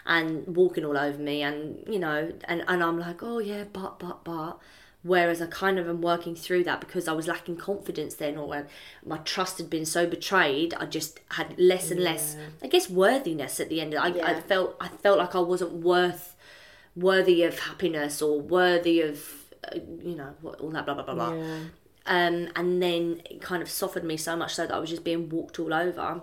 and 0.06 0.48
walking 0.56 0.86
all 0.86 0.98
over 0.98 1.22
me 1.22 1.42
and 1.44 1.84
you 1.88 2.00
know 2.00 2.32
and, 2.46 2.64
and 2.68 2.84
I'm 2.84 2.98
like, 2.98 3.22
Oh 3.22 3.40
yeah, 3.40 3.66
but 3.72 4.00
but 4.00 4.24
but 4.24 4.60
Whereas 5.02 5.42
I 5.42 5.46
kind 5.46 5.80
of 5.80 5.88
am 5.88 6.02
working 6.02 6.36
through 6.36 6.66
that 6.66 6.82
because 6.82 7.08
I 7.08 7.14
was 7.14 7.26
lacking 7.26 7.56
confidence 7.56 8.16
then, 8.16 8.38
or 8.38 8.50
when 8.50 8.68
my 9.06 9.18
trust 9.20 9.58
had 9.58 9.70
been 9.70 9.86
so 9.86 10.06
betrayed, 10.06 10.74
I 10.74 10.86
just 10.88 11.22
had 11.32 11.58
less 11.58 11.90
and 11.90 12.02
less, 12.04 12.36
I 12.62 12.68
guess, 12.68 12.90
worthiness 12.90 13.62
at 13.62 13.70
the 13.70 13.80
end. 13.80 13.96
I, 13.96 14.10
I 14.10 14.42
felt 14.42 14.76
I 14.82 14.90
felt 14.90 15.18
like 15.18 15.36
I 15.36 15.40
wasn't 15.40 15.72
worth 15.72 16.36
worthy 16.98 17.44
of 17.44 17.60
happiness 17.60 18.22
or 18.22 18.42
worthy 18.42 19.00
of 19.00 19.39
uh, 19.66 19.78
you 20.04 20.16
know 20.16 20.34
what, 20.42 20.60
all 20.60 20.70
that 20.72 20.86
blah 20.86 20.94
blah 20.96 21.04
blah 21.04 21.16
blah. 21.16 21.34
Yeah. 21.34 21.60
Um, 22.06 22.50
and 22.56 22.82
then 22.82 23.22
it 23.30 23.42
kind 23.42 23.62
of 23.62 23.70
softened 23.70 24.08
me 24.08 24.18
so 24.18 24.36
much 24.36 24.56
so 24.56 24.66
that 24.66 24.74
I 24.74 24.80
was 24.80 24.90
just 24.90 25.04
being 25.04 25.30
walked 25.30 25.60
all 25.60 25.74
over. 25.74 26.22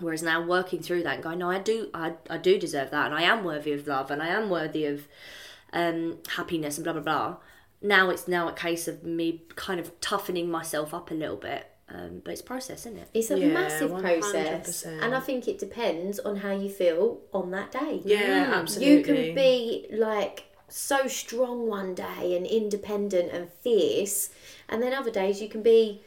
Whereas 0.00 0.22
now 0.22 0.40
working 0.42 0.80
through 0.80 1.02
that 1.02 1.16
and 1.16 1.22
going, 1.22 1.38
no, 1.40 1.50
I 1.50 1.58
do, 1.58 1.90
I, 1.92 2.14
I 2.30 2.38
do 2.38 2.58
deserve 2.58 2.90
that, 2.90 3.06
and 3.06 3.14
I 3.14 3.22
am 3.22 3.44
worthy 3.44 3.72
of 3.74 3.86
love, 3.86 4.10
and 4.10 4.22
I 4.22 4.28
am 4.28 4.48
worthy 4.48 4.86
of 4.86 5.06
um, 5.72 6.18
happiness, 6.28 6.78
and 6.78 6.84
blah 6.84 6.94
blah 6.94 7.02
blah. 7.02 7.36
Now 7.82 8.10
it's 8.10 8.26
now 8.26 8.48
a 8.48 8.52
case 8.52 8.88
of 8.88 9.04
me 9.04 9.42
kind 9.56 9.78
of 9.78 9.98
toughening 10.00 10.50
myself 10.50 10.92
up 10.94 11.10
a 11.10 11.14
little 11.14 11.36
bit, 11.36 11.66
um, 11.88 12.22
but 12.24 12.32
it's 12.32 12.40
a 12.40 12.44
process, 12.44 12.86
isn't 12.86 12.98
it? 12.98 13.08
It's 13.14 13.30
a 13.30 13.38
Yeah, 13.38 13.48
massive 13.48 13.90
process, 13.90 14.84
100%. 14.84 15.02
and 15.02 15.14
I 15.14 15.20
think 15.20 15.46
it 15.48 15.58
depends 15.58 16.18
on 16.18 16.36
how 16.36 16.52
you 16.52 16.70
feel 16.70 17.20
on 17.32 17.50
that 17.52 17.70
day. 17.72 18.00
Yeah, 18.04 18.52
absolutely. 18.54 18.96
You 18.96 19.02
can 19.26 19.34
be 19.34 19.86
like 19.92 20.44
so 20.70 21.06
strong 21.08 21.66
one 21.66 21.94
day 21.94 22.36
and 22.36 22.46
independent 22.46 23.32
and 23.32 23.50
fierce, 23.62 24.30
and 24.68 24.82
then 24.82 24.92
other 24.94 25.10
days 25.10 25.42
you 25.42 25.48
can 25.48 25.62
be 25.62 26.02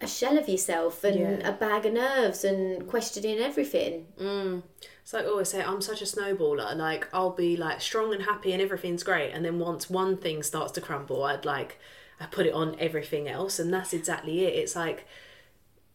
a- 0.00 0.06
shell 0.06 0.36
of 0.38 0.48
yourself 0.48 1.04
and 1.04 1.20
Yeah. 1.40 1.48
a 1.48 1.52
bag 1.52 1.86
of 1.86 1.92
nerves 1.92 2.44
and 2.44 2.88
questioning 2.88 3.38
everything. 3.38 4.06
Mm. 4.18 4.62
It's 5.02 5.12
like 5.12 5.24
I 5.24 5.28
always 5.28 5.48
say, 5.48 5.62
I'm 5.62 5.80
such 5.80 6.02
a 6.02 6.04
snowballer. 6.04 6.76
Like 6.76 7.08
I'll 7.12 7.30
be 7.30 7.56
like 7.56 7.80
strong 7.80 8.12
and 8.14 8.22
happy 8.24 8.52
and 8.52 8.60
everything's 8.62 9.02
great, 9.04 9.30
and 9.32 9.44
then 9.44 9.58
once 9.58 9.88
one 9.90 10.16
thing 10.16 10.42
starts 10.42 10.72
to 10.72 10.80
crumble, 10.80 11.22
I'd 11.24 11.44
like 11.44 11.78
I 12.20 12.26
put 12.26 12.46
it 12.46 12.54
on 12.54 12.76
everything 12.78 13.28
else, 13.28 13.58
and 13.58 13.72
that's 13.72 13.92
exactly 13.92 14.44
it. 14.44 14.54
It's 14.54 14.76
like 14.76 15.06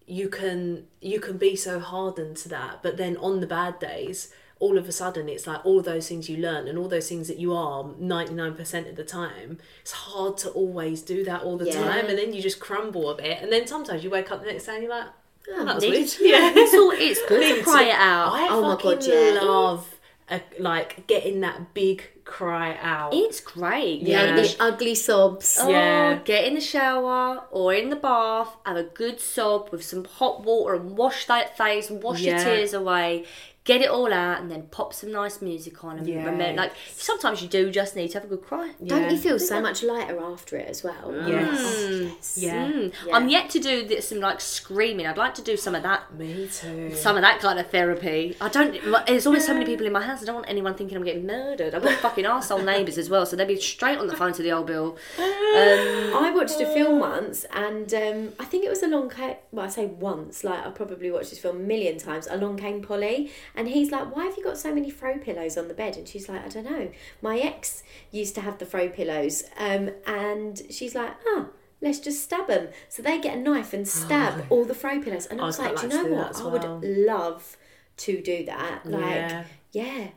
you 0.05 0.29
can 0.29 0.87
you 1.01 1.19
can 1.19 1.37
be 1.37 1.55
so 1.55 1.79
hardened 1.79 2.37
to 2.37 2.49
that, 2.49 2.81
but 2.81 2.95
then 2.97 3.17
on 3.17 3.39
the 3.41 3.47
bad 3.47 3.77
days, 3.79 4.31
all 4.59 4.77
of 4.77 4.87
a 4.87 4.91
sudden 4.91 5.29
it's 5.29 5.45
like 5.47 5.63
all 5.65 5.81
those 5.81 6.07
things 6.07 6.29
you 6.29 6.37
learn 6.37 6.67
and 6.67 6.77
all 6.77 6.87
those 6.87 7.07
things 7.07 7.27
that 7.27 7.37
you 7.37 7.53
are 7.53 7.83
99% 7.83 8.89
of 8.89 8.95
the 8.95 9.03
time 9.03 9.57
it's 9.81 9.91
hard 9.91 10.37
to 10.37 10.49
always 10.49 11.01
do 11.01 11.23
that 11.25 11.41
all 11.43 11.57
the 11.57 11.65
Yeah. 11.65 11.73
time 11.83 12.05
and 12.07 12.17
then 12.17 12.33
you 12.33 12.41
just 12.41 12.59
crumble 12.59 13.09
a 13.09 13.15
bit 13.15 13.41
and 13.41 13.51
then 13.51 13.67
sometimes 13.67 14.03
you 14.03 14.09
wake 14.09 14.31
up 14.31 14.41
the 14.43 14.47
next 14.51 14.65
day 14.65 14.73
and 14.75 14.83
you're 14.83 14.91
like 14.91 15.07
oh, 15.49 15.55
oh 15.59 15.65
that 15.65 15.75
was 15.75 15.83
weird 15.85 16.09
yeah 16.21 16.53
It's 16.55 16.73
all 16.73 16.91
it's 16.91 17.21
good 17.27 17.55
to 17.57 17.63
cry 17.63 17.83
it 17.83 17.95
out. 17.95 18.33
I 18.33 18.47
Oh 18.49 18.61
my 18.61 18.81
God, 18.81 19.05
yeah. 19.05 19.39
love 19.41 19.93
a, 20.29 20.41
like 20.59 21.07
getting 21.07 21.39
that 21.41 21.73
big 21.73 22.03
cry 22.25 22.77
out. 22.81 23.13
It's 23.13 23.39
great. 23.39 24.01
Yeah, 24.01 24.25
Yeah. 24.25 24.35
the 24.41 24.55
ugly 24.59 24.93
sobs. 24.95 25.57
Oh, 25.61 25.69
Yeah. 25.69 26.19
get 26.25 26.43
in 26.43 26.55
the 26.55 26.59
shower 26.59 27.43
or 27.51 27.73
in 27.73 27.89
the 27.89 27.95
bath, 27.95 28.49
have 28.65 28.75
a 28.75 28.83
good 28.83 29.21
sob 29.21 29.69
with 29.71 29.85
some 29.85 30.03
hot 30.03 30.43
water 30.43 30.73
and 30.75 30.97
wash 30.97 31.25
that 31.27 31.55
face 31.57 31.89
and 31.89 32.03
wash 32.03 32.19
your 32.21 32.37
tears 32.39 32.73
away. 32.73 33.23
Get 33.67 33.81
it 33.81 33.89
all 33.89 34.11
out 34.13 34.39
and 34.41 34.49
then 34.49 34.63
pop 34.71 34.93
some 34.93 35.11
nice 35.11 35.41
music 35.41 35.83
on 35.83 35.97
and 35.99 36.07
Yeah. 36.07 36.23
remember 36.25 36.53
like 36.61 36.71
sometimes 36.95 37.41
you 37.41 37.47
do 37.49 37.69
just 37.69 37.95
need 37.97 38.07
to 38.11 38.15
have 38.19 38.23
a 38.23 38.27
good 38.33 38.41
cry. 38.49 38.71
Don't 38.83 39.11
you 39.11 39.17
feel 39.17 39.37
so 39.39 39.61
much 39.61 39.83
lighter 39.83 40.17
after 40.19 40.55
it 40.57 40.67
as 40.69 40.83
well? 40.83 41.13
Yes. 41.27 41.87
Yes. 41.89 42.37
Yeah. 42.37 42.67
Mm. 42.71 42.93
Yeah. 43.05 43.15
I'm 43.15 43.27
yet 43.29 43.49
to 43.51 43.59
do 43.59 43.85
this, 43.85 44.07
some 44.09 44.19
like 44.21 44.39
screaming. 44.41 45.05
I'd 45.05 45.17
like 45.17 45.35
to 45.35 45.41
do 45.41 45.57
some 45.57 45.75
of 45.75 45.83
that 45.83 46.13
Me 46.17 46.47
too. 46.47 46.91
some 46.95 47.15
of 47.17 47.21
that 47.23 47.39
kind 47.41 47.59
of 47.59 47.69
therapy. 47.69 48.37
I 48.39 48.47
don't. 48.49 48.73
There's 49.05 49.27
always 49.27 49.45
so 49.45 49.53
many 49.53 49.65
people 49.65 49.85
in 49.85 49.91
my 49.91 50.01
house. 50.01 50.21
I 50.23 50.25
don't 50.25 50.35
want 50.35 50.49
anyone 50.49 50.73
thinking 50.75 50.97
I'm 50.97 51.03
getting 51.03 51.27
murdered. 51.27 51.75
I've 51.75 51.83
got 51.83 51.93
fucking 51.99 52.23
arsehole 52.25 52.63
neighbours 52.73 52.97
as 52.97 53.09
well, 53.09 53.25
so 53.25 53.35
they'd 53.35 53.47
be 53.47 53.59
straight 53.59 53.97
on 53.99 54.07
the 54.07 54.15
phone 54.15 54.31
to 54.33 54.41
the 54.41 54.51
old 54.53 54.67
bill. 54.67 54.97
Um, 55.19 56.15
I 56.23 56.31
watched 56.33 56.59
a 56.61 56.65
film 56.73 56.99
once, 56.99 57.45
and 57.51 57.93
um, 57.93 58.33
I 58.39 58.45
think 58.45 58.63
it 58.65 58.69
was 58.69 58.81
Along 58.83 59.09
Came. 59.09 59.35
Well, 59.51 59.65
I 59.65 59.69
say 59.69 59.85
once, 59.87 60.43
like 60.43 60.65
I 60.65 60.69
probably 60.69 61.11
watched 61.11 61.31
this 61.31 61.39
film 61.39 61.57
a 61.57 61.59
million 61.59 61.97
times. 61.97 62.27
Along 62.29 62.57
Came 62.57 62.81
Polly, 62.81 63.31
and 63.57 63.67
he's 63.67 63.91
like, 63.91 64.15
"Why 64.15 64.25
have 64.25 64.37
you 64.37 64.43
got 64.43 64.57
so 64.57 64.73
many 64.73 64.89
throw 64.89 65.17
pillows 65.17 65.57
on 65.57 65.67
the 65.67 65.73
bed?" 65.73 65.97
And 65.97 66.07
she's 66.07 66.29
like, 66.29 66.45
"I 66.45 66.47
don't 66.47 66.63
know. 66.63 66.89
My 67.21 67.39
ex 67.39 67.83
used 68.11 68.35
to 68.35 68.41
have 68.41 68.59
the 68.59 68.65
throw 68.65 68.87
pillows," 68.87 69.43
um, 69.57 69.89
and 70.05 70.61
she's 70.69 70.95
like, 70.95 71.13
"Oh." 71.25 71.49
Let's 71.79 71.99
just 71.99 72.23
stab 72.23 72.47
them. 72.47 72.69
So 72.89 73.03
they 73.03 73.19
get 73.19 73.37
a 73.37 73.39
knife 73.39 73.71
and 73.71 73.87
stab 73.87 74.47
all 74.49 74.65
the 74.65 74.73
throw 74.73 74.99
pillows. 74.99 75.27
And 75.27 75.39
I 75.39 75.45
was 75.45 75.57
quite 75.57 75.75
like, 75.75 75.81
do 75.81 75.95
you 75.95 76.03
know 76.03 76.09
do 76.09 76.15
what? 76.15 76.29
as 76.31 76.41
I 76.41 76.47
would 76.47 76.83
love 76.83 77.55
to 77.97 78.19
do 78.19 78.45
that. 78.45 78.83
Like, 78.83 79.01
Yeah. 79.03 79.43
yeah. 79.73 80.07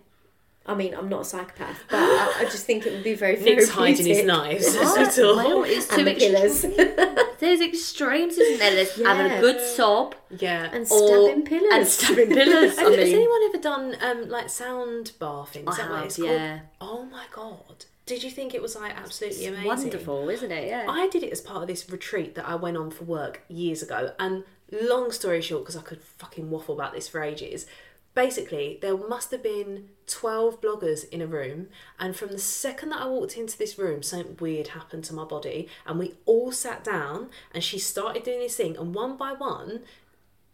I 0.70 0.74
mean, 0.76 0.94
I'm 0.94 1.08
not 1.08 1.22
a 1.22 1.24
psychopath, 1.24 1.78
but 1.90 1.98
I, 1.98 2.34
I 2.40 2.44
just 2.44 2.64
think 2.64 2.86
it 2.86 2.92
would 2.92 3.02
be 3.02 3.14
very 3.14 3.36
Nick's 3.40 3.68
hiding 3.70 4.06
his 4.06 4.20
therapeutic. 4.20 4.26
knives. 4.26 4.74
That's 4.96 5.18
all. 5.18 5.36
well, 5.36 5.64
it's 5.64 5.88
too 5.88 5.98
and 5.98 6.06
the 6.06 6.12
ex- 6.12 6.62
pillars. 6.62 7.26
There's 7.40 7.60
extremes, 7.60 8.38
isn't 8.38 8.58
there? 8.58 8.74
There's 8.76 9.02
having 9.02 9.32
a 9.32 9.40
good 9.40 9.60
sob 9.60 10.14
Yeah. 10.30 10.70
and 10.72 10.82
or 10.90 11.06
stabbing 11.26 11.44
pillars. 11.44 11.72
and 11.72 11.86
stabbing 11.88 12.28
pillars. 12.34 12.78
I 12.78 12.82
Has, 12.82 12.96
has 12.96 13.08
mean, 13.08 13.16
anyone 13.16 13.40
ever 13.48 13.58
done 13.58 13.96
um, 14.00 14.28
like 14.28 14.48
sound 14.48 15.12
bathing? 15.18 15.66
Is 15.68 15.74
I 15.78 15.82
that 15.82 15.90
what 15.90 15.96
have, 15.96 16.04
it's 16.06 16.18
yeah. 16.18 16.60
called? 16.78 17.00
Oh 17.00 17.04
my 17.06 17.24
god! 17.32 17.84
Did 18.06 18.22
you 18.22 18.30
think 18.30 18.54
it 18.54 18.62
was 18.62 18.76
like 18.76 18.92
absolutely 18.96 19.46
amazing? 19.46 19.66
wonderful, 19.66 20.28
isn't 20.28 20.50
it? 20.52 20.68
Yeah. 20.68 20.86
I 20.88 21.08
did 21.08 21.22
it 21.22 21.32
as 21.32 21.40
part 21.40 21.62
of 21.62 21.68
this 21.68 21.88
retreat 21.90 22.34
that 22.36 22.46
I 22.48 22.54
went 22.54 22.76
on 22.76 22.90
for 22.90 23.04
work 23.04 23.42
years 23.48 23.82
ago, 23.82 24.12
and 24.18 24.44
long 24.70 25.10
story 25.10 25.40
short, 25.40 25.62
because 25.64 25.76
I 25.76 25.82
could 25.82 26.00
fucking 26.02 26.50
waffle 26.50 26.74
about 26.74 26.92
this 26.92 27.08
for 27.08 27.22
ages. 27.22 27.66
Basically, 28.14 28.78
there 28.82 28.96
must 28.96 29.30
have 29.30 29.42
been 29.42 29.90
12 30.06 30.60
bloggers 30.60 31.08
in 31.10 31.22
a 31.22 31.26
room, 31.26 31.68
and 31.98 32.16
from 32.16 32.28
the 32.28 32.38
second 32.38 32.90
that 32.90 33.02
I 33.02 33.06
walked 33.06 33.36
into 33.36 33.56
this 33.56 33.78
room, 33.78 34.02
something 34.02 34.36
weird 34.40 34.68
happened 34.68 35.04
to 35.04 35.14
my 35.14 35.24
body, 35.24 35.68
and 35.86 35.98
we 35.98 36.14
all 36.26 36.50
sat 36.50 36.82
down, 36.82 37.30
and 37.54 37.62
she 37.62 37.78
started 37.78 38.24
doing 38.24 38.40
this 38.40 38.56
thing, 38.56 38.76
and 38.76 38.94
one 38.94 39.16
by 39.16 39.32
one, 39.32 39.82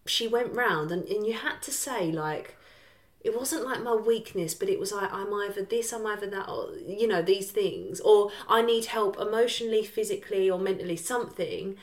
she 0.04 0.28
went 0.28 0.54
round, 0.54 0.92
and, 0.92 1.06
and 1.08 1.26
you 1.26 1.32
had 1.32 1.62
to 1.62 1.70
say, 1.70 2.12
like, 2.12 2.56
it 3.26 3.36
wasn't 3.36 3.64
like 3.64 3.82
my 3.82 3.94
weakness, 3.94 4.54
but 4.54 4.68
it 4.68 4.78
was 4.78 4.92
like 4.92 5.12
I'm 5.12 5.34
either 5.34 5.62
this, 5.62 5.92
I'm 5.92 6.06
either 6.06 6.28
that, 6.28 6.48
or 6.48 6.70
you 6.86 7.08
know 7.08 7.22
these 7.22 7.50
things, 7.50 7.98
or 7.98 8.30
I 8.48 8.62
need 8.62 8.84
help 8.84 9.18
emotionally, 9.18 9.82
physically, 9.82 10.48
or 10.48 10.60
mentally, 10.60 10.94
something. 10.94 11.76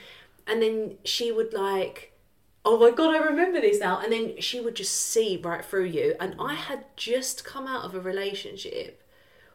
And 0.48 0.62
then 0.62 0.98
she 1.04 1.34
would 1.34 1.54
like, 1.54 2.13
oh 2.66 2.78
my 2.78 2.92
god, 2.92 3.16
I 3.16 3.20
remember 3.20 3.60
this 3.62 3.80
now. 3.80 4.00
And 4.00 4.12
then 4.12 4.40
she 4.40 4.60
would 4.60 4.76
just 4.76 4.94
see 4.96 5.40
right 5.44 5.64
through 5.64 5.86
you. 5.86 6.16
And 6.20 6.36
I 6.40 6.54
had 6.54 6.86
just 6.96 7.44
come 7.44 7.68
out 7.68 7.84
of 7.84 7.96
a 7.96 8.00
relationship, 8.00 9.02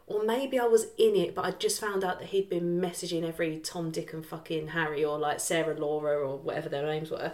or 0.06 0.24
maybe 0.24 0.58
I 0.58 0.64
was 0.64 0.88
in 0.96 1.16
it, 1.16 1.34
but 1.34 1.44
I 1.44 1.50
just 1.52 1.80
found 1.80 2.04
out 2.04 2.18
that 2.18 2.28
he'd 2.28 2.48
been 2.48 2.80
messaging 2.80 3.26
every 3.26 3.58
Tom, 3.58 3.90
Dick, 3.90 4.12
and 4.12 4.24
fucking 4.24 4.68
Harry, 4.68 5.04
or 5.04 5.18
like 5.18 5.40
Sarah, 5.40 5.78
Laura, 5.78 6.18
or 6.18 6.38
whatever 6.38 6.68
their 6.68 6.86
names 6.86 7.10
were. 7.10 7.32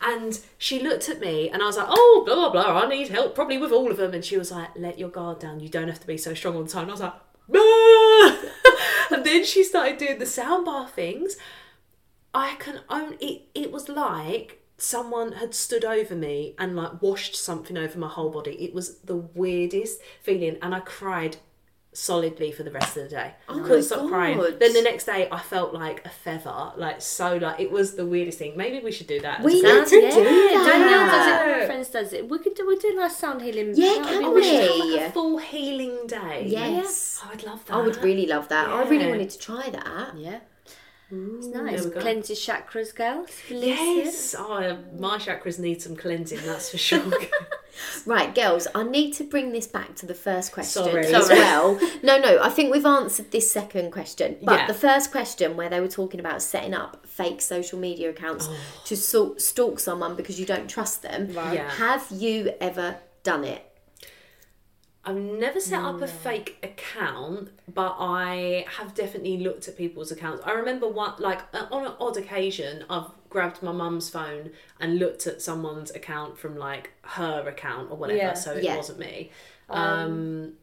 And 0.00 0.38
she 0.58 0.80
looked 0.80 1.08
at 1.08 1.18
me 1.18 1.50
and 1.50 1.60
I 1.60 1.66
was 1.66 1.76
like, 1.76 1.88
oh, 1.88 2.22
blah, 2.24 2.36
blah, 2.36 2.50
blah, 2.50 2.82
I 2.82 2.88
need 2.88 3.08
help 3.08 3.34
probably 3.34 3.58
with 3.58 3.72
all 3.72 3.90
of 3.90 3.96
them. 3.96 4.14
And 4.14 4.24
she 4.24 4.38
was 4.38 4.52
like, 4.52 4.68
let 4.76 4.98
your 4.98 5.08
guard 5.08 5.40
down. 5.40 5.58
You 5.58 5.68
don't 5.68 5.88
have 5.88 6.00
to 6.00 6.06
be 6.06 6.16
so 6.16 6.34
strong 6.34 6.54
all 6.54 6.62
the 6.62 6.70
time. 6.70 6.82
And 6.82 6.90
I 6.90 6.94
was 6.94 7.00
like, 7.00 7.14
"Ah!" 7.56 9.10
and 9.12 9.24
then 9.24 9.44
she 9.44 9.64
started 9.64 9.98
doing 9.98 10.20
the 10.20 10.24
soundbar 10.24 10.88
things. 10.88 11.36
I 12.32 12.54
can 12.60 12.80
only, 12.88 13.16
it, 13.16 13.42
it 13.54 13.72
was 13.72 13.88
like 13.88 14.62
someone 14.78 15.32
had 15.32 15.54
stood 15.54 15.84
over 15.84 16.14
me 16.14 16.54
and 16.58 16.76
like 16.76 17.02
washed 17.02 17.36
something 17.36 17.76
over 17.76 17.98
my 17.98 18.08
whole 18.08 18.30
body. 18.30 18.52
It 18.64 18.72
was 18.72 18.98
the 19.00 19.16
weirdest 19.16 20.00
feeling. 20.22 20.56
And 20.62 20.74
I 20.74 20.80
cried 20.80 21.36
solidly 21.92 22.52
for 22.52 22.62
the 22.62 22.70
rest 22.70 22.96
of 22.96 23.02
the 23.04 23.08
day. 23.08 23.34
I 23.48 23.52
Oh 23.52 23.58
my 23.58 23.66
couldn't 23.66 23.82
stop 23.82 24.08
crying. 24.08 24.38
Then 24.38 24.72
the 24.72 24.82
next 24.82 25.04
day 25.06 25.28
I 25.32 25.40
felt 25.40 25.74
like 25.74 26.04
a 26.06 26.08
feather, 26.08 26.72
like 26.76 27.02
so 27.02 27.36
like 27.38 27.58
it 27.58 27.70
was 27.72 27.96
the 27.96 28.06
weirdest 28.06 28.38
thing. 28.38 28.56
Maybe 28.56 28.78
we 28.84 28.92
should 28.92 29.08
do 29.08 29.20
that. 29.20 29.42
We 29.42 29.60
a 29.60 29.62
need 29.62 29.86
to 29.86 29.96
yeah. 29.96 30.10
do 30.10 30.24
that. 30.24 30.64
Danielle 30.70 31.06
does 31.06 31.26
it. 31.26 31.60
My 31.60 31.66
friends 31.66 31.88
does 31.88 32.12
it. 32.12 32.28
We 32.28 32.38
could 32.38 32.54
do. 32.54 32.66
We 32.68 32.76
do 32.78 32.94
like 32.96 33.10
sound 33.10 33.42
healing. 33.42 33.72
Yeah, 33.74 33.94
that 33.94 34.04
can 34.06 34.24
Oh, 34.24 34.30
we? 34.30 34.40
we 34.42 34.44
should 34.44 34.70
have 34.70 34.88
like 34.90 35.00
a 35.08 35.12
full 35.12 35.38
healing 35.38 36.06
day. 36.06 36.44
Yes. 36.46 37.20
I 37.24 37.30
would 37.30 37.42
love 37.42 37.64
that. 37.66 37.74
I 37.74 37.80
would 37.80 37.96
really 38.04 38.26
love 38.26 38.48
that. 38.48 38.68
I 38.68 38.88
really 38.88 39.08
wanted 39.08 39.30
to 39.30 39.38
try 39.38 39.68
that. 39.70 40.16
Yeah, 40.16 40.38
it's 41.10 41.46
nice. 41.48 41.84
we 41.84 41.90
go. 41.90 42.00
Cleanse 42.00 42.30
chakras, 42.30 42.94
girls. 42.94 43.30
Yes. 43.48 44.34
Oh, 44.38 44.78
my 44.98 45.18
chakras 45.18 45.58
need 45.58 45.80
some 45.82 45.96
cleansing, 45.96 46.40
that's 46.44 46.70
for 46.70 46.78
sure. 46.78 47.12
Right, 48.06 48.34
girls, 48.34 48.66
I 48.74 48.82
need 48.82 49.12
to 49.14 49.24
bring 49.24 49.52
this 49.52 49.66
back 49.66 49.94
to 49.96 50.06
the 50.06 50.14
first 50.14 50.52
question 50.52 50.84
Sorry. 50.84 51.06
as 51.06 51.26
Sorry. 51.26 51.38
well. 51.38 51.80
No, 52.02 52.18
no, 52.18 52.42
I 52.42 52.48
think 52.48 52.72
we've 52.72 52.86
answered 52.86 53.30
this 53.30 53.50
second 53.52 53.92
question. 53.92 54.36
But 54.42 54.60
Yeah. 54.60 54.66
the 54.66 54.74
first 54.74 55.10
question, 55.10 55.56
where 55.56 55.68
they 55.68 55.80
were 55.80 55.88
talking 55.88 56.20
about 56.20 56.42
setting 56.42 56.74
up 56.74 57.06
fake 57.06 57.40
social 57.40 57.78
media 57.78 58.10
accounts 58.10 58.48
oh. 58.50 58.56
to 58.86 58.96
stalk, 58.96 59.80
someone 59.80 60.16
because 60.16 60.40
you 60.40 60.46
don't 60.46 60.68
trust 60.68 61.02
them, 61.02 61.30
Yeah. 61.30 61.70
have 61.70 62.06
you 62.10 62.52
ever 62.60 62.96
done 63.22 63.44
it? 63.44 63.67
I've 65.08 65.16
never 65.16 65.58
set 65.60 65.82
up 65.82 66.02
a 66.02 66.06
fake 66.06 66.58
account, 66.62 67.48
but 67.72 67.96
I 67.98 68.66
have 68.76 68.94
definitely 68.94 69.38
looked 69.38 69.66
at 69.68 69.76
people's 69.76 70.12
accounts. 70.12 70.42
I 70.44 70.52
remember 70.52 70.86
one, 70.86 71.14
like 71.18 71.40
uh, 71.54 71.66
on 71.70 71.86
an 71.86 71.92
odd 71.98 72.16
occasion, 72.18 72.84
I've 72.90 73.06
grabbed 73.30 73.62
my 73.62 73.72
mum's 73.72 74.10
phone 74.10 74.50
and 74.80 74.98
looked 74.98 75.26
at 75.26 75.40
someone's 75.40 75.90
account 75.92 76.38
from 76.38 76.56
like 76.58 76.92
her 77.02 77.46
account 77.48 77.90
or 77.90 77.96
whatever, 77.96 78.18
Yeah. 78.18 78.34
so 78.34 78.52
it 78.52 78.64
Yeah. 78.64 78.76
wasn't 78.76 78.98
me. 78.98 79.30
Um, 79.70 80.54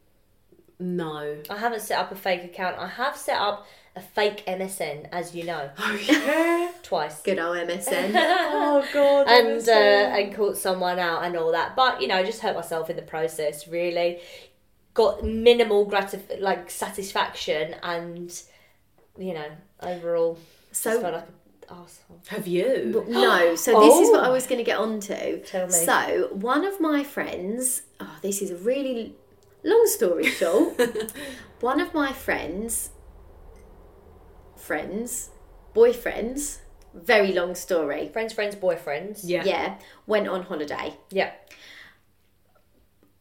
no. 0.78 1.38
I 1.50 1.56
haven't 1.56 1.80
set 1.80 1.98
up 1.98 2.12
a 2.12 2.16
fake 2.16 2.44
account. 2.44 2.78
I 2.78 2.86
have 2.86 3.16
set 3.16 3.38
up 3.38 3.66
a 3.96 4.00
fake 4.00 4.44
MSN, 4.46 5.08
as 5.10 5.34
you 5.34 5.44
know, 5.44 5.70
Oh 5.78 5.98
yeah. 6.08 6.70
twice. 6.82 7.22
Good 7.22 7.38
old 7.38 7.56
MSN. 7.56 8.12
oh 8.14 8.86
god. 8.92 9.26
and 9.28 9.68
uh, 9.68 9.72
and 10.18 10.34
caught 10.34 10.56
someone 10.58 10.98
out 10.98 11.24
and 11.24 11.36
all 11.36 11.52
that. 11.52 11.74
But 11.74 12.00
you 12.02 12.08
know, 12.08 12.16
I 12.16 12.22
just 12.22 12.40
hurt 12.42 12.54
myself 12.54 12.90
in 12.90 12.96
the 12.96 13.02
process. 13.02 13.66
Really, 13.66 14.20
got 14.94 15.24
minimal 15.24 15.90
gratif- 15.90 16.40
like 16.40 16.70
satisfaction, 16.70 17.74
and 17.82 18.30
you 19.18 19.32
know, 19.34 19.48
overall, 19.82 20.38
So- 20.72 21.00
felt 21.00 21.14
like 21.14 21.22
an 21.24 21.28
have 22.28 22.46
you? 22.46 23.04
No, 23.08 23.56
so 23.56 23.80
this 23.80 23.98
is 24.06 24.10
what 24.10 24.20
I 24.24 24.28
Oh. 24.28 24.32
was 24.32 24.46
going 24.46 24.58
to 24.58 24.64
get 24.64 24.78
onto. 24.78 25.40
Tell 25.40 25.66
me. 25.66 25.72
So, 25.72 26.28
one 26.32 26.64
of 26.64 26.80
my 26.80 27.02
friends, 27.02 27.82
oh, 27.98 28.16
this 28.22 28.40
is 28.40 28.52
a 28.52 28.56
really 28.56 29.16
long 29.64 29.84
story 29.86 30.26
short. 30.26 30.80
one 31.60 31.80
of 31.80 31.92
my 31.92 32.12
friends, 32.12 32.90
friends, 34.66 35.30
boyfriends, 35.74 36.58
very 36.92 37.32
long 37.32 37.54
story. 37.54 38.08
Friends, 38.08 38.32
friends, 38.32 38.56
boyfriends. 38.56 39.20
yeah. 39.22 39.44
Yeah, 39.44 39.78
went 40.06 40.28
on 40.28 40.42
holiday. 40.42 40.94
Yeah. 41.10 41.32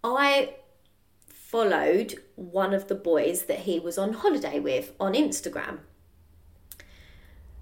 I 0.04 0.56
followed 1.30 2.16
one 2.36 2.74
of 2.74 2.88
the 2.88 2.96
boys 2.96 3.44
that 3.44 3.60
he 3.60 3.80
was 3.80 3.98
on 3.98 4.14
holiday 4.14 4.60
with 4.60 4.94
on 5.00 5.14
Instagram. 5.14 5.80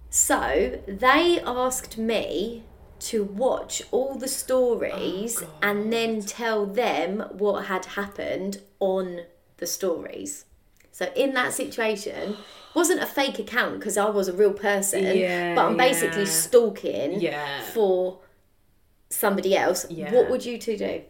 So 0.10 0.80
they 0.88 1.42
asked 1.46 1.98
me 1.98 2.64
to 3.00 3.24
watch 3.24 3.82
all 3.92 4.16
the 4.16 4.28
stories 4.28 5.44
oh, 5.44 5.50
and 5.62 5.92
then 5.92 6.22
tell 6.22 6.66
them 6.66 7.20
what 7.32 7.66
had 7.66 7.86
happened 7.86 8.62
on 8.80 9.22
the 9.58 9.68
stories. 9.68 10.46
So 10.94 11.12
in 11.16 11.34
that 11.34 11.54
situation, 11.54 12.38
wasn't 12.76 13.02
a 13.02 13.06
fake 13.06 13.40
account 13.40 13.80
because 13.80 13.98
I 13.98 14.10
was 14.10 14.28
a 14.28 14.34
real 14.34 14.54
person, 14.54 15.04
Yeah, 15.18 15.56
but 15.56 15.66
I'm 15.66 15.76
basically 15.78 16.22
yeah. 16.24 16.30
stalking 16.30 17.20
Yeah. 17.20 17.62
for 17.74 18.20
somebody 19.10 19.58
else. 19.58 19.86
Yeah. 19.90 20.14
What 20.14 20.30
would 20.30 20.46
you 20.46 20.58
two 20.58 20.78
do? 20.78 21.02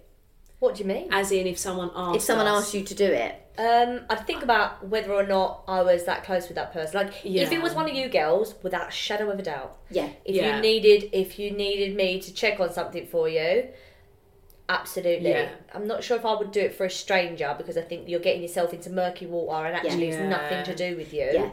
What 0.59 0.75
do 0.75 0.83
you 0.83 0.87
mean? 0.87 1.09
As 1.11 1.31
in, 1.33 1.45
if 1.47 1.57
someone 1.57 1.91
asked, 1.93 2.15
if 2.15 2.21
someone 2.21 2.47
us, 2.47 2.63
asked 2.63 2.73
you 2.73 2.83
to 2.83 2.95
do 2.95 3.05
it. 3.05 3.35
Um, 3.57 4.05
I'd 4.09 4.25
think 4.25 4.41
about 4.41 4.87
whether 4.87 5.11
or 5.13 5.27
not 5.27 5.63
I 5.67 5.81
was 5.81 6.05
that 6.05 6.23
close 6.23 6.47
with 6.47 6.55
that 6.55 6.71
person. 6.71 6.95
Like, 6.95 7.13
if 7.25 7.51
it 7.51 7.61
was 7.61 7.73
one 7.73 7.89
of 7.89 7.93
you 7.93 8.07
girls, 8.07 8.55
without 8.63 8.87
a 8.87 8.91
shadow 8.91 9.29
of 9.29 9.37
a 9.37 9.43
doubt. 9.43 9.77
Yeah. 9.91 10.07
If 10.23 10.35
Yeah. 10.37 10.55
you 10.55 10.61
needed, 10.61 11.09
if 11.11 11.37
you 11.37 11.51
needed 11.51 11.95
me 11.97 12.21
to 12.21 12.33
check 12.33 12.61
on 12.61 12.71
something 12.71 13.05
for 13.05 13.27
you, 13.27 13.67
absolutely. 14.69 15.29
Yeah. 15.29 15.49
I'm 15.73 15.87
not 15.87 16.03
sure 16.03 16.17
if 16.17 16.25
I 16.25 16.35
would 16.35 16.51
do 16.51 16.61
it 16.61 16.75
for 16.75 16.85
a 16.85 16.89
stranger 16.89 17.53
because 17.57 17.77
I 17.77 17.81
think 17.81 18.07
you're 18.09 18.19
getting 18.19 18.41
yourself 18.41 18.73
into 18.73 18.89
murky 18.89 19.25
water 19.25 19.65
and 19.65 19.75
actually 19.75 20.09
Yeah. 20.09 20.15
it's 20.15 20.29
nothing 20.29 20.63
to 20.65 20.75
do 20.75 20.97
with 20.97 21.13
you. 21.13 21.29
Yeah. 21.33 21.49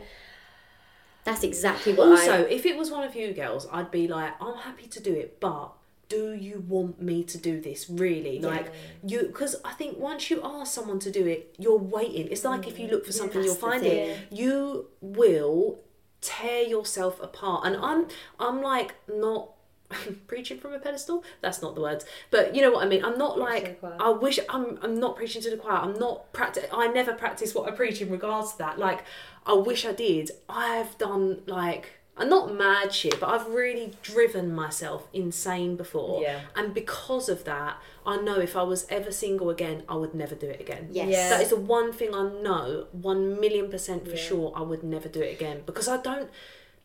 That's 1.25 1.45
exactly 1.45 1.93
what 1.93 2.09
Also, 2.09 2.47
I. 2.47 2.49
if 2.49 2.65
it 2.65 2.77
was 2.77 2.91
one 2.91 3.05
of 3.05 3.15
you 3.15 3.33
girls, 3.33 3.67
I'd 3.71 3.91
be 3.91 4.09
like, 4.09 4.33
I'm 4.41 4.57
happy 4.57 4.87
to 4.87 5.01
do 5.01 5.13
it, 5.13 5.39
but 5.39 5.73
do 6.09 6.33
you 6.33 6.65
want 6.67 7.01
me 7.01 7.23
to 7.23 7.39
do 7.39 7.61
this 7.61 7.89
really? 7.89 8.41
Like 8.41 8.73
you, 9.07 9.23
because 9.23 9.57
I 9.65 9.73
think 9.75 9.97
once 9.99 10.29
you 10.29 10.41
ask 10.43 10.73
someone 10.73 10.99
to 11.01 11.11
do 11.11 11.27
it, 11.27 11.55
you're 11.59 11.79
waiting. 11.79 12.29
It's 12.31 12.45
like 12.45 12.67
if 12.67 12.79
you 12.79 12.89
look 12.89 13.07
for 13.07 13.13
mm. 13.13 13.15
something, 13.15 13.43
you'll 13.43 13.55
find 13.55 13.85
it. 13.87 14.19
You 14.31 14.89
will 15.01 15.79
tear 16.21 16.63
yourself 16.63 17.21
apart, 17.23 17.65
and 17.67 17.77
I'm, 17.77 18.09
I'm 18.39 18.61
like 18.61 18.97
not. 19.09 19.51
preaching 20.27 20.59
from 20.59 20.73
a 20.73 20.79
pedestal 20.79 21.25
that's 21.41 21.61
not 21.63 21.75
the 21.75 21.81
words 21.81 22.05
but 22.31 22.55
you 22.55 22.63
know 22.63 22.71
what 22.71 22.85
i 22.85 22.89
mean 22.89 23.05
i'm 23.05 23.19
not 23.19 23.35
to 23.35 23.41
the 23.41 23.45
like 23.47 23.81
choir. 23.81 23.97
i 24.01 24.09
wish 24.11 24.39
i'm 24.49 24.79
i'm 24.83 24.99
not 24.99 25.17
preaching 25.17 25.43
to 25.43 25.51
the 25.51 25.57
choir 25.57 25.79
i'm 25.79 25.99
not 25.99 26.33
practice 26.33 26.65
i 26.73 26.87
never 26.87 27.13
practice 27.13 27.55
what 27.55 27.69
i 27.69 27.75
preach 27.75 28.01
in 28.01 28.11
regards 28.11 28.53
to 28.53 28.59
that 28.59 28.79
like 28.79 29.05
i 29.47 29.53
wish 29.53 29.85
i 29.85 29.93
did 29.93 30.31
i've 30.49 30.97
done 30.99 31.41
like 31.47 31.93
I'm 32.17 32.29
not 32.29 32.55
mad 32.55 32.93
shit, 32.93 33.19
but 33.19 33.31
I've 33.31 33.47
really 33.47 33.95
driven 34.03 34.55
myself 34.55 35.09
insane 35.15 35.77
before. 35.77 36.21
Yeah. 36.21 36.41
And 36.55 36.75
because 36.75 37.31
of 37.31 37.45
that, 37.45 37.79
I 38.05 38.19
know 38.19 38.39
if 38.39 38.57
I 38.57 38.63
was 38.63 38.87
ever 38.91 39.11
single 39.11 39.49
again, 39.49 39.85
I 39.89 39.95
would 39.95 40.13
never 40.13 40.35
do 40.35 40.47
it 40.47 40.61
again. 40.61 40.89
Yes. 40.93 41.09
Yeah. 41.09 41.29
That 41.31 41.41
is 41.41 41.49
the 41.49 41.57
one 41.57 41.95
thing 41.95 42.15
I 42.15 42.25
know, 42.43 42.89
one 42.93 43.41
million 43.41 43.71
percent 43.71 44.05
for 44.05 44.11
Yeah. 44.17 44.23
sure, 44.23 44.53
I 44.55 44.61
would 44.61 44.83
never 44.83 45.09
do 45.09 45.23
it 45.23 45.33
again. 45.33 45.63
Because 45.65 45.89
I 45.89 45.97
don't 45.97 46.29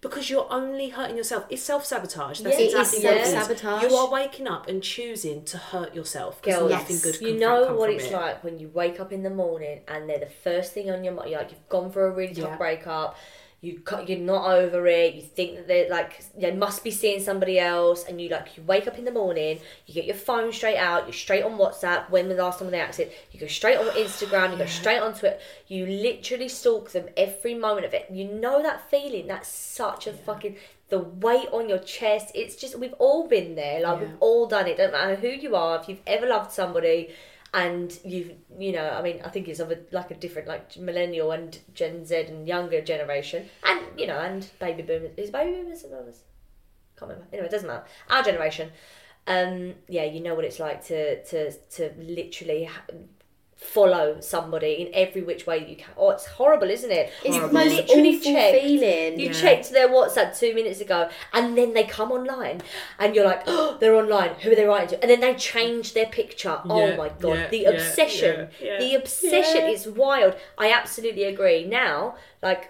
because 0.09 0.29
you're 0.29 0.47
only 0.51 0.89
hurting 0.89 1.17
yourself. 1.17 1.45
It's 1.49 1.61
self 1.61 1.85
sabotage. 1.85 2.39
That's 2.41 2.57
Yeah, 2.59 2.65
exactly 2.65 3.03
what 3.05 3.17
it 3.17 3.53
is. 3.53 3.91
You 3.91 3.97
are 3.97 4.09
waking 4.11 4.47
up 4.47 4.67
and 4.67 4.81
choosing 4.81 5.43
to 5.45 5.57
hurt 5.57 5.93
yourself 5.95 6.41
because 6.41 6.69
nothing 6.69 6.97
good 7.01 7.21
you 7.21 7.39
know 7.39 7.73
what 7.75 7.89
it's 7.89 8.05
it. 8.05 8.13
like 8.13 8.43
when 8.43 8.59
you 8.59 8.69
wake 8.69 8.99
up 8.99 9.11
in 9.11 9.23
the 9.23 9.29
morning 9.29 9.81
and 9.87 10.09
they're 10.09 10.19
the 10.19 10.25
first 10.27 10.73
thing 10.73 10.89
on 10.91 11.03
your 11.03 11.13
mind. 11.13 11.29
You're 11.31 11.39
Like 11.39 11.51
you've 11.51 11.69
gone 11.69 11.91
through 11.91 12.05
a 12.05 12.11
really 12.11 12.33
tough 12.35 12.49
Yeah. 12.51 12.57
breakup. 12.57 13.17
You 13.65 13.79
cut- 13.79 14.07
you're 14.07 14.19
not 14.19 14.49
over 14.51 14.85
it. 14.87 15.15
You 15.15 15.21
think 15.21 15.55
that 15.55 15.67
they're 15.67 15.89
like 15.89 16.23
they 16.37 16.51
must 16.51 16.83
be 16.83 16.91
seeing 16.91 17.19
somebody 17.21 17.59
else, 17.59 18.05
and 18.07 18.21
you 18.21 18.29
like 18.29 18.55
you 18.55 18.63
wake 18.63 18.87
up 18.87 18.97
in 18.99 19.05
the 19.05 19.11
morning. 19.11 19.59
You 19.87 19.93
get 19.93 20.05
your 20.05 20.15
phone 20.15 20.51
straight 20.53 20.77
out. 20.77 21.05
You're 21.05 21.13
straight 21.13 21.43
on 21.43 21.57
WhatsApp. 21.57 22.09
When 22.09 22.27
was 22.27 22.37
the 22.37 22.43
last 22.43 22.59
time 22.59 22.69
they 22.71 22.79
acted? 22.79 23.11
You 23.31 23.39
go 23.39 23.47
straight 23.47 23.77
on 23.77 23.85
Instagram. 23.87 24.51
You 24.51 24.57
go 24.57 24.65
straight 24.65 24.99
on 24.99 25.13
Twitter. 25.13 25.39
You 25.67 25.85
literally 25.87 26.47
stalk 26.49 26.91
them 26.91 27.07
every 27.17 27.55
moment 27.55 27.85
of 27.87 27.93
it. 27.93 28.05
You 28.11 28.25
know 28.25 28.61
that 28.61 28.89
feeling. 28.91 29.27
That's 29.27 29.49
such 29.49 30.05
a 30.07 30.13
fucking. 30.13 30.57
the 30.89 30.99
weight 30.99 31.47
on 31.51 31.67
your 31.67 31.79
chest. 31.79 32.31
It's 32.35 32.55
just 32.55 32.77
we've 32.77 32.93
all 32.99 33.27
been 33.27 33.55
there. 33.55 33.81
Like 33.81 33.99
Yeah. 34.01 34.05
we've 34.07 34.17
all 34.19 34.45
done 34.45 34.67
it. 34.67 34.77
Don't 34.77 34.91
matter 34.91 35.15
who 35.15 35.29
you 35.29 35.55
are. 35.55 35.79
If 35.81 35.89
you've 35.89 36.01
ever 36.05 36.27
loved 36.27 36.51
somebody, 36.51 37.09
and 37.55 37.97
you've 38.03 38.33
you 38.59 38.73
know, 38.73 38.89
I 38.89 39.01
mean, 39.01 39.21
I 39.23 39.29
think 39.29 39.47
it's 39.47 39.61
of 39.61 39.71
a 39.71 39.77
like 39.91 40.11
a 40.11 40.15
different 40.15 40.47
like 40.47 40.77
millennial 40.77 41.31
and 41.31 41.57
Gen 41.73 42.05
Z 42.05 42.15
and 42.27 42.47
younger 42.47 42.81
generation, 42.81 43.49
and 43.63 43.81
you 43.97 44.05
know, 44.07 44.19
and 44.19 44.47
baby 44.59 44.83
boomers. 44.83 45.11
Is 45.17 45.31
baby 45.31 45.53
boomers 45.53 45.85
or 45.85 45.89
boomers? 45.89 46.19
Can't 46.99 47.09
remember. 47.09 47.27
Anyway, 47.31 47.47
it 47.47 47.51
doesn't 47.51 47.67
matter. 47.67 47.85
Our 48.09 48.23
generation. 48.23 48.71
Um, 49.27 49.73
yeah, 49.87 50.03
you 50.03 50.19
know 50.19 50.35
what 50.35 50.45
it's 50.45 50.59
like 50.59 50.85
to 50.87 51.23
to 51.23 51.51
to 51.51 51.93
literally. 51.97 52.69
Ha- 53.65 53.71
follow 53.75 54.17
somebody 54.19 54.73
in 54.81 54.89
every 54.93 55.21
which 55.21 55.45
way 55.47 55.57
you 55.69 55.75
can 55.75 55.93
oh 55.97 56.09
it's 56.11 56.25
horrible 56.25 56.69
isn't 56.69 56.91
it 56.91 57.11
It's 57.23 57.35
you 57.35 57.41
the 57.41 57.47
literally 57.53 58.15
awful 58.17 58.33
checked 58.33 58.61
feeling. 58.61 59.19
you 59.19 59.27
Yeah. 59.27 59.33
checked 59.33 59.71
their 59.71 59.87
WhatsApp 59.89 60.37
two 60.39 60.53
minutes 60.53 60.79
ago, 60.81 61.09
and 61.33 61.57
then 61.57 61.73
they 61.73 61.83
come 61.83 62.11
online, 62.11 62.61
and 62.99 63.15
you're 63.15 63.25
like, 63.25 63.43
"Oh, 63.47 63.77
they're 63.79 63.95
online. 63.95 64.31
Who 64.41 64.51
are 64.51 64.55
they 64.55 64.65
writing 64.65 64.89
to?" 64.89 65.01
And 65.01 65.09
then 65.11 65.19
they 65.19 65.33
change 65.35 65.93
their 65.93 66.05
picture. 66.07 66.59
oh 66.69 66.95
my 66.95 67.09
god, 67.19 67.37
yeah, 67.37 67.47
the 67.49 67.57
yeah, 67.59 67.69
obsession, 67.69 68.49
yeah, 68.61 68.67
yeah. 68.67 68.79
the 68.79 68.95
obsession 68.95 69.63
Yeah. 69.65 69.75
is 69.75 69.87
wild. 69.87 70.35
I 70.57 70.71
absolutely 70.71 71.23
agree. 71.23 71.65
Now, 71.65 72.15
like, 72.41 72.63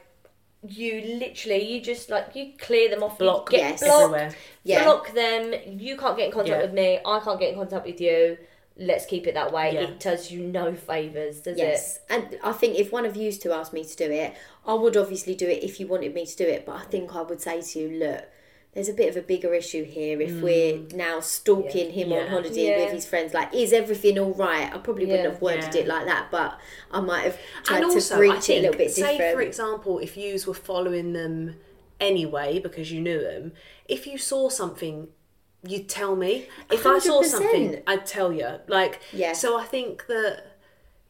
you 0.67 1.01
literally, 1.19 1.61
you 1.71 1.81
just 1.81 2.09
like 2.09 2.27
you 2.35 2.53
clear 2.57 2.89
them 2.89 3.03
off. 3.03 3.17
Block 3.19 3.51
you 3.51 3.57
get 3.59 3.71
Yes. 3.71 3.83
blocked, 3.83 4.03
everywhere. 4.03 4.31
Yeah. 4.63 4.83
block 4.83 5.13
them. 5.13 5.53
You 5.85 5.97
can't 5.97 6.17
get 6.17 6.25
in 6.27 6.31
contact 6.31 6.57
Yeah. 6.57 6.65
with 6.65 6.73
me. 6.73 6.99
I 7.05 7.19
can't 7.19 7.39
get 7.39 7.49
in 7.49 7.55
contact 7.55 7.85
with 7.85 8.01
you. 8.01 8.37
Let's 8.77 9.05
keep 9.05 9.25
it 9.25 9.35
that 9.35 9.53
way. 9.53 9.73
Yeah. 9.73 9.81
It 9.81 9.99
does 10.01 10.31
you 10.31 10.41
no 10.41 10.73
favors, 10.73 11.39
does 11.39 11.57
it? 11.57 11.61
Yes, 11.61 11.99
and 12.09 12.37
I 12.43 12.51
think 12.51 12.77
if 12.77 12.91
one 12.91 13.05
of 13.05 13.15
you 13.15 13.31
to 13.31 13.53
ask 13.53 13.71
me 13.71 13.85
to 13.85 13.95
do 13.95 14.11
it, 14.11 14.35
I 14.65 14.73
would 14.73 14.97
obviously 14.97 15.33
do 15.33 15.47
it 15.47 15.63
if 15.63 15.79
you 15.79 15.87
wanted 15.87 16.13
me 16.13 16.25
to 16.25 16.35
do 16.35 16.43
it. 16.43 16.65
But 16.65 16.75
I 16.75 16.83
think 16.83 17.15
I 17.15 17.21
would 17.21 17.41
say 17.41 17.61
to 17.61 17.79
you, 17.79 17.99
look, 17.99 18.25
there's 18.75 18.89
a 18.89 18.93
bit 18.93 19.09
of 19.09 19.15
a 19.15 19.21
bigger 19.25 19.53
issue 19.53 19.85
here. 19.85 20.19
If 20.19 20.41
we're 20.41 20.73
mm. 20.73 20.93
now 20.93 21.21
stalking 21.21 21.91
him 21.91 22.11
on 22.11 22.27
holiday 22.27 22.67
Yeah. 22.67 22.83
with 22.83 22.93
his 22.93 23.05
friends, 23.05 23.33
like, 23.33 23.53
is 23.53 23.71
everything 23.71 24.19
all 24.19 24.33
right? 24.33 24.71
I 24.71 24.77
probably 24.79 25.05
wouldn't 25.05 25.31
have 25.31 25.41
worded 25.41 25.73
Yeah. 25.73 25.81
it 25.81 25.87
like 25.87 26.05
that, 26.07 26.27
but 26.29 26.59
I 26.91 26.99
might 26.99 27.23
have 27.23 27.39
tried 27.63 27.77
and 27.77 27.85
also, 27.85 28.15
to 28.15 28.19
breach 28.19 28.49
I 28.49 28.53
it 28.53 28.57
a 28.57 28.61
little 28.63 28.77
bit 28.77 28.91
say 28.91 29.17
different. 29.17 29.35
for 29.35 29.41
example, 29.41 29.99
if 29.99 30.17
you 30.17 30.37
were 30.45 30.53
following 30.53 31.13
them 31.13 31.55
anyway 32.01 32.59
because 32.59 32.91
you 32.91 32.99
knew 32.99 33.21
them, 33.21 33.53
if 33.87 34.05
you 34.05 34.17
saw 34.17 34.49
something, 34.49 35.07
you'd 35.67 35.89
tell 35.89 36.15
me. 36.15 36.47
If 36.71 36.85
I 36.85 36.99
saw 36.99 37.21
something, 37.23 37.81
I'd 37.87 38.05
tell 38.05 38.31
you. 38.31 38.59
Like, 38.67 38.99
Yeah. 39.11 39.33
So 39.33 39.57
I 39.59 39.65
think 39.65 40.07
that, 40.07 40.57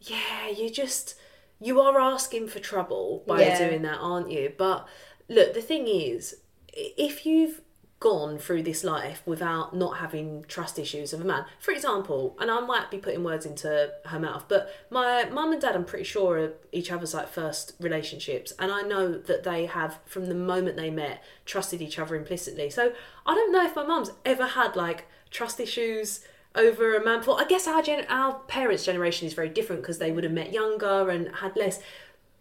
yeah, 0.01 0.49
you 0.49 0.69
just 0.69 1.15
you 1.59 1.79
are 1.79 1.99
asking 1.99 2.47
for 2.49 2.59
trouble 2.59 3.23
by 3.25 3.41
Yeah. 3.41 3.57
doing 3.69 3.81
that, 3.83 3.97
aren't 3.99 4.29
you? 4.29 4.53
But 4.57 4.87
look, 5.29 5.53
the 5.53 5.61
thing 5.61 5.87
is, 5.87 6.35
if 6.73 7.25
you've 7.25 7.61
gone 8.05 8.37
through 8.37 8.61
this 8.61 8.83
life 8.83 9.23
without 9.25 9.75
not 9.75 9.97
having 9.97 10.45
trust 10.47 10.77
issues 10.77 11.11
of 11.11 11.19
a 11.21 11.23
man. 11.23 11.43
For 11.59 11.71
example, 11.71 12.37
and 12.39 12.51
I 12.51 12.59
might 12.59 12.91
be 12.91 12.99
putting 12.99 13.23
words 13.23 13.47
into 13.47 13.91
her 14.05 14.19
mouth, 14.19 14.45
but 14.47 14.71
my 14.91 15.25
mum 15.25 15.51
and 15.51 15.59
dad, 15.59 15.75
I'm 15.75 15.85
pretty 15.85 16.03
sure, 16.03 16.37
are 16.37 16.53
each 16.71 16.91
other's 16.91 17.15
like 17.15 17.27
first 17.27 17.73
relationships, 17.79 18.53
and 18.59 18.71
I 18.71 18.83
know 18.83 19.17
that 19.17 19.41
they 19.41 19.65
have, 19.65 19.97
from 20.05 20.27
the 20.27 20.35
moment 20.35 20.77
they 20.77 20.91
met, 20.91 21.23
trusted 21.45 21.81
each 21.81 21.97
other 21.97 22.15
implicitly. 22.15 22.69
So 22.69 22.93
I 23.25 23.33
don't 23.33 23.51
know 23.51 23.65
if 23.65 23.75
my 23.75 23.83
mum's 23.83 24.11
ever 24.23 24.45
had 24.45 24.75
like 24.75 25.07
trust 25.31 25.59
issues 25.59 26.23
over 26.53 26.95
a 26.95 27.03
man 27.03 27.19
before. 27.19 27.41
I 27.41 27.45
guess 27.45 27.67
our 27.67 27.81
gen- 27.81 28.05
our 28.07 28.35
parents' 28.47 28.85
generation 28.85 29.25
is 29.25 29.33
very 29.33 29.49
different 29.49 29.81
because 29.81 29.97
they 29.97 30.11
would 30.11 30.23
have 30.23 30.33
met 30.33 30.53
younger 30.53 31.09
and 31.09 31.33
had 31.37 31.55
less. 31.55 31.79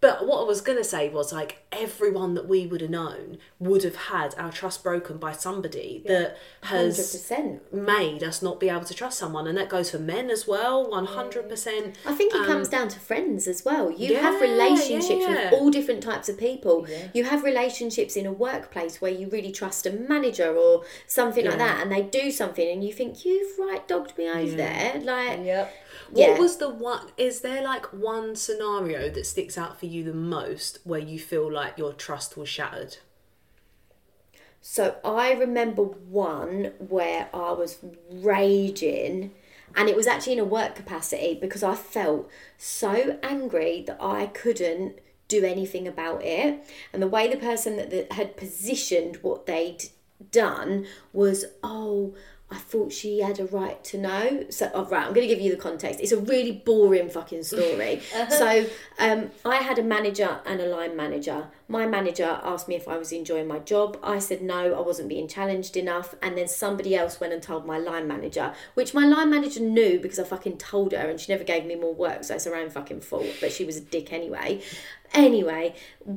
But 0.04 0.26
what 0.26 0.42
I 0.42 0.44
was 0.44 0.60
going 0.60 0.76
to 0.76 0.84
say 0.84 1.08
was 1.08 1.32
like 1.32 1.62
everyone 1.72 2.34
that 2.34 2.46
we 2.46 2.66
would 2.66 2.82
have 2.82 2.90
known 2.90 3.38
would 3.58 3.84
have 3.84 3.96
had 3.96 4.34
our 4.36 4.52
trust 4.52 4.82
broken 4.84 5.16
by 5.16 5.32
somebody 5.32 6.02
that 6.06 6.36
has 6.64 6.98
100%. 6.98 7.72
made 7.72 8.22
us 8.22 8.42
not 8.42 8.60
be 8.60 8.68
able 8.68 8.84
to 8.84 8.92
trust 8.92 9.18
someone. 9.18 9.46
And 9.46 9.56
that 9.56 9.70
goes 9.70 9.90
for 9.90 9.98
men 9.98 10.28
as 10.28 10.46
well, 10.46 10.86
100%. 10.90 11.94
I 12.04 12.12
think 12.14 12.34
it 12.34 12.40
Um, 12.40 12.46
comes 12.46 12.68
down 12.68 12.88
to 12.88 12.98
friends 13.00 13.48
as 13.48 13.64
well. 13.64 13.90
You 13.90 14.16
have 14.16 14.42
relationships 14.42 15.24
yeah. 15.26 15.50
with 15.50 15.54
all 15.54 15.70
different 15.70 16.02
types 16.02 16.28
of 16.28 16.36
people. 16.36 16.86
You 17.14 17.24
have 17.24 17.42
relationships 17.42 18.14
in 18.14 18.26
a 18.26 18.32
workplace 18.32 19.00
where 19.00 19.10
you 19.10 19.28
really 19.28 19.52
trust 19.52 19.86
a 19.86 19.90
manager 19.90 20.54
or 20.54 20.84
something 21.06 21.46
like 21.46 21.58
that, 21.58 21.80
and 21.80 21.90
they 21.90 22.02
do 22.02 22.30
something, 22.30 22.68
and 22.68 22.84
you 22.84 22.92
think 22.92 23.24
you've 23.24 23.58
right 23.58 23.88
dogged 23.88 24.18
me 24.18 24.28
over 24.28 24.54
there. 24.54 25.00
Like, 25.02 25.40
Yep. 25.44 25.74
Yeah, 26.12 26.30
What 26.30 26.40
was 26.40 26.56
the 26.58 26.68
one? 26.68 27.08
Is 27.16 27.40
there 27.40 27.62
like 27.62 27.86
one 27.92 28.36
scenario 28.36 29.10
that 29.10 29.26
sticks 29.26 29.58
out 29.58 29.78
for 29.78 29.86
you 29.86 30.04
the 30.04 30.14
most 30.14 30.78
where 30.84 31.00
you 31.00 31.18
feel 31.18 31.50
like 31.50 31.78
your 31.78 31.92
trust 31.92 32.36
was 32.36 32.48
shattered? 32.48 32.98
So 34.60 34.96
I 35.04 35.32
remember 35.32 35.82
one 35.82 36.72
where 36.78 37.28
I 37.34 37.52
was 37.52 37.78
raging, 38.10 39.32
and 39.76 39.88
it 39.90 39.96
was 39.96 40.06
actually 40.06 40.34
in 40.34 40.38
a 40.38 40.44
work 40.44 40.74
capacity 40.74 41.36
because 41.38 41.62
I 41.62 41.74
felt 41.74 42.30
so 42.56 43.18
angry 43.22 43.84
that 43.86 43.98
I 44.00 44.26
couldn't 44.26 45.00
do 45.28 45.44
anything 45.44 45.86
about 45.86 46.24
it. 46.24 46.64
And 46.92 47.02
the 47.02 47.08
way 47.08 47.28
the 47.28 47.36
person 47.36 47.76
that, 47.76 47.90
that 47.90 48.12
had 48.12 48.36
positioned 48.36 49.16
what 49.16 49.46
they'd 49.46 49.84
done 50.30 50.86
was, 51.12 51.44
oh, 51.62 52.14
I 52.50 52.58
thought 52.58 52.92
she 52.92 53.20
had 53.20 53.40
a 53.40 53.46
right 53.46 53.82
to 53.84 53.98
know. 53.98 54.44
So, 54.50 54.70
oh, 54.74 54.84
right, 54.84 55.06
I'm 55.06 55.14
going 55.14 55.26
to 55.26 55.34
give 55.34 55.40
you 55.40 55.50
the 55.50 55.60
context. 55.60 55.98
It's 56.00 56.12
a 56.12 56.18
really 56.18 56.52
boring 56.52 57.08
fucking 57.08 57.42
story. 57.42 58.02
so, 58.28 58.66
um, 58.98 59.30
I 59.44 59.56
had 59.56 59.78
a 59.78 59.82
manager 59.82 60.40
and 60.44 60.60
a 60.60 60.66
line 60.66 60.94
manager. 60.94 61.48
My 61.68 61.86
manager 61.86 62.38
asked 62.42 62.68
me 62.68 62.74
if 62.74 62.86
I 62.86 62.98
was 62.98 63.12
enjoying 63.12 63.48
my 63.48 63.60
job. 63.60 63.98
I 64.02 64.18
said 64.18 64.42
no, 64.42 64.74
I 64.74 64.80
wasn't 64.80 65.08
being 65.08 65.26
challenged 65.26 65.76
enough. 65.76 66.14
And 66.22 66.36
then 66.36 66.46
somebody 66.46 66.94
else 66.94 67.18
went 67.18 67.32
and 67.32 67.42
told 67.42 67.64
my 67.64 67.78
line 67.78 68.06
manager, 68.06 68.54
which 68.74 68.92
my 68.92 69.06
line 69.06 69.30
manager 69.30 69.60
knew 69.60 69.98
because 69.98 70.18
I 70.18 70.24
fucking 70.24 70.58
told 70.58 70.92
her 70.92 71.08
and 71.08 71.18
she 71.18 71.32
never 71.32 71.44
gave 71.44 71.64
me 71.64 71.76
more 71.76 71.94
work. 71.94 72.24
So, 72.24 72.34
it's 72.34 72.44
her 72.44 72.54
own 72.54 72.68
fucking 72.68 73.00
fault. 73.00 73.26
But 73.40 73.52
she 73.52 73.64
was 73.64 73.78
a 73.78 73.80
dick 73.80 74.12
anyway. 74.12 74.60
Anyway, 75.14 75.74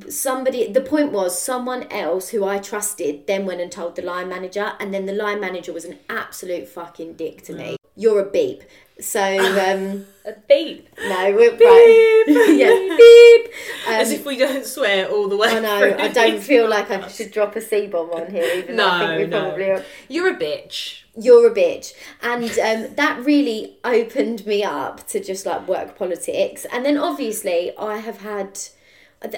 somebody, 0.10 0.72
the 0.72 0.82
point 0.82 1.12
was 1.12 1.40
someone 1.42 1.84
else 1.92 2.30
who 2.30 2.44
I 2.44 2.58
trusted 2.58 3.28
then 3.28 3.46
went 3.46 3.62
and 3.62 3.72
told 3.72 3.96
the 3.96 4.02
line 4.02 4.28
manager, 4.28 4.74
and 4.80 4.94
then 4.94 5.06
the 5.06 5.14
line 5.14 5.40
manager 5.40 5.72
was 5.72 5.86
an 5.86 6.00
absolute 6.10 6.68
fucking 6.68 7.14
dick 7.14 7.44
to 7.44 7.54
me. 7.54 7.78
You're 7.96 8.20
a 8.20 8.30
beep. 8.30 8.64
So, 9.00 9.22
um, 9.22 10.06
A 10.26 10.34
beep. 10.50 10.90
no, 11.00 11.32
we're 11.36 11.52
right. 11.52 12.24
yeah, 12.58 12.98
beep. 12.98 13.54
As 13.88 14.10
Um, 14.10 14.16
if 14.16 14.26
we 14.26 14.38
don't 14.38 14.66
swear 14.66 15.08
all 15.08 15.28
the 15.28 15.38
way. 15.38 15.50
I 15.50 15.60
know. 15.60 15.96
I 16.00 16.08
don't 16.08 16.40
feel 16.42 16.68
like 16.68 16.90
I 16.90 17.08
should 17.18 17.32
drop 17.32 17.56
a 17.56 17.62
C 17.62 17.86
bomb 17.88 18.10
on 18.12 18.32
here, 18.32 18.44
even 18.56 18.76
though 18.76 18.88
I 18.88 19.00
No, 19.00 19.08
think 19.08 19.20
we 19.20 19.26
no. 19.38 19.42
probably 19.46 19.70
are. 19.72 19.86
You're 20.10 20.34
a 20.34 20.38
bitch. 20.38 21.02
You're 21.16 21.48
a 21.52 21.54
bitch. 21.54 21.94
And 22.22 22.44
um, 22.60 22.96
that 22.96 23.24
really 23.24 23.78
opened 23.84 24.46
me 24.48 24.64
up 24.64 25.08
to 25.10 25.24
just 25.24 25.46
like 25.46 25.68
work 25.68 25.96
politics. 25.98 26.66
And 26.72 26.84
then 26.86 26.98
obviously, 26.98 27.76
I 27.78 27.98
have 27.98 28.22
had. 28.22 28.60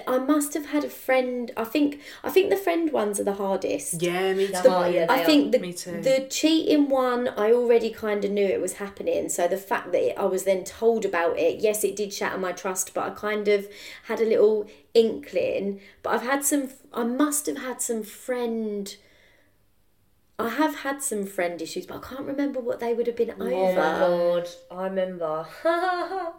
I 0.08 0.18
must 0.20 0.54
have 0.56 0.68
had 0.68 0.84
a 0.84 0.90
friend. 0.90 1.52
I 1.56 1.64
think. 1.64 2.02
I 2.24 2.30
think 2.30 2.50
the 2.50 2.58
friend 2.58 2.92
ones 2.92 3.20
are 3.20 3.24
the 3.24 3.36
hardest. 3.36 4.02
Yeah, 4.02 4.34
me 4.34 4.48
too. 4.48 4.56
Oh, 4.66 4.86
yeah, 4.86 5.06
I 5.08 5.20
they 5.20 5.26
think 5.26 5.52
the 5.54 5.60
Me 5.60 5.72
too. 5.72 6.02
the 6.02 6.28
cheating 6.30 6.90
one, 6.90 7.30
I 7.30 7.54
already 7.54 7.90
kind 7.90 8.26
of 8.26 8.32
knew 8.32 8.46
it 8.46 8.60
was 8.60 8.74
happening. 8.74 9.30
So 9.30 9.48
the 9.48 9.58
fact 9.58 9.94
that 9.94 10.20
I 10.20 10.26
was 10.26 10.44
then 10.44 10.66
told 10.66 11.06
about 11.06 11.40
it, 11.40 11.60
yes, 11.60 11.86
it 11.86 11.96
did 11.96 12.14
shatter 12.14 12.38
my 12.38 12.52
trust, 12.52 12.94
but 12.94 13.10
I 13.10 13.10
kind 13.12 13.48
of 13.48 13.70
had 14.04 14.20
a 14.20 14.26
little 14.26 14.70
inkling. 14.94 15.80
But 16.04 16.16
I've 16.16 16.24
had 16.24 16.44
some. 16.44 16.70
I 16.94 17.04
must 17.04 17.46
have 17.46 17.60
had 17.60 17.82
some 17.82 18.04
friend. 18.04 18.94
I 20.38 20.50
have 20.50 20.80
had 20.80 21.02
some 21.02 21.26
friend 21.26 21.62
issues, 21.62 21.86
but 21.86 21.98
I 21.98 22.08
can't 22.16 22.26
remember 22.26 22.60
what 22.60 22.80
they 22.80 22.94
would 22.94 23.08
have 23.08 23.16
been 23.16 23.34
Oh 23.40 23.76
my 23.76 23.76
god, 23.76 24.50
I 24.72 24.84
remember. 24.86 25.48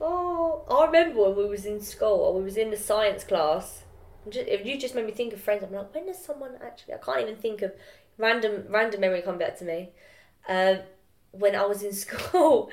oh, 0.00 0.64
I 0.70 0.86
remember 0.86 1.22
when 1.22 1.36
we 1.36 1.46
was 1.46 1.66
in 1.66 1.80
school 1.80 2.20
or 2.20 2.34
we 2.34 2.44
was 2.44 2.56
in 2.56 2.70
the 2.70 2.76
science 2.76 3.24
class. 3.24 3.84
Just, 4.28 4.48
if 4.48 4.66
you 4.66 4.78
just 4.78 4.94
made 4.94 5.06
me 5.06 5.12
think 5.12 5.32
of 5.32 5.40
friends, 5.40 5.62
I'm 5.64 5.72
like, 5.72 5.94
when 5.94 6.06
does 6.06 6.22
someone 6.22 6.52
actually? 6.62 6.94
I 6.94 6.98
can't 6.98 7.20
even 7.20 7.36
think 7.36 7.62
of 7.62 7.72
random 8.18 8.64
random 8.68 9.00
memory 9.00 9.22
come 9.22 9.38
back 9.38 9.58
to 9.58 9.64
me. 9.64 9.90
Um, 10.48 10.78
when 11.32 11.54
I 11.54 11.64
was 11.64 11.82
in 11.82 11.92
school, 12.04 12.70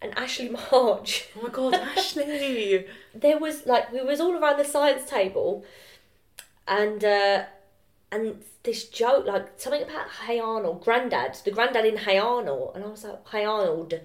and 0.00 0.16
Ashley 0.16 0.48
March, 0.48 1.28
Oh 1.36 1.42
my 1.42 1.48
god, 1.48 1.74
Ashley. 1.74 2.86
there 3.14 3.38
was 3.38 3.66
like 3.66 3.92
we 3.92 4.02
was 4.02 4.20
all 4.20 4.36
around 4.36 4.58
the 4.58 4.64
science 4.64 5.08
table, 5.08 5.64
and 6.66 7.04
uh, 7.04 7.44
and 8.10 8.42
this 8.62 8.88
joke 8.88 9.26
like 9.26 9.48
something 9.56 9.82
about 9.82 10.08
Hey 10.26 10.38
Arnold, 10.38 10.84
Grandad, 10.84 11.38
the 11.44 11.50
Grandad 11.50 11.84
in 11.84 11.96
Hey 11.96 12.18
Arnold, 12.18 12.72
and 12.74 12.84
I 12.84 12.88
was 12.88 13.04
like 13.04 13.26
Hey 13.28 13.44
Arnold, 13.44 14.00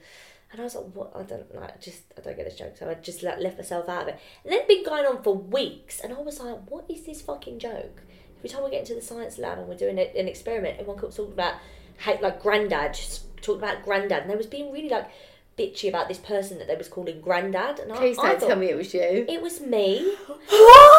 and 0.54 0.62
I 0.62 0.66
was 0.66 0.76
like 0.76 0.86
what 0.93 1.12
I 1.16 1.24
don't 1.24 1.54
like 1.56 1.82
just 1.82 2.04
I 2.16 2.22
don't 2.22 2.38
get 2.38 2.45
this 2.45 2.56
joke, 2.56 2.78
so 2.78 2.89
I 2.89 2.93
just 2.93 3.24
like 3.24 3.39
left 3.39 3.58
myself 3.58 3.89
out 3.89 4.04
of 4.04 4.08
it. 4.10 4.20
And 4.43 4.54
then 4.54 4.60
it'd 4.60 4.68
been 4.68 4.86
going 4.86 5.06
on 5.06 5.22
for 5.24 5.36
weeks, 5.36 5.99
and 5.99 6.14
I 6.14 6.22
was 6.22 6.39
like, 6.39 6.70
what 6.70 6.86
is 6.88 7.04
this 7.06 7.22
fucking 7.22 7.58
joke? 7.60 8.04
Every 8.38 8.49
time 8.49 8.64
we 8.64 8.70
get 8.70 8.82
into 8.82 8.93
the 8.93 9.01
science 9.01 9.39
lab 9.39 9.58
and 9.58 9.68
we're 9.68 9.76
doing 9.76 9.97
a, 9.97 10.12
an 10.18 10.28
experiment, 10.28 10.80
everyone 10.80 11.01
keeps 11.01 11.16
talking 11.16 11.34
about 11.34 11.56
hey 11.97 12.20
like 12.22 12.41
Grandad, 12.41 12.93
just 12.93 13.36
talking 13.41 13.64
about 13.64 13.84
Grandad, 13.84 14.22
and 14.22 14.30
they 14.30 14.36
was 14.36 14.45
being 14.47 14.72
really 14.72 14.89
like 14.89 15.10
bitchy 15.58 15.89
about 15.89 16.08
this 16.08 16.18
person 16.18 16.58
that 16.60 16.68
they 16.68 16.76
was 16.76 16.88
calling 16.88 17.20
Grandad, 17.20 17.80
and 17.80 17.91
Please 17.91 18.18
I, 18.20 18.22
I 18.22 18.30
don't 18.30 18.39
thought, 18.39 18.47
tell 18.49 18.58
me 18.58 18.70
it 18.70 18.78
was 18.78 18.93
you. 18.93 19.26
it 19.28 19.41
was 19.41 19.60
me. 19.60 19.99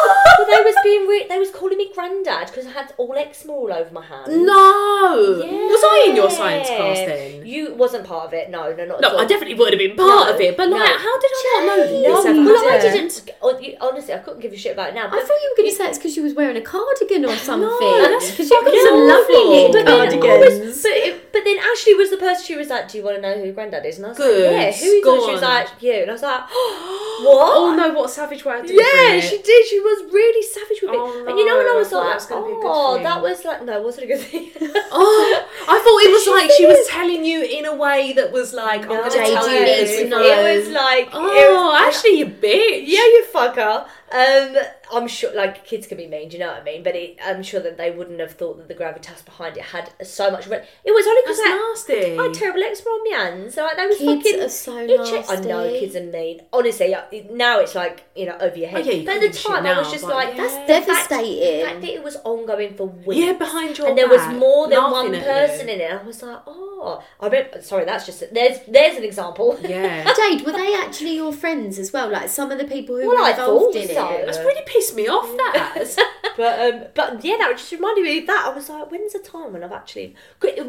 the 0.05 0.35
oh, 0.39 0.45
they 0.49 0.63
was 0.63 0.75
being 0.83 1.07
re- 1.07 1.25
they 1.27 1.39
was 1.39 1.51
calling 1.51 1.77
me 1.77 1.91
granddad 1.93 2.47
because 2.47 2.65
I 2.67 2.71
had 2.71 2.93
all 2.97 3.13
eczema 3.15 3.53
all 3.53 3.71
over 3.73 3.91
my 3.91 4.05
hands. 4.05 4.29
No! 4.29 5.39
Was 5.41 5.81
I 5.83 6.07
in 6.09 6.15
your 6.15 6.29
science 6.29 6.67
class 6.67 6.97
then? 7.05 7.45
You 7.45 7.73
wasn't 7.75 8.05
part 8.05 8.25
of 8.27 8.33
it. 8.33 8.49
No, 8.49 8.73
no, 8.73 8.85
not. 8.85 8.95
at 8.95 9.01
No, 9.01 9.09
all. 9.09 9.19
I 9.19 9.25
definitely 9.25 9.55
would 9.55 9.73
have 9.73 9.79
been 9.79 9.95
part 9.95 10.27
No, 10.29 10.33
of 10.35 10.41
it, 10.41 10.57
but 10.57 10.69
like, 10.69 10.81
how 10.97 11.19
did 11.19 11.31
I 11.33 11.63
not 11.65 11.77
know 11.77 12.01
No, 12.01 12.15
this? 12.15 12.25
ever 12.25 12.43
well, 12.43 12.73
I 12.73 12.79
didn't. 12.79 13.29
oh, 13.41 13.59
Honestly, 13.81 14.13
I 14.13 14.17
couldn't 14.19 14.39
give 14.41 14.53
a 14.53 14.57
shit 14.57 14.73
about 14.73 14.89
it 14.89 14.95
now. 14.95 15.07
I 15.07 15.09
thought 15.09 15.39
you 15.43 15.53
were 15.55 15.57
going 15.63 15.69
to 15.69 15.75
say 15.75 15.87
it's 15.89 15.97
because 15.97 16.13
she 16.13 16.21
was 16.21 16.33
wearing 16.33 16.57
a 16.57 16.61
cardigan 16.61 17.25
or 17.25 17.35
something. 17.49 17.69
that's 18.01 18.31
because 18.31 18.49
you've 18.49 18.65
got 18.65 18.73
some 18.83 19.07
lovely 19.07 19.35
awful. 19.35 19.51
knitted 19.51 19.71
But 19.73 19.85
then, 19.85 20.21
cardigans. 20.21 20.65
was, 20.65 20.81
but, 20.83 20.91
it, 20.91 21.31
but 21.33 21.43
then 21.43 21.57
Ashley 21.59 21.93
was 21.95 22.09
the 22.09 22.17
person. 22.17 22.45
She 22.45 22.55
was 22.55 22.69
like, 22.69 22.89
"Do 22.91 22.97
you 22.97 23.03
want 23.03 23.17
to 23.17 23.21
know 23.21 23.39
who 23.43 23.51
Granddad 23.51 23.85
is?" 23.85 23.97
And 23.97 24.05
I 24.07 24.09
was 24.09 24.17
Good. 24.17 24.51
like, 24.51 24.51
"Yeah." 24.51 24.71
Who 24.71 24.91
is 24.91 25.25
She 25.25 25.31
was 25.33 25.43
on. 25.43 25.49
like, 25.49 25.67
"You." 25.81 25.93
And 25.93 26.09
I 26.09 26.13
was 26.13 26.21
like, 26.21 26.41
"What?" 26.49 27.55
Oh 27.57 27.75
no, 27.77 27.93
what 27.93 28.05
a 28.09 28.09
savage 28.13 28.43
way 28.45 28.61
to 28.61 28.73
Yeah, 28.73 29.19
she 29.19 29.41
did. 29.41 29.65
She 29.67 29.79
was 29.79 29.94
really 30.11 30.43
savage 30.43 30.81
with 30.81 30.91
it. 30.91 30.97
Oh, 30.99 31.25
and 31.27 31.37
you 31.37 31.45
know 31.45 31.57
when 31.57 31.67
I 31.67 31.75
was 31.75 31.91
I 31.93 31.97
like, 31.97 32.07
that 32.09 32.15
was 32.15 32.25
gonna 32.25 32.45
be 32.45 32.51
a 32.51 32.55
good 32.55 32.63
"Oh, 32.65 32.99
that 33.03 33.21
was 33.21 33.45
like, 33.45 33.63
no, 33.63 33.77
it 33.79 33.83
wasn't 33.83 34.03
a 34.05 34.07
good 34.07 34.21
thing." 34.21 34.51
Oh, 34.91 35.45
I 35.67 35.77
thought 35.79 35.99
it 36.03 36.11
was 36.11 36.27
like 36.27 36.51
she 36.51 36.65
was 36.65 36.87
telling 36.87 37.23
you 37.25 37.43
in 37.43 37.65
a 37.65 37.75
way 37.75 38.13
that 38.13 38.31
was 38.31 38.53
like, 38.53 38.81
I'm 38.83 38.87
going 38.87 39.09
to 39.11 39.17
tell 39.17 39.49
you 39.49 39.59
you. 39.59 39.65
need 39.65 40.03
to 40.03 40.09
know. 40.09 40.21
It 40.21 40.59
was 40.59 40.69
like, 40.69 41.07
it 41.07 41.13
Oh, 41.13 41.71
was, 41.71 41.95
Ashley, 41.95 42.19
you 42.19 42.25
bitch. 42.27 42.83
Yeah, 42.95 42.99
you 42.99 43.25
fucker. 43.33 43.87
Um, 44.15 44.55
I'm 44.93 45.07
sure, 45.09 45.33
like, 45.35 45.65
kids 45.65 45.87
can 45.87 45.97
be 45.97 46.07
mean, 46.07 46.29
do 46.29 46.37
you 46.37 46.39
know 46.39 46.51
what 46.51 46.61
I 46.61 46.63
mean? 46.63 46.83
But 46.83 46.95
it, 46.95 47.17
I'm 47.21 47.43
sure 47.43 47.59
that 47.59 47.75
they 47.77 47.91
wouldn't 47.91 48.19
have 48.21 48.31
thought 48.31 48.57
that 48.57 48.67
the 48.69 48.75
gravitas 48.75 49.25
behind 49.25 49.57
it 49.57 49.63
had 49.63 49.91
so 50.03 50.31
much. 50.31 50.47
Re- 50.47 50.63
it 50.85 50.91
was 50.91 51.05
only 51.05 51.21
because 51.23 51.37
That's 51.37 51.49
I, 51.49 51.97
nasty. 51.97 52.19
I 52.19 52.23
had 52.23 52.33
terrible 52.33 52.63
eczema 52.63 52.89
on 52.91 53.11
my 53.11 53.17
hands. 53.17 53.57
Like, 53.57 53.75
they 53.75 53.87
was 53.87 53.97
Kids 53.97 54.23
fucking. 54.23 54.41
are 54.41 54.49
so 54.49 54.79
you 54.79 55.05
check- 55.05 55.25
I 55.29 55.35
know 55.41 55.69
kids 55.69 55.95
are 55.97 56.03
mean. 56.03 56.41
Honestly, 56.53 56.95
now 57.31 57.59
it's 57.59 57.75
like 57.75 58.05
you 58.15 58.25
know 58.27 58.37
over 58.39 58.57
your 58.57 58.69
head. 58.69 58.83
Oh, 58.87 58.89
yeah, 58.89 58.93
you 58.95 59.05
but 59.05 59.15
at 59.17 59.21
the 59.33 59.37
shit 59.37 59.45
time, 59.51 59.65
I 59.65 59.79
was 59.79 59.91
just 59.91 60.05
but 60.05 60.15
like, 60.15 60.29
yeah. 60.37 60.43
That's 60.43 60.53
the 60.53 60.93
fact- 60.93 61.09
devastating. 61.09 61.59
The 61.59 61.65
fact 61.65 61.81
that 61.81 61.89
it 61.93 62.03
was 62.03 62.15
ongoing 62.23 62.75
for 62.75 62.87
weeks. 62.87 63.21
Yeah, 63.25 63.33
behind 63.33 63.77
your 63.77 63.87
and 63.89 63.97
there 63.97 64.07
was 64.07 64.25
more 64.39 64.69
than 64.69 64.81
one 64.91 65.11
person 65.11 65.67
you. 65.67 65.73
in 65.73 65.81
it. 65.81 65.91
I 65.91 66.01
was 66.03 66.23
like, 66.23 66.39
oh, 66.47 67.03
I 67.19 67.25
remember. 67.25 67.61
Sorry, 67.61 67.83
that's 67.83 68.05
just 68.05 68.21
there's 68.33 68.59
there's 68.67 68.95
an 68.97 69.03
example. 69.03 69.59
Yeah. 69.61 70.13
Jade, 70.29 70.45
were 70.45 70.53
they 70.53 70.73
actually 70.75 71.15
your 71.15 71.33
friends 71.33 71.79
as 71.79 71.91
well? 71.91 72.09
Like 72.09 72.29
some 72.29 72.51
of 72.51 72.57
the 72.59 72.65
people 72.65 72.95
who 72.95 73.07
Well, 73.09 73.17
were 73.17 73.23
I 73.23 73.31
involved 73.31 73.73
thought 73.73 73.81
in 73.81 73.87
so. 73.89 74.04
That's 74.25 74.37
really 74.39 74.61
pissed 74.65 74.95
me 74.95 75.07
off, 75.07 75.25
that. 75.37 75.95
but 76.37 76.59
um, 76.73 76.83
but 76.93 77.23
yeah, 77.23 77.37
that 77.37 77.57
just 77.57 77.71
reminded 77.71 78.03
me 78.03 78.19
of 78.19 78.27
that. 78.27 78.45
I 78.51 78.55
was 78.55 78.69
like, 78.69 78.89
when's 78.91 79.13
the 79.13 79.19
time 79.19 79.53
when 79.53 79.63
I've 79.63 79.71
actually 79.71 80.15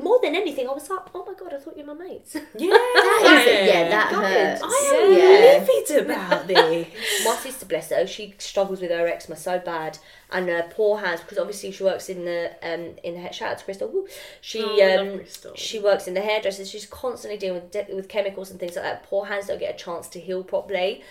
more 0.03 0.19
than 0.23 0.35
anything? 0.35 0.69
I 0.69 0.73
was 0.73 0.89
like, 0.91 1.01
oh 1.15 1.25
my 1.27 1.35
god, 1.35 1.55
I 1.55 1.59
thought 1.59 1.77
you 1.77 1.85
were 1.85 1.95
my 1.95 2.05
mates. 2.05 2.35
yeah. 2.57 2.71
That 3.27 3.47
is, 3.49 3.69
yeah, 3.69 3.89
that 3.89 4.13
hurts. 4.13 4.63
I 4.65 4.95
am 4.95 5.13
yeah. 5.13 5.65
livid 5.67 6.05
about 6.07 6.47
this. 6.49 7.25
my 7.25 7.35
sister, 7.37 7.67
bless 7.67 7.91
her, 7.91 8.07
she 8.07 8.35
struggles 8.39 8.81
with 8.81 8.91
her 8.91 9.07
eczema 9.07 9.37
so 9.37 9.59
bad, 9.59 9.99
and 10.31 10.49
her 10.49 10.69
poor 10.71 10.99
hands 10.99 11.21
because 11.21 11.39
obviously 11.39 11.73
she 11.73 11.83
works 11.85 12.09
in 12.09 12.25
the 12.25 12.51
um 12.63 12.95
in 13.03 13.15
the 13.15 13.21
hair. 13.21 13.33
Shout 13.33 13.53
out 13.53 13.59
to 13.59 13.65
Crystal. 13.65 13.89
Woo. 13.89 14.07
She 14.41 14.63
Oh, 14.63 15.01
um 15.01 15.19
Crystal. 15.19 15.55
she 15.57 15.79
works 15.81 16.07
in 16.07 16.15
the 16.15 16.21
hairdressers. 16.21 16.71
She's 16.71 16.87
constantly 16.87 17.39
dealing 17.39 17.63
with 17.63 17.71
de- 17.71 17.95
with 17.95 18.09
chemicals 18.09 18.51
and 18.51 18.59
things 18.61 18.77
like 18.77 18.85
that. 18.85 19.03
Poor 19.05 19.27
hands 19.27 19.47
don't 19.47 19.59
get 19.61 19.75
a 19.75 19.79
chance 19.79 20.09
to 20.09 20.21
heal 20.21 20.43
properly. 20.45 21.03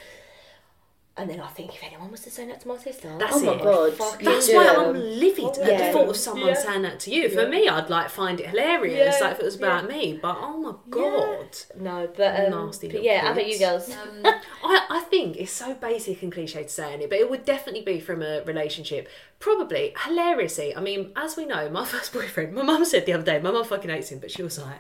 And 1.18 1.30
then 1.30 1.40
I 1.40 1.48
think 1.48 1.74
if 1.74 1.82
anyone 1.82 2.12
was 2.12 2.20
to 2.22 2.30
say 2.30 2.46
that 2.48 2.60
to 2.62 2.68
my 2.68 2.76
sister, 2.78 3.16
That's 3.18 3.38
Oh 3.38 3.40
my 3.46 3.54
it. 3.54 3.64
god. 3.64 3.94
Fucking 3.94 4.26
That's 4.26 4.50
you 4.50 4.56
why. 4.58 4.68
I'm 4.68 4.94
livid 4.94 5.58
at 5.60 5.72
Yeah. 5.72 5.88
the 5.88 5.94
thought 5.94 6.10
of 6.10 6.18
someone 6.18 6.50
Yeah. 6.50 6.54
saying 6.56 6.82
that 6.82 7.00
to 7.02 7.10
you. 7.10 7.30
For 7.30 7.44
Yeah. 7.44 7.48
me, 7.50 7.70
I'd 7.70 7.90
like 7.90 8.10
find 8.10 8.38
it 8.42 8.48
hilarious, 8.48 9.16
Yeah. 9.18 9.24
like 9.26 9.36
if 9.36 9.40
it 9.40 9.46
was 9.46 9.56
about 9.56 9.88
me. 9.88 10.20
But 10.22 10.36
oh 10.42 10.58
my 10.58 10.74
god, 10.90 11.56
no, 11.80 12.10
but 12.18 12.46
um, 12.52 12.66
Nasty 12.68 12.88
but 12.88 12.94
little 12.96 13.06
yeah, 13.06 13.20
how 13.22 13.32
about 13.32 13.48
you 13.48 13.58
pricks. 13.58 13.88
girls? 13.88 13.90
I, 14.26 14.86
I 14.90 15.00
think 15.10 15.38
it's 15.38 15.54
so 15.54 15.74
basic 15.76 16.22
and 16.22 16.34
cliche 16.34 16.64
to 16.64 16.70
say 16.70 16.96
it, 16.96 17.10
but 17.10 17.18
it 17.18 17.30
would 17.30 17.46
definitely 17.46 17.84
be 17.84 18.02
from 18.02 18.22
a 18.22 18.42
relationship. 18.44 19.08
Probably 19.40 19.94
hilariously. 20.06 20.76
I 20.76 20.82
mean, 20.82 21.14
as 21.16 21.38
we 21.38 21.46
know, 21.46 21.70
my 21.70 21.86
first 21.94 22.12
boyfriend. 22.12 22.54
My 22.54 22.62
mum 22.64 22.84
said 22.84 23.06
the 23.06 23.14
other 23.14 23.24
day, 23.24 23.40
my 23.40 23.52
mum 23.52 23.64
fucking 23.64 23.90
hates 23.90 24.10
him, 24.12 24.20
but 24.20 24.32
she 24.32 24.44
was 24.44 24.60
like. 24.60 24.80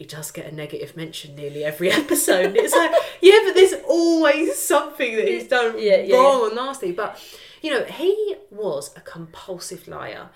He 0.00 0.06
does 0.06 0.30
get 0.30 0.50
a 0.50 0.54
negative 0.54 0.96
mention 0.96 1.36
nearly 1.36 1.62
every 1.62 1.90
episode. 2.02 2.56
It's 2.56 2.74
like, 2.74 2.90
yeah, 3.20 3.38
but 3.44 3.52
there's 3.54 3.74
always 3.86 4.56
something 4.56 5.14
that 5.14 5.28
he's 5.28 5.46
done 5.46 5.74
Yeah, 5.78 5.98
yeah, 5.98 6.16
wrong 6.16 6.40
or 6.50 6.54
nasty. 6.54 6.90
But 6.90 7.22
you 7.60 7.70
know, 7.70 7.84
he 7.84 8.36
was 8.50 8.96
a 8.96 9.02
compulsive 9.02 9.86
liar. 9.86 10.30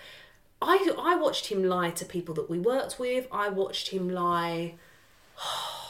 I 0.60 0.90
I 0.98 1.16
watched 1.16 1.46
him 1.46 1.64
lie 1.64 1.92
to 1.92 2.04
people 2.04 2.34
that 2.34 2.50
we 2.50 2.58
worked 2.58 2.98
with. 2.98 3.26
I 3.32 3.48
watched 3.48 3.88
him 3.88 4.10
lie. 4.10 4.74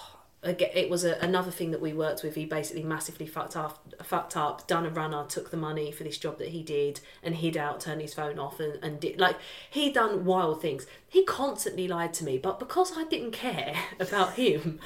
It 0.45 0.90
was 0.90 1.05
a, 1.05 1.14
another 1.20 1.51
thing 1.51 1.70
that 1.70 1.80
we 1.80 1.92
worked 1.92 2.22
with. 2.22 2.34
He 2.34 2.45
basically 2.45 2.82
massively 2.82 3.26
fucked 3.26 3.57
up, 3.57 3.95
fucked 4.03 4.36
up, 4.36 4.66
done 4.66 4.84
a 4.84 4.90
runner, 4.90 5.24
took 5.26 5.51
the 5.51 5.57
money 5.57 5.90
for 5.90 6.05
this 6.05 6.18
job 6.18 6.38
that 6.38 6.49
he 6.49 6.62
did, 6.62 7.01
and 7.22 7.36
hid 7.36 7.57
out, 7.57 7.80
turned 7.80 8.01
his 8.01 8.12
phone 8.14 8.38
off, 8.38 8.61
and, 8.61 8.82
and 8.84 9.01
did 9.01 9.18
like 9.18 9.36
he 9.70 9.90
done 9.90 10.24
wild 10.24 10.61
things. 10.61 10.86
He 11.09 11.24
constantly 11.24 11.88
lied 11.88 12.12
to 12.14 12.24
me, 12.24 12.38
but 12.38 12.59
because 12.59 12.92
I 12.97 13.05
didn't 13.05 13.30
care 13.32 13.74
about 14.01 14.34
him, 14.34 14.80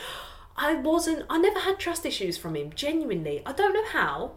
I 0.56 0.74
wasn't. 0.74 1.24
I 1.28 1.38
never 1.38 1.60
had 1.60 1.78
trust 1.78 2.06
issues 2.06 2.36
from 2.36 2.54
him. 2.56 2.72
Genuinely, 2.74 3.42
I 3.44 3.52
don't 3.52 3.74
know 3.74 3.86
how. 3.86 4.32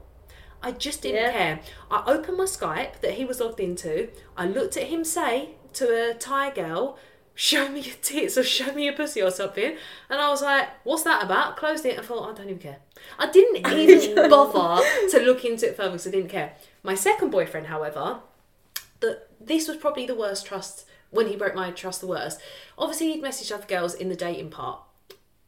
I 0.64 0.72
just 0.72 1.02
didn't 1.02 1.22
Yeah. 1.24 1.32
care. 1.32 1.60
I 1.90 2.04
opened 2.06 2.38
my 2.38 2.44
Skype 2.44 3.00
that 3.02 3.14
he 3.16 3.26
was 3.26 3.40
logged 3.40 3.60
into. 3.60 4.10
I 4.38 4.46
looked 4.46 4.78
at 4.78 4.84
him 4.88 5.04
say 5.04 5.56
to 5.74 6.12
a 6.12 6.14
Thai 6.14 6.52
girl, 6.52 6.98
show 7.36 7.70
me 7.70 7.82
your 7.82 7.96
tits 8.02 8.38
or 8.38 8.44
show 8.44 8.72
me 8.74 8.86
your 8.86 8.94
pussy 8.94 9.22
or 9.22 9.32
something. 9.32 9.76
And 10.10 10.20
I 10.20 10.30
was 10.30 10.42
like, 10.42 10.70
what's 10.84 11.04
that 11.04 11.24
about? 11.24 11.58
Closed 11.58 11.86
it 11.86 11.98
and 11.98 12.06
thought, 12.06 12.30
I 12.30 12.34
don't 12.34 12.50
even 12.50 12.60
care. 12.62 12.78
I 13.18 13.30
didn't 13.30 13.68
even 13.72 14.30
bother 14.30 14.84
to 15.12 15.20
look 15.20 15.46
into 15.46 15.68
it 15.68 15.76
further 15.76 15.92
because 15.92 16.08
I 16.08 16.12
didn't 16.12 16.30
care. 16.30 16.54
My 16.84 16.96
second 16.96 17.30
boyfriend, 17.30 17.68
however, 17.68 18.20
that 19.00 19.28
this 19.40 19.68
was 19.68 19.78
probably 19.78 20.06
the 20.06 20.16
worst 20.16 20.46
trust 20.46 20.86
when 21.10 21.28
he 21.28 21.36
broke 21.36 21.56
my 21.56 21.72
trust 21.72 22.02
the 22.02 22.08
worst. 22.08 22.40
Obviously, 22.78 23.12
he'd 23.12 23.24
messaged 23.24 23.52
other 23.52 23.68
girls 23.68 23.94
in 23.94 24.10
the 24.10 24.16
dating 24.16 24.50
part. 24.50 24.82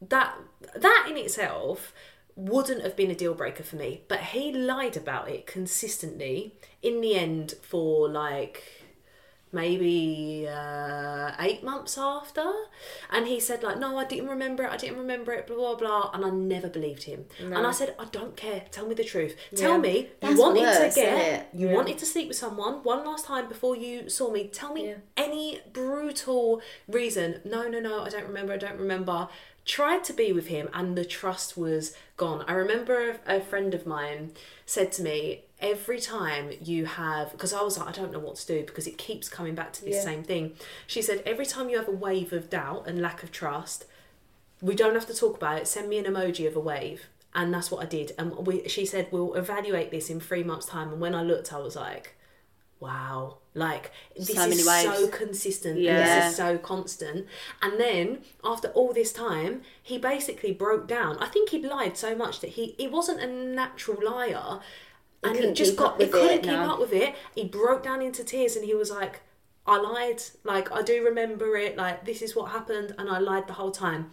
That 0.00 0.34
that 0.74 1.06
in 1.08 1.16
itself 1.16 1.94
wouldn't 2.36 2.82
have 2.82 2.96
been 2.96 3.10
a 3.10 3.14
deal 3.14 3.34
breaker 3.34 3.62
for 3.62 3.76
me, 3.76 4.02
but 4.08 4.20
he 4.20 4.52
lied 4.52 4.96
about 4.96 5.30
it 5.30 5.46
consistently. 5.46 6.54
In 6.82 7.00
the 7.00 7.14
end, 7.14 7.54
for 7.62 8.08
like 8.08 8.83
maybe 9.54 10.46
uh, 10.50 11.32
eight 11.40 11.62
months 11.64 11.96
after, 11.96 12.44
and 13.10 13.26
he 13.26 13.40
said 13.40 13.62
like, 13.62 13.78
"No, 13.78 13.96
I 13.98 14.04
didn't 14.04 14.28
remember 14.28 14.64
it. 14.64 14.70
I 14.70 14.76
didn't 14.76 14.98
remember 14.98 15.32
it." 15.32 15.46
Blah 15.46 15.56
blah 15.56 15.74
blah, 15.76 16.10
and 16.12 16.24
I 16.24 16.30
never 16.30 16.68
believed 16.68 17.04
him. 17.04 17.24
And 17.40 17.66
I 17.66 17.70
said, 17.72 17.94
"I 17.98 18.04
don't 18.06 18.36
care. 18.36 18.64
Tell 18.70 18.86
me 18.86 18.94
the 18.94 19.04
truth. 19.04 19.36
Tell 19.54 19.72
Yeah. 19.72 19.78
me 19.78 20.10
That's 20.20 20.34
you 20.34 20.40
wanted 20.40 20.62
worse, 20.62 20.94
to 20.94 21.00
get 21.00 21.48
you 21.54 21.68
Yeah. 21.68 21.74
wanted 21.74 21.98
to 21.98 22.06
sleep 22.06 22.28
with 22.28 22.36
someone 22.36 22.82
one 22.82 23.04
last 23.04 23.24
time 23.26 23.48
before 23.48 23.76
you 23.76 24.08
saw 24.10 24.30
me. 24.30 24.48
Tell 24.48 24.72
me 24.74 24.88
Yeah. 24.88 24.94
any 25.16 25.60
brutal 25.72 26.60
reason. 26.88 27.40
No, 27.44 27.68
no, 27.68 27.80
no, 27.80 28.00
I 28.02 28.08
don't 28.08 28.26
remember, 28.26 28.52
I 28.54 28.56
don't 28.58 28.78
remember. 28.78 29.28
Tried 29.64 30.04
to 30.04 30.12
be 30.12 30.30
with 30.32 30.48
him 30.48 30.68
and 30.74 30.96
the 30.98 31.06
trust 31.06 31.56
was 31.56 31.96
gone. 32.18 32.44
I 32.46 32.52
remember 32.52 33.16
a, 33.26 33.36
a 33.36 33.40
friend 33.40 33.72
of 33.72 33.86
mine 33.86 34.32
said 34.66 34.92
to 34.92 35.02
me, 35.02 35.43
every 35.64 35.98
time 35.98 36.50
you 36.62 36.84
have, 36.84 37.32
because 37.32 37.52
I 37.54 37.62
was 37.62 37.78
like, 37.78 37.88
I 37.88 37.92
don't 37.92 38.12
know 38.12 38.18
what 38.20 38.36
to 38.36 38.46
do 38.46 38.60
because 38.64 38.86
it 38.86 38.98
keeps 38.98 39.28
coming 39.28 39.54
back 39.54 39.72
to 39.72 39.84
this 39.84 39.94
Yeah. 39.96 40.02
same 40.02 40.22
thing. 40.22 40.52
She 40.86 41.00
said, 41.02 41.22
every 41.24 41.46
time 41.46 41.68
you 41.70 41.78
have 41.78 41.88
a 41.88 41.98
wave 42.08 42.32
of 42.32 42.50
doubt 42.50 42.86
and 42.86 43.00
lack 43.00 43.22
of 43.22 43.32
trust, 43.32 43.86
we 44.60 44.74
don't 44.74 44.94
have 44.94 45.06
to 45.06 45.14
talk 45.14 45.36
about 45.38 45.58
it. 45.58 45.66
Send 45.66 45.88
me 45.88 45.96
an 45.98 46.04
emoji 46.04 46.46
of 46.46 46.54
a 46.54 46.60
wave. 46.60 47.06
And 47.34 47.52
that's 47.52 47.70
what 47.70 47.82
I 47.82 47.86
did. 47.86 48.12
And 48.18 48.46
we, 48.46 48.68
she 48.68 48.84
said, 48.86 49.08
we'll 49.10 49.34
evaluate 49.34 49.90
this 49.90 50.08
in 50.10 50.20
three 50.20 50.44
months' 50.44 50.66
time. 50.66 50.90
And 50.92 51.00
when 51.00 51.14
I 51.14 51.22
looked, 51.22 51.52
I 51.52 51.58
was 51.58 51.74
like, 51.74 52.14
wow. 52.78 53.38
Like, 53.54 53.90
this 54.16 54.34
So 54.34 54.42
is 54.46 54.66
many 54.66 54.84
so 54.84 55.08
consistent 55.08 55.78
Yeah. 55.80 56.02
this 56.20 56.30
is 56.30 56.36
so 56.36 56.58
constant. 56.58 57.26
And 57.62 57.78
then, 57.80 58.20
after 58.44 58.68
all 58.68 58.92
this 58.92 59.12
time, 59.12 59.62
he 59.82 59.96
basically 59.98 60.52
broke 60.52 60.86
down. 60.88 61.16
I 61.18 61.26
think 61.26 61.50
he'd 61.50 61.64
lied 61.64 61.96
so 61.96 62.14
much 62.14 62.40
that 62.40 62.50
he, 62.50 62.74
he 62.78 62.86
wasn't 62.88 63.20
a 63.20 63.26
natural 63.26 63.98
liar. 64.04 64.60
And 65.24 65.36
he 65.36 65.52
just 65.52 65.76
got, 65.76 66.00
he 66.00 66.06
couldn't 66.08 66.30
it, 66.30 66.42
keep 66.42 66.52
no. 66.52 66.74
up 66.74 66.78
with 66.80 66.92
it. 66.92 67.14
He 67.34 67.44
broke 67.44 67.82
down 67.82 68.02
into 68.02 68.22
tears 68.22 68.56
and 68.56 68.64
he 68.64 68.74
was 68.74 68.90
like, 68.90 69.22
I 69.66 69.78
lied. 69.78 70.22
Like, 70.44 70.70
I 70.70 70.82
do 70.82 71.02
remember 71.02 71.56
it. 71.56 71.76
Like, 71.76 72.04
this 72.04 72.20
is 72.20 72.36
what 72.36 72.50
happened. 72.50 72.94
And 72.98 73.08
I 73.08 73.18
lied 73.18 73.46
the 73.46 73.54
whole 73.54 73.70
time. 73.70 74.10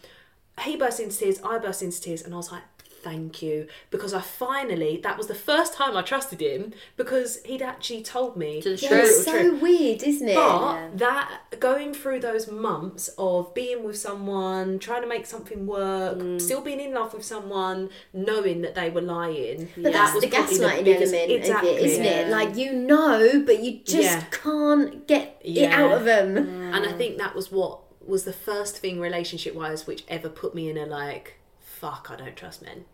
He 0.62 0.76
burst 0.78 1.00
into 1.00 1.18
tears. 1.18 1.42
I 1.44 1.58
burst 1.58 1.82
into 1.82 2.00
tears. 2.02 2.22
And 2.22 2.34
I 2.34 2.38
was 2.38 2.52
like, 2.52 2.64
thank 3.04 3.42
you. 3.42 3.68
Because 3.90 4.14
I 4.14 4.22
finally, 4.22 5.00
that 5.04 5.18
was 5.18 5.28
the 5.28 5.36
first 5.36 5.74
time 5.74 5.96
I 5.98 6.02
trusted 6.02 6.42
him 6.42 6.74
because 6.98 7.42
he'd 7.44 7.62
actually 7.62 8.04
told 8.04 8.38
me 8.38 8.62
To 8.62 8.70
the 8.72 8.76
the 8.76 8.82
Yeah, 8.82 8.96
it's 9.02 9.24
brutal 9.26 9.34
truth. 9.42 9.60
so 9.60 9.64
weird, 9.66 10.04
isn't 10.04 10.28
it? 10.30 10.36
But 10.36 10.98
that 10.98 11.42
going 11.60 11.94
through 11.94 12.20
those 12.22 12.50
months 12.50 13.10
of 13.18 13.54
being 13.54 13.84
with 13.84 13.98
someone, 13.98 14.80
trying 14.80 15.02
to 15.02 15.08
make 15.08 15.26
something 15.26 15.66
work, 15.68 16.18
Mm. 16.18 16.40
still 16.42 16.62
being 16.62 16.80
in 16.80 16.94
love 16.94 17.14
with 17.14 17.24
someone, 17.26 17.90
knowing 18.14 18.62
that 18.62 18.76
they 18.76 18.90
were 18.90 19.02
lying. 19.02 19.70
But 19.76 19.84
that 19.84 19.94
that's 19.94 20.14
was 20.16 20.24
the 20.24 20.30
probably 20.30 20.58
gaslighting 20.58 20.84
biggest- 20.84 21.14
element 21.14 21.32
exactly. 21.40 21.70
of 21.72 21.78
it, 21.78 21.84
isn't 21.86 22.06
it? 22.06 22.28
Like 22.30 22.56
you 22.56 22.74
know, 22.74 23.44
but 23.46 23.64
you 23.64 23.80
just 23.84 24.04
Yeah. 24.04 24.24
can't 24.32 25.08
get 25.08 25.38
it 25.44 25.70
out 25.72 25.92
of 25.94 26.06
them. 26.06 26.38
And 26.38 26.86
I 26.86 26.92
think 26.94 27.18
that 27.18 27.36
was 27.36 27.52
what 27.52 27.80
was 28.06 28.24
the 28.24 28.34
first 28.34 28.78
thing 28.78 29.00
relationship 29.00 29.54
wise 29.54 29.86
which 29.86 30.04
ever 30.08 30.28
put 30.28 30.56
me 30.56 30.70
in 30.70 30.78
a 30.78 30.86
like, 30.86 31.36
fuck, 31.82 32.08
I 32.12 32.16
don't 32.16 32.36
trust 32.36 32.62
men. 32.62 32.86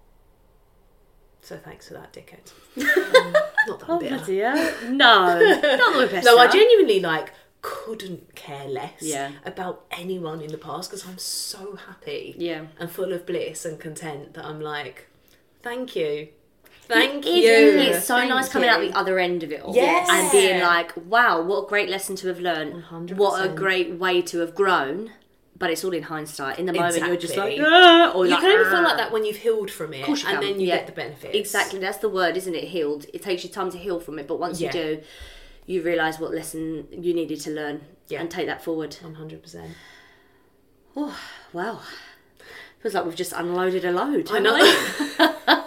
So 1.41 1.57
thanks 1.57 1.88
for 1.88 1.93
that, 1.95 2.11
dickhead. 2.13 2.51
Not 3.67 3.79
that 3.79 3.89
Oh, 3.89 3.99
bitter. 3.99 4.17
bloody 4.17 4.38
hell. 4.39 4.55
No, 4.89 5.39
not 5.39 5.99
the 5.99 6.07
best. 6.11 6.25
No, 6.29 6.38
I 6.38 6.47
genuinely 6.47 6.99
like 7.01 7.33
couldn't 7.61 8.33
care 8.35 8.65
less 8.67 9.01
Yeah. 9.01 9.31
about 9.45 9.85
anyone 9.91 10.41
in 10.41 10.51
the 10.51 10.57
past 10.57 10.89
because 10.89 11.05
I'm 11.07 11.17
so 11.17 11.75
happy 11.88 12.35
Yeah. 12.38 12.67
and 12.79 12.89
full 12.89 13.11
of 13.13 13.25
bliss 13.25 13.65
and 13.65 13.79
content 13.79 14.33
that 14.35 14.45
I'm 14.45 14.61
like, 14.61 15.07
thank 15.63 15.95
you, 15.95 16.29
thank 16.83 17.25
It 17.25 17.35
you. 17.35 17.51
is. 17.51 17.97
It's 17.97 18.07
so 18.07 18.15
Thank 18.15 18.29
nice 18.29 18.47
coming 18.49 18.69
out 18.69 18.79
the 18.79 18.93
other 18.93 19.19
end 19.19 19.43
of 19.43 19.51
it 19.51 19.61
all. 19.61 19.75
Yes. 19.75 20.07
And 20.09 20.31
being 20.31 20.61
like, 20.61 20.93
wow, 21.05 21.41
what 21.41 21.65
a 21.65 21.67
great 21.67 21.89
lesson 21.89 22.15
to 22.17 22.27
have 22.29 22.39
learned. 22.39 22.83
100%. 22.85 23.15
What 23.17 23.45
a 23.45 23.49
great 23.49 23.91
way 23.95 24.21
to 24.23 24.39
have 24.39 24.55
grown. 24.55 25.11
But 25.58 25.72
it's 25.72 25.84
all 25.84 25.93
in 25.93 26.03
hindsight. 26.03 26.60
In 26.60 26.66
the 26.68 26.74
moment, 26.74 26.97
you're 26.97 27.16
just 27.18 27.36
like, 27.36 27.53
Exactly. 27.53 27.74
ah, 27.76 28.12
or 28.14 28.26
You 28.26 28.32
like, 28.32 28.41
can 28.41 28.51
only 28.51 28.66
feel 28.70 28.80
ah. 28.80 28.82
like 28.89 28.97
that 28.97 29.12
when 29.12 29.26
you've 29.26 29.38
healed 29.38 29.72
from 29.72 29.93
it, 29.93 30.08
and 30.08 30.18
can, 30.18 30.39
then 30.41 30.60
you 30.60 30.68
yeah. 30.68 30.78
get 30.78 30.86
the 30.86 30.91
benefits. 30.93 31.34
Exactly, 31.36 31.80
that's 31.80 31.97
the 31.97 32.10
word, 32.10 32.38
isn't 32.38 32.53
it? 32.53 32.66
Healed. 32.66 33.05
It 33.14 33.24
takes 33.24 33.43
you 33.43 33.49
time 33.49 33.72
to 33.72 33.78
heal 33.78 33.99
from 33.99 34.20
it, 34.20 34.28
but 34.28 34.39
once 34.39 34.62
Yeah. 34.62 34.68
you 34.68 34.74
do, 34.74 35.01
you 35.66 35.82
realise 35.82 36.20
what 36.20 36.32
lesson 36.32 36.88
you 36.91 37.14
needed 37.14 37.39
to 37.41 37.49
learn 37.51 37.82
Yeah. 38.08 38.22
and 38.22 38.30
take 38.30 38.45
that 38.47 38.64
forward. 38.64 38.95
One 39.01 39.16
hundred 39.16 39.41
percent. 39.41 39.72
Oh, 40.95 41.18
wow. 41.53 41.80
Feels 42.80 42.93
like 42.93 43.05
we've 43.05 43.16
just 43.16 43.34
unloaded 43.34 43.84
a 43.86 43.91
load. 43.91 44.30
I 44.32 44.39
know. 44.39 45.64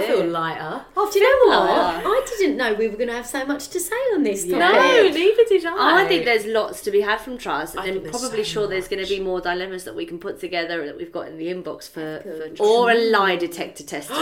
haven't 0.00 0.08
we? 0.08 0.14
I, 0.14 0.18
I 0.18 0.22
feel 0.22 0.30
lighter. 0.30 0.84
Oh, 0.96 1.10
do 1.12 1.18
you 1.18 1.24
know 1.24 1.56
what? 1.56 2.02
I 2.06 2.26
didn't 2.38 2.56
know 2.56 2.74
we 2.74 2.88
were 2.88 2.96
going 2.96 3.08
to 3.08 3.14
have 3.14 3.26
so 3.26 3.44
much 3.44 3.68
to 3.68 3.80
say 3.80 3.96
on 4.14 4.22
this 4.22 4.44
topic. 4.44 4.58
No, 4.58 5.08
neither 5.08 5.44
did 5.48 5.66
I. 5.66 6.04
I 6.04 6.08
think 6.08 6.24
there's 6.24 6.46
lots 6.46 6.82
to 6.82 6.90
be 6.90 7.00
had 7.00 7.20
from 7.20 7.38
trust, 7.38 7.74
and 7.74 7.84
I'm 7.84 8.02
probably 8.10 8.44
so 8.44 8.50
sure 8.52 8.66
there's 8.68 8.88
going 8.88 9.04
to 9.04 9.08
be 9.08 9.20
more 9.20 9.40
dilemmas 9.40 9.84
that 9.84 9.94
we 9.94 10.06
can 10.06 10.18
put 10.18 10.40
together 10.40 10.86
that 10.86 10.96
we've 10.96 11.12
got 11.12 11.28
in 11.28 11.38
the 11.38 11.46
inbox 11.48 11.88
for, 11.88 12.22
oh, 12.24 12.38
Good. 12.38 12.58
for 12.58 12.64
or 12.64 12.90
a 12.90 13.10
lie 13.10 13.36
detector 13.36 13.84
test. 13.84 14.10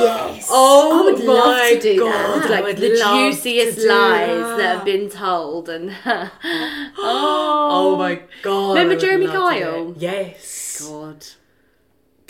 Yes. 0.00 0.48
Oh 0.50 1.00
I 1.00 1.10
would 1.10 1.24
love 1.24 1.46
my 1.46 1.74
to 1.74 1.80
do 1.80 1.98
God. 1.98 2.42
that. 2.42 2.64
Like 2.64 2.76
the 2.76 2.88
juiciest 2.88 3.78
lies 3.78 4.28
that. 4.28 4.56
that 4.56 4.76
have 4.76 4.84
been 4.84 5.08
told, 5.08 5.68
and 5.68 5.90
oh. 6.06 6.30
oh, 6.98 7.70
Oh 7.92 7.96
my 7.96 8.22
god! 8.42 8.70
Remember 8.70 8.94
I 8.94 8.98
Jeremy 8.98 9.26
love 9.26 9.52
to 9.52 9.58
do 9.58 9.64
Kyle? 9.64 9.94
Yes. 9.96 10.86
God, 10.86 11.26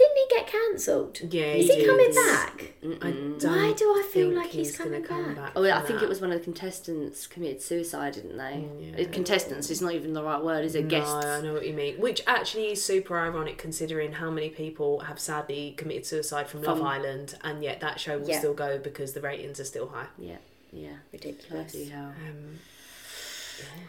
Didn't 0.01 0.16
he 0.16 0.26
get 0.34 0.46
cancelled? 0.46 1.20
Yeah. 1.30 1.53
Is 1.53 1.66
he 1.68 1.76
did. 1.76 1.86
coming 1.86 2.14
back? 2.14 2.72
I 3.03 3.11
don't 3.11 3.44
Why 3.44 3.74
do 3.76 3.84
I 3.84 4.09
feel 4.11 4.30
like 4.30 4.48
he's 4.48 4.74
gonna 4.78 5.03
coming 5.03 5.34
back? 5.34 5.53
Oh, 5.55 5.62
I 5.62 5.72
from 5.76 5.86
think 5.88 5.98
that. 5.98 6.07
it 6.07 6.09
was 6.09 6.22
one 6.22 6.32
of 6.32 6.38
the 6.38 6.42
contestants 6.44 7.26
committed 7.26 7.61
suicide, 7.61 8.14
didn't 8.14 8.38
they? 8.38 8.64
Yeah. 8.80 9.05
Contestants 9.09 9.68
is 9.68 9.82
not 9.82 9.92
even 9.92 10.14
the 10.14 10.22
right 10.22 10.42
word, 10.42 10.64
is 10.64 10.74
it? 10.74 10.88
Guests. 10.88 11.12
No, 11.12 11.30
I 11.30 11.40
know 11.42 11.53
what 11.53 11.66
you 11.66 11.74
mean. 11.74 12.01
Which 12.01 12.22
actually 12.26 12.72
is 12.72 12.82
super 12.82 13.18
ironic 13.18 13.59
considering 13.59 14.12
how 14.12 14.30
many 14.30 14.48
people 14.48 15.01
have 15.01 15.20
sadly 15.20 15.74
committed 15.76 16.07
suicide 16.07 16.48
from 16.48 16.62
Love 16.62 16.78
From- 16.78 16.86
Island, 16.86 17.34
and 17.44 17.62
yet 17.62 17.80
that 17.80 18.01
show 18.01 18.18
will 18.20 18.28
Yeah. 18.30 18.38
still 18.38 18.55
go 18.55 18.78
because 18.78 19.12
the 19.12 19.20
ratings 19.20 19.61
are 19.61 19.64
still 19.64 19.88
high. 19.88 20.07
Yeah, 20.18 20.36
yeah. 20.72 20.96
Ridiculous. 21.12 21.72
Bloody 21.72 21.90
hell. 21.90 22.14
Um, 22.26 22.59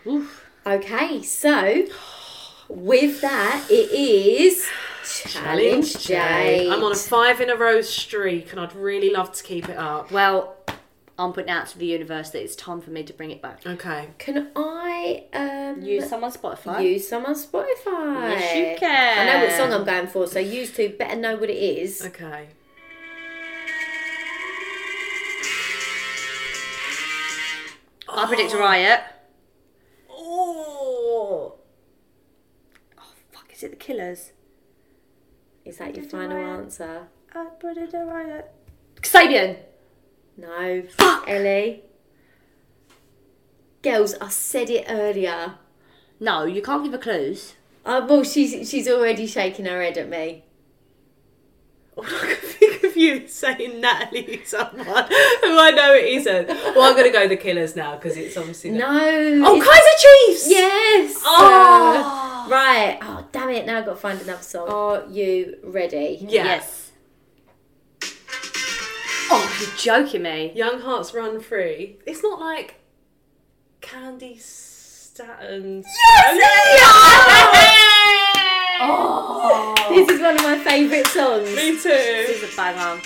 Oof. 0.05 0.45
Okay, 0.67 1.21
so 1.23 1.85
with 2.75 3.21
that, 3.21 3.67
it 3.69 3.91
is 3.91 4.67
Challenge 5.03 5.97
Jade. 5.99 6.71
I'm 6.71 6.83
on 6.83 6.91
a 6.91 6.95
five 6.95 7.41
in 7.41 7.49
a 7.49 7.55
row 7.55 7.81
streak, 7.81 8.51
and 8.51 8.59
I'd 8.59 8.73
really 8.75 9.09
love 9.09 9.31
to 9.33 9.43
keep 9.43 9.67
it 9.69 9.77
up. 9.77 10.11
Well, 10.11 10.55
I'm 11.19 11.33
putting 11.33 11.49
out 11.51 11.67
to 11.67 11.77
the 11.77 11.85
universe 11.85 12.29
that 12.31 12.41
it's 12.41 12.55
time 12.55 12.81
for 12.81 12.89
me 12.91 13.03
to 13.03 13.13
bring 13.13 13.31
it 13.31 13.41
back. 13.41 13.61
Okay. 13.65 14.09
Can 14.17 14.49
I 14.55 15.25
um, 15.33 15.81
Use 15.81 16.09
someone's 16.09 16.37
Spotify. 16.37 16.83
use 16.83 17.07
someone's 17.07 17.45
Spotify? 17.45 18.31
Yes, 18.39 18.55
you 18.55 18.79
can. 18.79 19.19
I 19.19 19.25
know 19.33 19.45
what 19.45 19.57
song 19.57 19.73
I'm 19.73 19.85
going 19.85 20.07
for, 20.07 20.27
so 20.27 20.39
you 20.39 20.65
two 20.65 20.89
better 20.97 21.15
know 21.15 21.35
what 21.35 21.49
it 21.49 21.57
is. 21.57 22.05
Okay. 22.05 22.47
I 28.13 28.27
predict 28.27 28.53
a 28.53 28.57
riot. 28.57 29.01
Oh. 30.09 31.55
Oh 32.99 33.13
fuck! 33.31 33.50
Is 33.61 33.65
it 33.65 33.71
the 33.73 33.77
Killers? 33.77 34.31
Is 35.65 35.77
that 35.77 35.95
your 35.95 36.03
final 36.03 36.35
answer? 36.35 37.09
I 37.35 37.45
predict 37.59 37.93
a 37.93 37.99
riot. 37.99 38.51
Sabian. 39.03 39.57
No. 40.35 40.81
Ellie. 41.27 41.83
Girls, 43.83 44.15
I 44.19 44.29
said 44.29 44.71
it 44.71 44.85
earlier. 44.89 45.59
No, 46.19 46.45
you 46.45 46.63
can't 46.63 46.83
give 46.83 46.93
her 46.93 46.97
clues. 46.97 47.53
Uh, 47.85 48.03
well, 48.09 48.23
she's 48.23 48.67
she's 48.67 48.87
already 48.87 49.27
shaking 49.27 49.65
her 49.65 49.79
head 49.79 49.99
at 49.99 50.09
me. 50.09 50.43
All 51.95 52.03
I 52.03 52.09
can 52.09 52.35
think 52.41 52.83
of 52.83 52.97
you 52.97 53.13
is 53.13 53.31
saying 53.31 53.79
Natalie 53.79 54.41
someone 54.43 54.85
who 54.85 55.59
I 55.59 55.71
know 55.75 55.93
it 55.93 56.05
isn't. 56.05 56.47
Well, 56.47 56.81
I'm 56.81 56.95
going 56.95 57.11
to 57.11 57.15
go 57.15 57.27
the 57.27 57.37
Killers 57.37 57.75
now 57.75 57.95
because 57.95 58.17
it's 58.17 58.35
obviously. 58.35 58.71
No. 58.71 58.87
Oh, 58.87 59.61
Kaiser 59.61 60.31
Chiefs! 60.31 60.49
Yes. 60.49 61.21
Oh. 61.23 62.27
Uh, 62.27 62.30
right. 62.49 62.97
Oh, 63.01 63.25
damn 63.31 63.49
it! 63.49 63.65
Now 63.65 63.79
I've 63.79 63.85
got 63.85 63.93
to 63.93 63.99
find 63.99 64.21
another 64.21 64.41
song. 64.43 64.69
Are 64.69 65.05
you 65.09 65.57
ready? 65.63 66.17
Yeah. 66.21 66.43
Yes. 66.45 66.91
Oh, 69.33 69.57
you're 69.61 69.75
joking 69.77 70.23
me. 70.23 70.51
Young 70.53 70.81
Hearts 70.81 71.13
Run 71.13 71.39
Free. 71.39 71.97
It's 72.05 72.21
not 72.21 72.39
like 72.39 72.75
Candi 73.81 74.39
Staton. 74.39 75.83
Oh. 78.83 79.75
This 79.91 80.09
is 80.09 80.21
one 80.21 80.35
of 80.35 80.41
my 80.41 80.57
favourite 80.57 81.05
songs. 81.07 81.53
Me 81.55 81.71
too. 81.73 81.89
This 81.89 82.41
is 82.41 82.53
a 82.53 82.55
banger. 82.55 82.99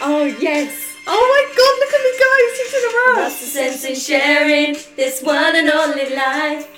Oh 0.00 0.24
yes. 0.24 0.94
Oh 1.06 1.24
my 1.32 1.42
god, 1.56 1.74
look 1.80 1.92
at 1.92 2.02
me 2.04 2.12
go 2.18 2.28
six 2.54 2.68
in 2.74 2.84
a 2.84 2.92
row. 2.94 3.22
What's 3.22 3.40
the 3.40 3.46
sense 3.46 3.84
in 3.84 3.96
sharing 3.96 4.76
this 4.94 5.22
one 5.22 5.56
and 5.56 5.68
only 5.70 6.14
life? 6.14 6.68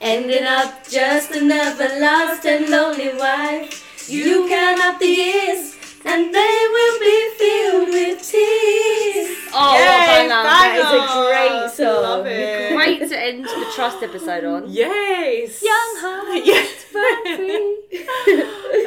Ending 0.00 0.44
up 0.44 0.88
just 0.88 1.32
another 1.32 1.90
lost 2.00 2.46
and 2.46 2.70
lonely 2.70 3.12
wife. 3.18 4.08
You 4.10 4.48
count 4.48 4.80
up 4.80 4.98
the 4.98 5.06
years, 5.06 5.76
and 6.06 6.34
they 6.34 6.66
will 6.72 6.98
be 6.98 7.30
filled 7.38 7.88
with 7.88 8.22
tears. 8.26 9.36
Oh, 9.52 9.76
Yay, 9.76 9.84
what 9.84 9.92
a 9.92 10.06
banger. 10.08 10.28
That 10.28 10.76
is 10.78 10.90
a 10.94 11.00
great 11.28 11.70
song. 11.76 12.02
Love 12.02 12.26
it. 12.26 12.72
Great 12.74 13.00
to 13.10 13.16
end 13.20 13.44
the 13.44 13.66
trust 13.74 14.02
episode 14.02 14.44
on. 14.44 14.64
Yes. 14.68 15.62
Young 15.62 15.96
heart. 15.98 16.44
Yes. 16.46 16.86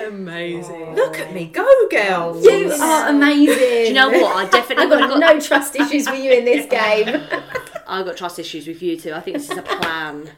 Amazing. 0.07 0.95
Look 0.95 1.19
at 1.19 1.33
me 1.33 1.45
go, 1.45 1.67
girls. 1.89 2.43
You 2.43 2.71
are 2.71 3.09
amazing. 3.09 3.57
Do 3.57 3.87
you 3.87 3.93
know 3.93 4.09
what? 4.09 4.35
I 4.35 4.45
definitely 4.49 4.75
I've 4.85 4.89
would 4.89 4.99
have 5.01 5.09
got 5.09 5.19
got. 5.19 5.35
no 5.35 5.39
trust 5.39 5.75
issues 5.75 6.09
with 6.09 6.23
you 6.23 6.31
in 6.31 6.45
this 6.45 6.65
game. 6.65 7.21
I've 7.87 8.05
got 8.05 8.17
trust 8.17 8.39
issues 8.39 8.65
with 8.67 8.81
you 8.81 8.97
too. 8.97 9.13
I 9.13 9.19
think 9.21 9.37
this 9.37 9.49
is 9.51 9.57
a 9.57 9.61
plan, 9.61 10.31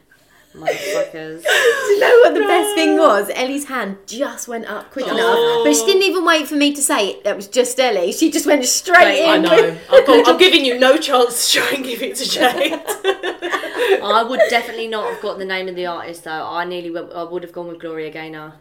motherfuckers. 0.56 1.42
Do 1.42 1.48
you 1.48 2.00
know 2.00 2.20
what 2.24 2.34
the 2.34 2.40
best 2.40 2.74
thing 2.74 2.98
was? 2.98 3.30
Ellie's 3.34 3.66
hand 3.66 3.98
just 4.06 4.48
went 4.48 4.66
up 4.66 4.90
quick 4.90 5.06
enough, 5.06 5.18
oh. 5.20 5.62
but 5.64 5.74
she 5.74 5.84
didn't 5.86 6.02
even 6.02 6.24
wait 6.24 6.48
for 6.48 6.54
me 6.54 6.74
to 6.74 6.82
say 6.82 7.10
it. 7.10 7.24
That 7.24 7.36
was 7.36 7.48
just 7.48 7.78
Ellie. 7.78 8.12
She 8.12 8.30
just 8.30 8.46
went 8.46 8.64
straight 8.64 9.22
in. 9.22 9.28
I 9.28 9.38
know. 9.38 9.78
I'm, 9.90 10.06
got- 10.06 10.28
I'm 10.28 10.38
giving 10.38 10.64
you 10.64 10.78
no 10.78 10.96
chance 10.96 11.52
to 11.52 11.60
try 11.60 11.70
and 11.76 11.84
give 11.84 12.02
it 12.02 12.16
to 12.16 12.28
Jade. 12.28 12.72
I 14.02 14.24
would 14.28 14.40
definitely 14.50 14.88
not 14.88 15.12
have 15.12 15.22
got 15.22 15.38
the 15.38 15.44
name 15.44 15.68
of 15.68 15.76
the 15.76 15.86
artist 15.86 16.24
though. 16.24 16.30
I 16.48 16.64
nearly 16.64 16.90
went. 16.90 17.12
I 17.12 17.22
would 17.22 17.42
have 17.42 17.52
gone 17.52 17.68
with 17.68 17.80
Gloria 17.80 18.10
Gaynor. 18.10 18.54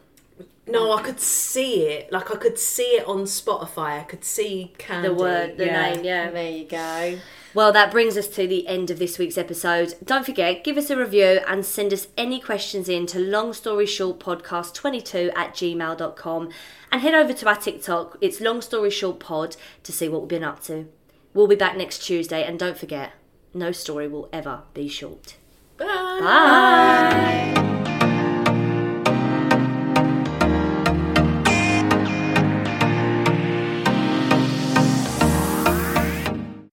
no, 0.68 0.92
I 0.92 1.02
could 1.02 1.20
see 1.20 1.88
it. 1.88 2.12
Like 2.12 2.32
I 2.32 2.36
could 2.36 2.58
see 2.58 2.98
it 2.98 3.08
on 3.08 3.24
Spotify. 3.24 4.00
I 4.00 4.04
could 4.04 4.24
see 4.24 4.74
Candi. 4.78 5.04
The 5.04 5.14
word, 5.14 5.58
the 5.58 5.66
name, 5.66 6.04
yeah. 6.04 6.30
There 6.32 6.50
you 6.50 6.66
go. 6.66 7.20
Well, 7.56 7.72
that 7.72 7.90
brings 7.90 8.18
us 8.18 8.28
to 8.28 8.48
the 8.48 8.68
end 8.68 8.92
of 8.92 9.00
this 9.00 9.18
week's 9.18 9.38
episode. 9.38 9.94
Don't 10.04 10.26
forget, 10.26 10.66
give 10.66 10.76
us 10.76 10.90
a 10.90 10.98
review 10.98 11.40
and 11.48 11.66
send 11.66 11.94
us 11.94 12.10
any 12.18 12.42
questions 12.42 12.90
in 12.90 13.06
to 13.08 13.18
long 13.18 13.54
story 13.54 13.86
short 13.86 14.20
podcast 14.20 14.74
22 14.74 15.32
at 15.38 15.54
gmail.com 15.54 16.50
and 16.92 17.02
head 17.02 17.14
over 17.14 17.32
to 17.32 17.48
our 17.48 17.56
TikTok. 17.56 18.18
It's 18.20 18.42
long 18.42 18.62
story 18.62 18.90
short 18.90 19.22
pod 19.22 19.56
to 19.84 19.94
see 19.94 20.10
what 20.10 20.24
we've 20.24 20.28
been 20.28 20.44
up 20.44 20.62
to. 20.64 20.90
We'll 21.34 21.48
be 21.48 21.56
back 21.56 21.78
next 21.78 22.00
Tuesday 22.00 22.44
and 22.44 22.60
don't 22.60 22.78
forget, 22.78 23.14
no 23.54 23.72
story 23.72 24.10
will 24.10 24.28
ever 24.34 24.64
be 24.74 24.90
short. 24.90 25.38
Bye. 25.78 26.20
Bye. 26.20 28.12